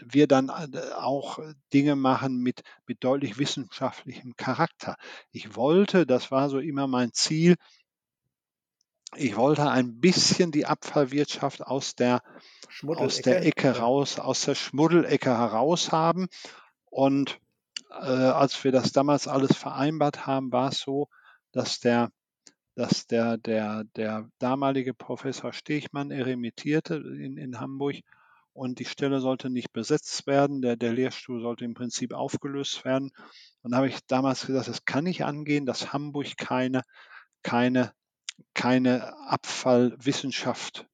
[0.00, 1.38] wir dann auch
[1.72, 4.96] Dinge machen mit, mit deutlich wissenschaftlichem Charakter.
[5.30, 7.56] Ich wollte, das war so immer mein Ziel,
[9.16, 12.22] ich wollte ein bisschen die Abfallwirtschaft aus der,
[12.84, 16.28] aus der Ecke raus, aus der Schmuddelecke heraus haben.
[16.86, 17.40] Und
[17.90, 21.08] äh, als wir das damals alles vereinbart haben, war es so,
[21.52, 22.10] dass der,
[22.74, 27.96] dass der, der, der damalige Professor Stechmann eremitierte in, in Hamburg
[28.52, 30.60] und die Stelle sollte nicht besetzt werden.
[30.60, 33.10] Der, der Lehrstuhl sollte im Prinzip aufgelöst werden.
[33.62, 36.82] Und da habe ich damals gesagt, das kann nicht angehen, dass Hamburg keine,
[37.42, 37.92] keine
[38.54, 40.86] keine Abfallwissenschaft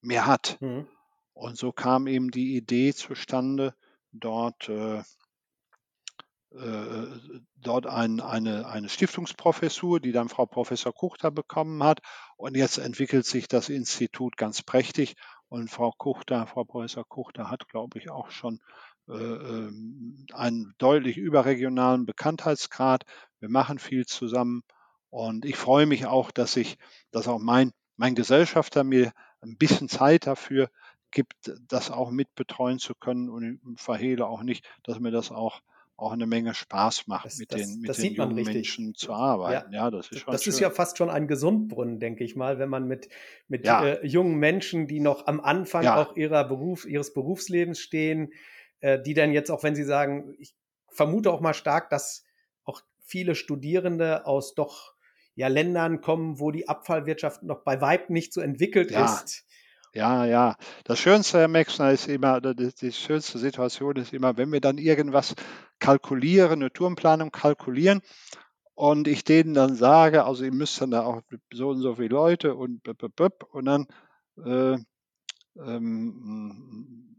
[0.00, 0.58] mehr hat.
[0.60, 0.88] Mhm.
[1.32, 3.74] Und so kam eben die Idee zustande,
[4.12, 5.02] dort, äh,
[6.52, 7.06] äh,
[7.56, 12.00] dort ein, eine, eine Stiftungsprofessur, die dann Frau Professor Kuchter bekommen hat.
[12.36, 15.14] Und jetzt entwickelt sich das Institut ganz prächtig.
[15.48, 18.60] Und Frau Kuchter, Frau Professor Kuchter hat, glaube ich, auch schon
[19.08, 23.04] äh, ähm, einen deutlich überregionalen Bekanntheitsgrad.
[23.40, 24.62] Wir machen viel zusammen.
[25.10, 26.78] Und ich freue mich auch, dass ich,
[27.10, 30.70] dass auch mein, mein Gesellschafter mir ein bisschen Zeit dafür
[31.10, 35.30] gibt, das auch mit betreuen zu können und ich verhehle auch nicht, dass mir das
[35.32, 35.60] auch
[36.00, 39.72] auch eine Menge Spaß macht, das, mit das, den, mit den jungen Menschen zu arbeiten.
[39.72, 40.52] Ja, ja das ist schon Das schön.
[40.52, 43.08] ist ja fast schon ein Gesundbrunnen, denke ich mal, wenn man mit,
[43.48, 43.84] mit ja.
[43.84, 46.00] äh, jungen Menschen, die noch am Anfang ja.
[46.00, 48.32] auch ihrer Beruf, ihres Berufslebens stehen,
[48.80, 50.54] äh, die dann jetzt auch, wenn sie sagen, ich
[50.88, 52.24] vermute auch mal stark, dass
[52.64, 54.94] auch viele Studierende aus doch
[55.40, 59.04] ja Ländern kommen, wo die Abfallwirtschaft noch bei Weib nicht so entwickelt ja.
[59.04, 59.44] ist.
[59.92, 60.56] Ja, ja.
[60.84, 64.78] Das Schönste, Herr Mexner, ist immer, die, die schönste Situation ist immer, wenn wir dann
[64.78, 65.34] irgendwas
[65.80, 68.02] kalkulieren, eine Turmplanung kalkulieren
[68.74, 71.22] und ich denen dann sage, also ihr müsst dann da auch
[71.52, 73.86] so und so viele Leute und und dann
[74.44, 74.78] äh,
[75.58, 77.16] ähm,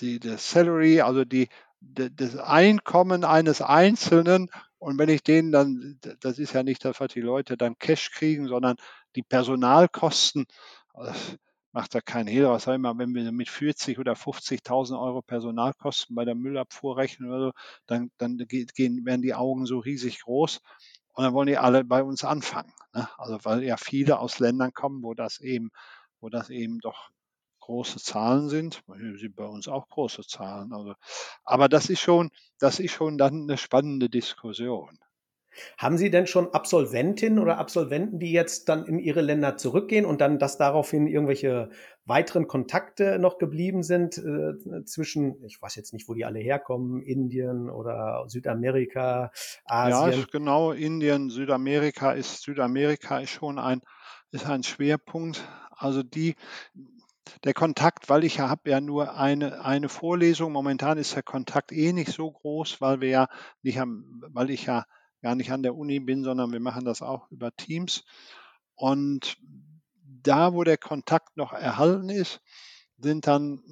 [0.00, 1.48] die, das Salary, also die,
[1.80, 7.20] das Einkommen eines Einzelnen und wenn ich denen dann, das ist ja nicht, dass die
[7.20, 8.76] Leute dann Cash kriegen, sondern
[9.14, 10.46] die Personalkosten,
[10.94, 11.36] das
[11.72, 15.20] macht da keinen Hehl Was sag ich mal, wenn wir mit 40 oder 50.000 Euro
[15.20, 17.52] Personalkosten bei der Müllabfuhr rechnen oder so,
[17.86, 20.60] dann, dann gehen, werden die Augen so riesig groß
[21.12, 22.72] und dann wollen die alle bei uns anfangen.
[22.94, 23.06] Ne?
[23.18, 25.70] Also weil ja viele aus Ländern kommen, wo das eben,
[26.20, 27.10] wo das eben doch
[27.70, 28.82] große Zahlen sind.
[29.14, 30.72] sind bei uns auch große Zahlen.
[30.72, 30.94] Also,
[31.44, 34.98] aber das ist schon, das ist schon dann eine spannende Diskussion.
[35.78, 40.20] Haben Sie denn schon Absolventinnen oder Absolventen, die jetzt dann in ihre Länder zurückgehen und
[40.20, 41.70] dann, dass daraufhin irgendwelche
[42.04, 47.02] weiteren Kontakte noch geblieben sind äh, zwischen, ich weiß jetzt nicht, wo die alle herkommen,
[47.02, 49.32] Indien oder Südamerika,
[49.64, 50.20] Asien?
[50.20, 53.80] Ja, genau, Indien, Südamerika ist, Südamerika ist schon ein,
[54.30, 55.44] ist ein Schwerpunkt.
[55.70, 56.36] Also die,
[57.44, 60.52] der Kontakt, weil ich ja habe ja nur eine, eine Vorlesung.
[60.52, 63.28] Momentan ist der Kontakt eh nicht so groß, weil wir ja
[63.62, 64.84] nicht haben, weil ich ja
[65.22, 68.04] gar nicht an der Uni bin, sondern wir machen das auch über Teams.
[68.74, 69.36] Und
[70.22, 72.40] da, wo der Kontakt noch erhalten ist,
[72.98, 73.62] sind dann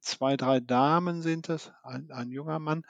[0.00, 2.84] zwei, drei Damen sind es, ein, ein junger Mann,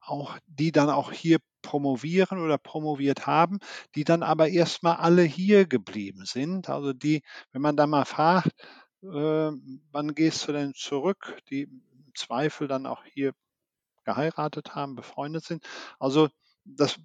[0.00, 3.58] auch, die dann auch hier promovieren oder promoviert haben,
[3.94, 6.68] die dann aber erstmal alle hier geblieben sind.
[6.68, 7.22] Also die,
[7.52, 8.52] wenn man da mal fragt,
[9.02, 9.52] äh,
[9.92, 13.32] wann gehst du denn zurück, die im Zweifel dann auch hier
[14.04, 15.64] geheiratet haben, befreundet sind.
[15.98, 16.28] Also
[16.64, 16.96] das,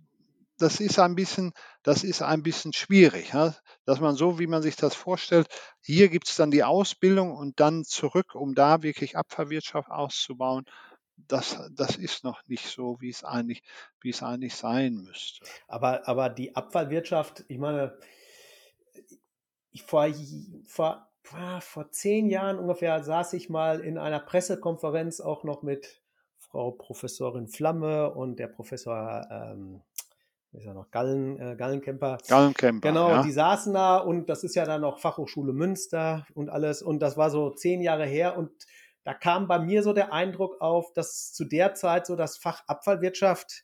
[0.57, 1.51] das ist ein bisschen,
[1.83, 3.55] das ist ein bisschen schwierig, ja?
[3.85, 5.47] dass man so, wie man sich das vorstellt,
[5.81, 10.65] hier gibt es dann die Ausbildung und dann zurück, um da wirklich Abfallwirtschaft auszubauen.
[11.27, 13.61] Das, das ist noch nicht so, wie es eigentlich,
[13.99, 15.45] wie es eigentlich sein müsste.
[15.67, 17.97] Aber, aber die Abfallwirtschaft, ich meine,
[19.71, 20.07] ich vor,
[20.65, 26.01] vor vor zehn Jahren ungefähr saß ich mal in einer Pressekonferenz auch noch mit
[26.39, 29.81] Frau Professorin Flamme und der Professor, ähm,
[30.51, 32.17] ist er noch, Gallen, äh, Gallenkemper.
[32.27, 32.87] Gallenkemper.
[32.87, 33.23] Genau, ja.
[33.23, 37.15] die saßen da und das ist ja dann noch Fachhochschule Münster und alles und das
[37.15, 38.51] war so zehn Jahre her und
[39.03, 42.63] da kam bei mir so der Eindruck auf, dass zu der Zeit so das Fach
[42.67, 43.63] Abfallwirtschaft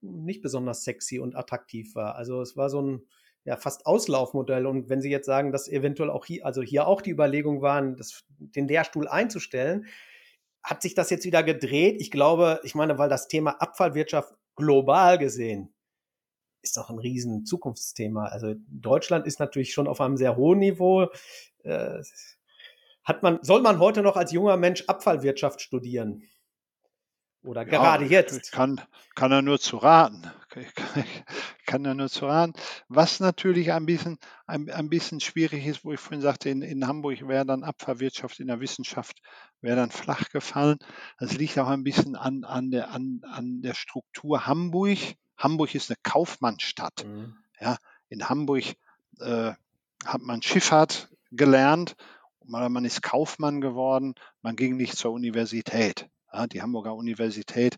[0.00, 2.14] nicht besonders sexy und attraktiv war.
[2.14, 3.06] Also es war so ein,
[3.44, 4.66] ja fast Auslaufmodell.
[4.66, 7.96] Und wenn Sie jetzt sagen, dass eventuell auch hier, also hier auch die Überlegung waren,
[7.96, 9.86] das, den Lehrstuhl einzustellen,
[10.62, 12.00] hat sich das jetzt wieder gedreht?
[12.00, 15.72] Ich glaube, ich meine, weil das Thema Abfallwirtschaft global gesehen
[16.62, 18.26] ist doch ein riesen Zukunftsthema.
[18.26, 21.08] Also Deutschland ist natürlich schon auf einem sehr hohen Niveau.
[21.64, 22.02] Äh,
[23.04, 26.22] hat man, soll man heute noch als junger Mensch Abfallwirtschaft studieren?
[27.42, 28.52] Oder gerade ja, jetzt.
[28.52, 28.80] Kann,
[29.14, 30.30] kann er nur zu raten.
[31.66, 32.52] Kann er nur zu raten.
[32.88, 36.86] Was natürlich ein bisschen, ein, ein bisschen schwierig ist, wo ich vorhin sagte, in, in
[36.86, 39.22] Hamburg wäre dann Abfallwirtschaft in der Wissenschaft
[39.62, 40.78] wäre dann flach gefallen.
[41.18, 44.98] Das liegt auch ein bisschen an, an, der, an, an der Struktur Hamburg.
[45.38, 47.04] Hamburg ist eine Kaufmannsstadt.
[47.06, 47.36] Mhm.
[47.60, 47.78] Ja,
[48.08, 48.64] in Hamburg
[49.20, 49.52] äh,
[50.04, 51.96] hat man Schifffahrt gelernt,
[52.44, 56.08] man ist Kaufmann geworden, man ging nicht zur Universität.
[56.32, 57.76] Ja, die Hamburger Universität,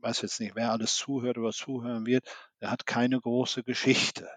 [0.00, 2.24] weiß jetzt nicht, wer alles zuhört oder zuhören wird,
[2.60, 4.28] der hat keine große Geschichte.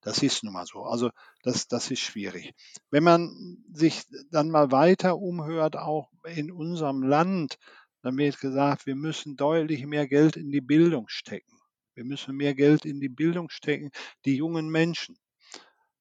[0.00, 0.84] Das ist nun mal so.
[0.84, 1.10] Also
[1.42, 2.54] das, das ist schwierig.
[2.90, 7.56] Wenn man sich dann mal weiter umhört, auch in unserem Land,
[8.02, 11.58] dann wird gesagt, wir müssen deutlich mehr Geld in die Bildung stecken.
[11.94, 13.90] Wir müssen mehr Geld in die Bildung stecken,
[14.24, 15.18] die jungen Menschen.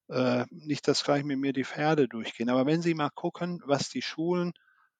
[0.09, 3.89] Äh, nicht, dass gleich mit mir die Pferde durchgehen, aber wenn Sie mal gucken, was
[3.89, 4.53] die Schulen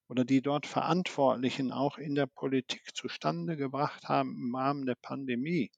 [0.08, 5.72] oder die dort Verantwortlichen auch in der Politik zustande gebracht haben im Rahmen der Pandemie,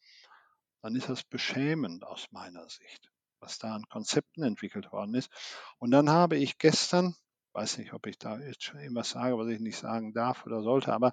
[0.82, 5.30] dann ist das beschämend aus meiner Sicht, was da an Konzepten entwickelt worden ist.
[5.78, 7.16] Und dann habe ich gestern,
[7.54, 10.62] weiß nicht, ob ich da jetzt schon irgendwas sage, was ich nicht sagen darf oder
[10.62, 11.12] sollte, aber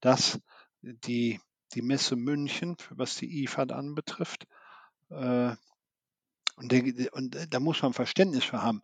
[0.00, 0.40] dass
[0.80, 1.40] die,
[1.74, 4.46] die Messe München, was die IFAD anbetrifft,
[5.10, 5.54] äh,
[6.56, 8.80] und, der, und da muss man Verständnis für haben.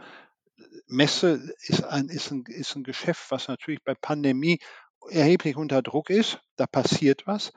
[0.86, 4.60] Messe ist ein, ist, ein, ist ein Geschäft, was natürlich bei Pandemie
[5.08, 6.40] erheblich unter Druck ist.
[6.56, 7.52] Da passiert was.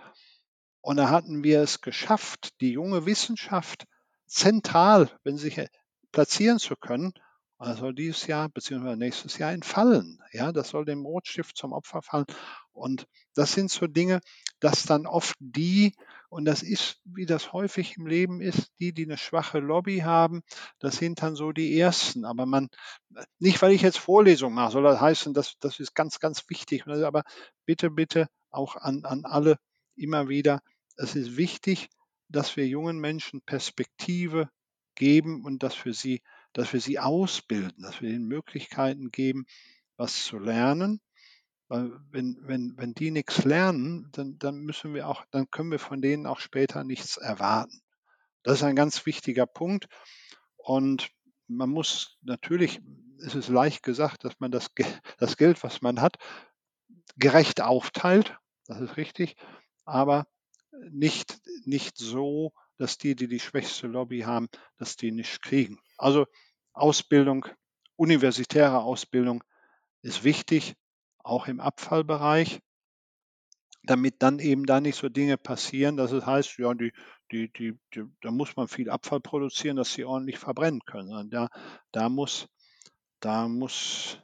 [0.82, 3.86] Und da hatten wir es geschafft, die junge Wissenschaft
[4.26, 5.68] zentral, wenn sie sich
[6.12, 7.14] platzieren zu können.
[7.66, 8.96] Das soll dieses Jahr bzw.
[8.96, 10.20] nächstes Jahr entfallen.
[10.32, 12.26] Ja, das soll dem Rotstift zum Opfer fallen.
[12.72, 14.20] Und das sind so Dinge,
[14.60, 15.94] dass dann oft die,
[16.30, 20.42] und das ist, wie das häufig im Leben ist, die, die eine schwache Lobby haben,
[20.80, 22.26] das sind dann so die Ersten.
[22.26, 22.70] Aber man,
[23.40, 26.86] nicht weil ich jetzt Vorlesungen mache, soll das heißen, das, das ist ganz, ganz wichtig.
[26.88, 27.24] Aber
[27.66, 29.58] bitte, bitte auch an, an alle
[29.96, 30.62] immer wieder,
[30.98, 31.90] es ist wichtig,
[32.28, 34.50] dass wir jungen Menschen Perspektive
[34.96, 36.22] geben und dass wir sie,
[36.54, 39.46] dass wir sie ausbilden, dass wir ihnen Möglichkeiten geben,
[39.98, 41.02] was zu lernen
[41.74, 45.80] weil wenn, wenn, wenn die nichts lernen, dann, dann müssen wir auch, dann können wir
[45.80, 47.82] von denen auch später nichts erwarten.
[48.44, 49.88] Das ist ein ganz wichtiger Punkt.
[50.56, 51.10] Und
[51.48, 52.80] man muss natürlich,
[53.26, 54.70] es ist leicht gesagt, dass man das,
[55.18, 56.18] das Geld, was man hat,
[57.16, 58.38] gerecht aufteilt.
[58.68, 59.36] Das ist richtig.
[59.84, 60.28] Aber
[60.92, 64.48] nicht, nicht so, dass die, die die schwächste Lobby haben,
[64.78, 65.80] dass die nicht kriegen.
[65.98, 66.28] Also
[66.74, 67.46] Ausbildung,
[67.96, 69.44] universitäre Ausbildung
[70.02, 70.76] ist wichtig,
[71.20, 72.60] auch im Abfallbereich,
[73.84, 76.94] damit dann eben da nicht so Dinge passieren, dass es heißt, ja, die,
[77.32, 81.30] die, die, die, da muss man viel Abfall produzieren, dass sie ordentlich verbrennen können.
[81.30, 81.50] Da,
[81.92, 82.48] da muss,
[83.20, 84.20] da muss,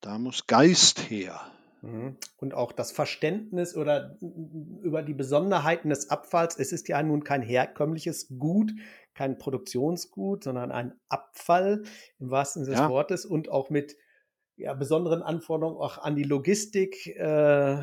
[0.00, 1.40] da muss Geist her.
[1.82, 2.16] Mhm.
[2.36, 6.58] Und auch das Verständnis oder über die Besonderheiten des Abfalls.
[6.58, 8.72] Es ist ja nun kein herkömmliches Gut,
[9.18, 11.82] kein Produktionsgut, sondern ein Abfall
[12.20, 12.88] im wahrsten Sinne des ja.
[12.88, 13.96] Wortes und auch mit
[14.54, 17.82] ja, besonderen Anforderungen auch an die Logistik, äh,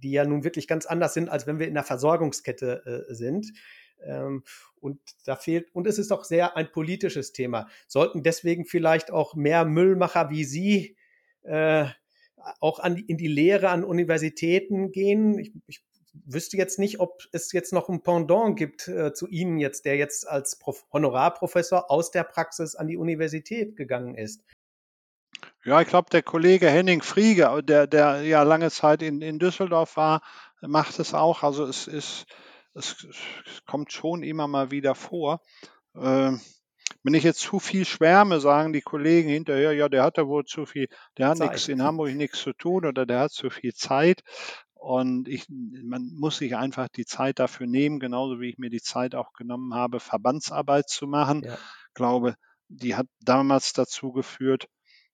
[0.00, 3.52] die ja nun wirklich ganz anders sind, als wenn wir in der Versorgungskette äh, sind.
[4.04, 4.44] Ähm,
[4.80, 7.66] und da fehlt, und es ist auch sehr ein politisches Thema.
[7.88, 10.96] Sollten deswegen vielleicht auch mehr Müllmacher wie Sie
[11.42, 11.86] äh,
[12.60, 15.36] auch an, in die Lehre an Universitäten gehen?
[15.40, 19.58] Ich, ich wüsste jetzt nicht, ob es jetzt noch ein Pendant gibt äh, zu Ihnen
[19.58, 24.42] jetzt, der jetzt als Prof Honorarprofessor aus der Praxis an die Universität gegangen ist.
[25.64, 29.96] Ja, ich glaube, der Kollege Henning Friege, der, der ja lange Zeit in, in Düsseldorf
[29.96, 30.22] war,
[30.60, 31.42] macht es auch.
[31.42, 32.26] Also es ist,
[32.74, 33.06] es,
[33.46, 35.40] es kommt schon immer mal wieder vor.
[35.94, 36.40] Ähm,
[37.04, 40.44] wenn ich jetzt zu viel schwärme, sagen die Kollegen hinterher, ja, der hat da wohl
[40.44, 43.72] zu viel, der hat nichts in Hamburg nichts zu tun oder der hat zu viel
[43.72, 44.22] Zeit.
[44.82, 48.82] Und ich, man muss sich einfach die Zeit dafür nehmen, genauso wie ich mir die
[48.82, 51.42] Zeit auch genommen habe, Verbandsarbeit zu machen.
[51.44, 51.54] Ja.
[51.54, 52.34] Ich glaube,
[52.68, 54.66] die hat damals dazu geführt,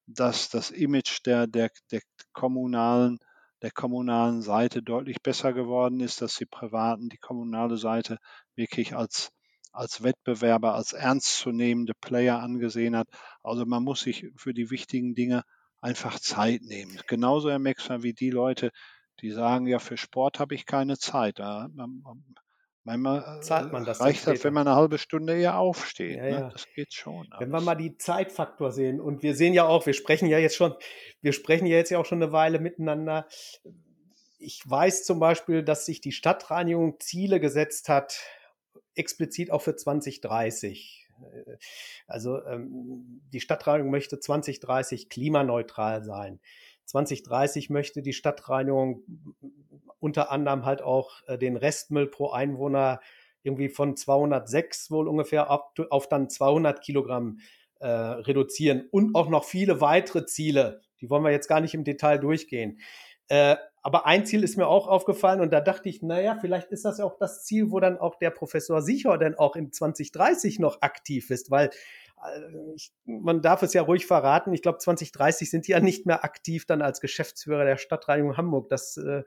[0.07, 2.01] dass das Image der, der, der
[2.33, 3.19] kommunalen
[3.63, 8.19] der kommunalen Seite deutlich besser geworden ist, dass die privaten die kommunale Seite
[8.55, 9.31] wirklich als,
[9.73, 13.09] als Wettbewerber, als ernstzunehmende Player angesehen hat.
[13.43, 15.43] Also man muss sich für die wichtigen Dinge
[15.81, 17.01] einfach Zeit nehmen.
[17.09, 18.71] Genauso, Herr Mexer, wie die Leute,
[19.21, 21.39] die sagen, ja, für Sport habe ich keine Zeit.
[21.39, 22.03] Da, man,
[22.89, 26.17] Manchmal Zahlt man das reicht das, wenn man eine halbe Stunde eher aufsteht.
[26.17, 26.31] Ja, ne?
[26.31, 26.49] ja.
[26.49, 27.29] Das geht schon.
[27.39, 30.57] Wenn wir mal die Zeitfaktor sehen und wir sehen ja auch, wir sprechen ja jetzt
[30.57, 30.75] schon,
[31.21, 33.27] wir sprechen ja jetzt ja auch schon eine Weile miteinander.
[34.39, 38.21] Ich weiß zum Beispiel, dass sich die Stadtreinigung Ziele gesetzt hat,
[38.95, 41.11] explizit auch für 2030.
[42.07, 46.41] Also ähm, die Stadtreinigung möchte 2030 klimaneutral sein.
[46.89, 49.05] 2030 möchte die Stadtreinigung
[50.01, 53.01] unter anderem halt auch äh, den Restmüll pro Einwohner
[53.43, 57.41] irgendwie von 206 wohl ungefähr auf, auf dann 200 Kilogramm
[57.81, 60.81] äh, reduzieren und auch noch viele weitere Ziele.
[61.01, 62.81] Die wollen wir jetzt gar nicht im Detail durchgehen.
[63.29, 66.85] Äh, aber ein Ziel ist mir auch aufgefallen und da dachte ich, naja, vielleicht ist
[66.85, 70.59] das ja auch das Ziel, wo dann auch der Professor Sicher dann auch in 2030
[70.59, 71.71] noch aktiv ist, weil
[72.75, 74.53] ich, man darf es ja ruhig verraten.
[74.53, 78.69] Ich glaube, 2030 sind die ja nicht mehr aktiv dann als Geschäftsführer der Stadtreinigung Hamburg.
[78.69, 79.23] Das äh,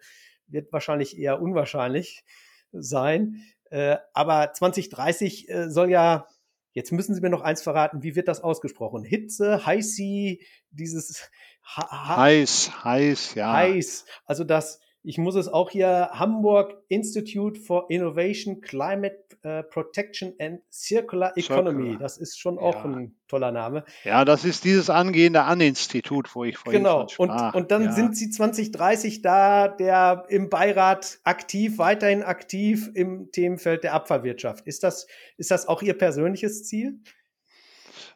[0.48, 2.24] wird wahrscheinlich eher unwahrscheinlich
[2.72, 3.44] sein.
[3.70, 6.28] Äh, aber 2030 äh, soll ja,
[6.74, 9.04] jetzt müssen Sie mir noch eins verraten, wie wird das ausgesprochen?
[9.04, 11.30] Hitze, Heißi, dieses
[11.64, 13.54] ha heiß, heiß, ja.
[13.54, 14.06] Heiß.
[14.26, 20.62] Also das ich muss es auch hier Hamburg Institute for Innovation, Climate uh, Protection and
[20.72, 21.84] Circular Economy.
[21.84, 22.00] Circular.
[22.00, 22.84] Das ist schon auch ja.
[22.86, 23.84] ein toller Name.
[24.04, 27.08] Ja, das ist dieses angehende An-Institut, wo ich vorhin Genau.
[27.18, 27.92] Und, und dann ja.
[27.92, 34.68] sind Sie 2030 da, der im Beirat aktiv, weiterhin aktiv im Themenfeld der Abfallwirtschaft.
[34.68, 35.08] Ist das,
[35.38, 37.00] ist das auch Ihr persönliches Ziel?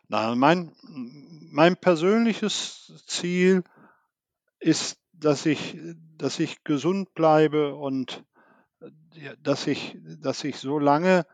[0.08, 0.72] Na, mein,
[1.52, 3.64] mein persönliches Ziel
[4.60, 5.78] ist dass ich,
[6.18, 8.24] dass ich gesund bleibe und
[9.42, 11.26] dass ich, dass ich so lange,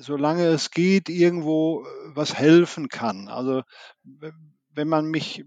[0.00, 3.28] solange es geht, irgendwo was helfen kann.
[3.28, 3.62] Also
[4.72, 5.44] wenn man mich,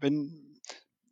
[0.00, 0.44] wenn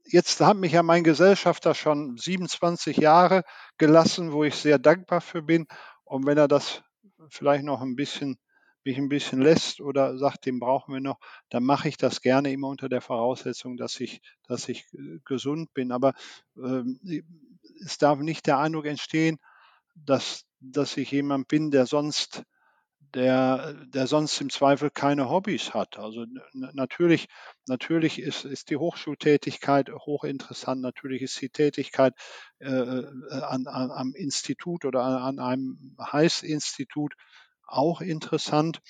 [0.04, 3.42] jetzt hat mich ja mein Gesellschafter schon 27 Jahre
[3.78, 5.66] gelassen, wo ich sehr dankbar für bin.
[6.04, 6.82] Und wenn er das
[7.28, 8.38] vielleicht noch ein bisschen
[8.84, 11.18] mich ein bisschen lässt oder sagt, den brauchen wir noch,
[11.50, 15.72] dann mache ich das gerne immer unter der Voraussetzung, dass ich, dass ich äh, gesund
[15.74, 15.92] bin.
[15.92, 16.14] Aber
[16.56, 17.00] ähm,
[17.84, 19.38] es darf nicht der Eindruck entstehen,
[19.94, 22.44] dass, dass ich jemand bin, der sonst
[23.14, 25.98] der, der sonst im Zweifel keine Hobbys hat.
[25.98, 27.28] Also natürlich,
[27.66, 32.14] natürlich ist, ist die Hochschultätigkeit hochinteressant, natürlich ist die Tätigkeit
[32.58, 37.14] äh, äh an, an, am Institut oder an, an einem Heißinstitut
[37.66, 38.80] auch interessant.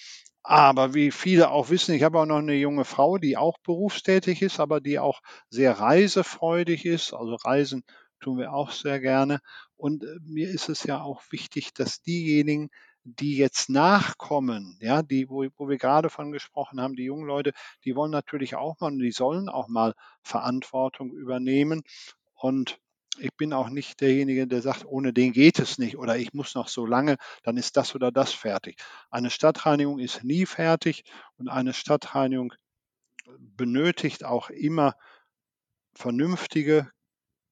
[0.44, 4.43] Aber wie viele auch wissen, ich habe auch noch eine junge Frau, die auch berufstätig
[4.43, 5.20] ist, aber die auch
[5.51, 7.12] sehr reisefreudig ist.
[7.15, 7.85] Also Reisen
[8.20, 9.40] tun wir auch sehr gerne.
[9.77, 12.70] Und äh, mir ist es ja auch wichtig, dass diejenigen,
[13.05, 17.53] die jetzt nachkommen, ja, die, wo, wo wir gerade von gesprochen haben, die jungen Leute,
[17.85, 21.82] die wollen natürlich auch mal und die sollen auch mal Verantwortung übernehmen.
[22.35, 22.78] Und
[23.19, 26.55] ich bin auch nicht derjenige, der sagt, ohne den geht es nicht oder ich muss
[26.55, 28.81] noch so lange, dann ist das oder das fertig.
[29.11, 31.05] Eine Stadtreinigung ist nie fertig
[31.37, 32.55] und eine Stadtreinigung
[33.39, 34.97] benötigt auch immer
[35.95, 36.91] vernünftige,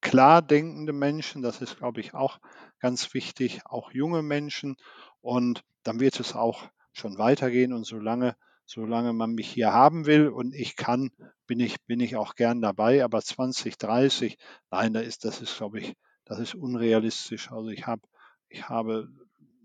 [0.01, 1.43] klar denkende Menschen.
[1.43, 2.39] Das ist, glaube ich, auch
[2.78, 4.77] ganz wichtig, auch junge Menschen.
[5.20, 8.37] Und dann wird es auch schon weitergehen und solange
[8.72, 11.10] solange man mich hier haben will und ich kann,
[11.48, 13.02] bin ich, bin ich auch gern dabei.
[13.02, 14.38] Aber 2030,
[14.70, 15.94] nein, da ist, das ist, glaube ich,
[16.24, 17.51] das ist unrealistisch.
[17.51, 18.02] Also ich habe,
[18.48, 19.09] ich habe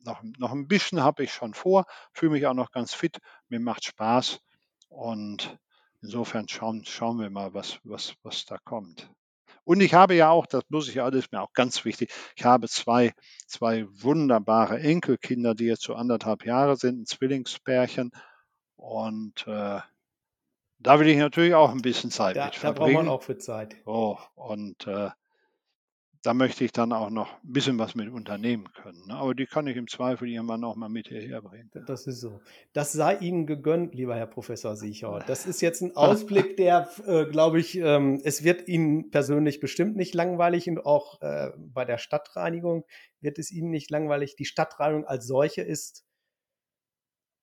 [0.06, 3.60] noch, noch ein bisschen habe ich schon vor, fühle mich auch noch ganz fit, mir
[3.60, 4.40] macht Spaß
[4.90, 5.60] und
[6.02, 9.12] insofern schauen, schauen wir mal, was, was, was da kommt.
[9.66, 12.68] Und ich habe ja auch, das muss ich alles mir auch ganz wichtig, ich habe
[12.68, 13.14] zwei,
[13.46, 18.12] zwei wunderbare Enkelkinder, die jetzt so anderthalb Jahre sind, ein Zwillingspärchen.
[18.86, 19.80] Und äh,
[20.78, 22.94] da will ich natürlich auch ein bisschen Zeit ja, mit verbringen.
[22.94, 23.76] Da braucht man auch für Zeit.
[23.86, 25.10] Oh, und äh,
[26.22, 29.08] da möchte ich dann auch noch ein bisschen was mit unternehmen können.
[29.08, 29.16] Ne?
[29.16, 31.72] Aber die kann ich im Zweifel irgendwann auch mal mit hierher bringen.
[31.88, 32.42] Das ist so.
[32.74, 35.24] Das sei Ihnen gegönnt, lieber Herr Professor Sicher.
[35.26, 39.96] Das ist jetzt ein Ausblick, der, äh, glaube ich, ähm, es wird Ihnen persönlich bestimmt
[39.96, 42.86] nicht langweilig und auch äh, bei der Stadtreinigung
[43.20, 44.36] wird es Ihnen nicht langweilig.
[44.36, 46.06] Die Stadtreinigung als solche ist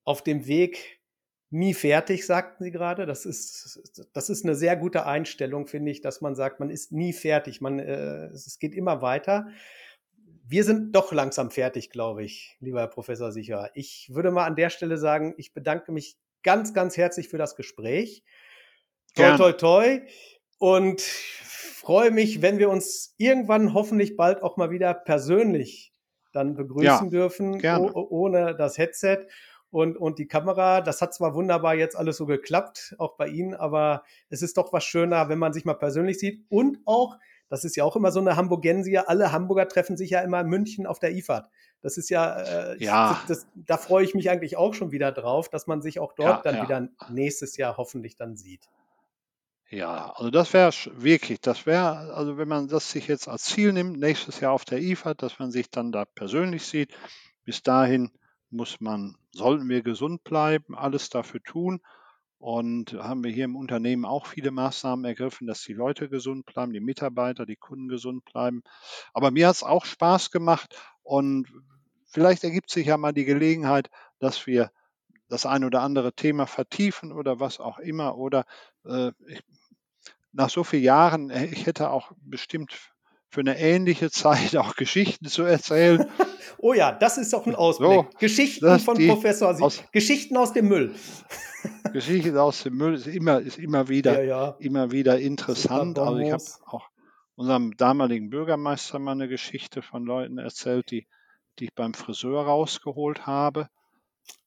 [0.04, 1.01] auf dem Weg
[1.52, 3.06] nie fertig, sagten Sie gerade.
[3.06, 3.80] Das ist,
[4.12, 7.60] das ist eine sehr gute Einstellung, finde ich, dass man sagt, man ist nie fertig.
[7.60, 9.48] Man, äh, es geht immer weiter.
[10.46, 13.70] Wir sind doch langsam fertig, glaube ich, lieber Herr Professor Sicher.
[13.74, 17.54] Ich würde mal an der Stelle sagen, ich bedanke mich ganz, ganz herzlich für das
[17.54, 18.24] Gespräch.
[19.14, 20.00] Toi, toi, toi.
[20.58, 25.92] Und freue mich, wenn wir uns irgendwann hoffentlich bald auch mal wieder persönlich
[26.32, 27.60] dann begrüßen ja, dürfen,
[27.94, 29.26] ohne das Headset
[29.72, 30.80] und, und die Kamera.
[30.82, 34.72] Das hat zwar wunderbar jetzt alles so geklappt, auch bei Ihnen, aber es ist doch
[34.72, 37.16] was schöner, wenn man sich mal persönlich sieht und auch,
[37.48, 40.46] das ist ja auch immer so eine Hamburgensie, alle Hamburger treffen sich ja immer in
[40.46, 41.48] München auf der IFAD.
[41.80, 43.20] Das ist ja, äh, ja.
[43.26, 46.12] Das, das, da freue ich mich eigentlich auch schon wieder drauf, dass man sich auch
[46.12, 46.62] dort ja, dann ja.
[46.62, 48.68] wieder nächstes Jahr hoffentlich dann sieht.
[49.68, 53.72] Ja, also das wäre wirklich, das wäre, also wenn man das sich jetzt als Ziel
[53.72, 56.92] nimmt, nächstes Jahr auf der IFAD, dass man sich dann da persönlich sieht.
[57.44, 58.10] Bis dahin
[58.52, 61.80] muss man, sollten wir gesund bleiben, alles dafür tun.
[62.38, 66.72] Und haben wir hier im Unternehmen auch viele Maßnahmen ergriffen, dass die Leute gesund bleiben,
[66.72, 68.64] die Mitarbeiter, die Kunden gesund bleiben.
[69.14, 71.46] Aber mir hat es auch Spaß gemacht und
[72.04, 74.72] vielleicht ergibt sich ja mal die Gelegenheit, dass wir
[75.28, 78.18] das ein oder andere Thema vertiefen oder was auch immer.
[78.18, 78.44] Oder
[78.84, 79.40] äh, ich,
[80.32, 82.91] nach so vielen Jahren, äh, ich hätte auch bestimmt
[83.32, 86.04] für eine ähnliche Zeit auch Geschichten zu erzählen.
[86.58, 87.90] oh ja, das ist doch ein Ausblick.
[87.90, 90.94] So, Geschichten von Professor Sie aus, Geschichten aus dem Müll.
[91.94, 94.56] Geschichten aus dem Müll ist immer, ist immer wieder, ja, ja.
[94.58, 95.98] immer wieder interessant.
[95.98, 96.86] Also ich habe auch
[97.34, 101.06] unserem damaligen Bürgermeister mal eine Geschichte von Leuten erzählt, die,
[101.58, 103.70] die ich beim Friseur rausgeholt habe.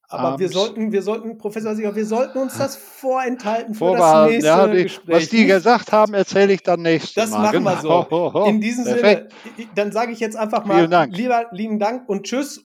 [0.07, 4.47] Aber wir sollten, wir sollten, Professor Sieger, wir sollten uns das vorenthalten für das nächste
[4.47, 5.15] ja, die, Gespräch.
[5.15, 7.51] Was die gesagt haben, erzähle ich dann nächstes das Mal.
[7.51, 8.07] Das machen genau.
[8.09, 8.45] wir so.
[8.45, 9.33] In diesem Perfekt.
[9.55, 12.63] Sinne, dann sage ich jetzt einfach mal, lieber, lieben Dank und tschüss.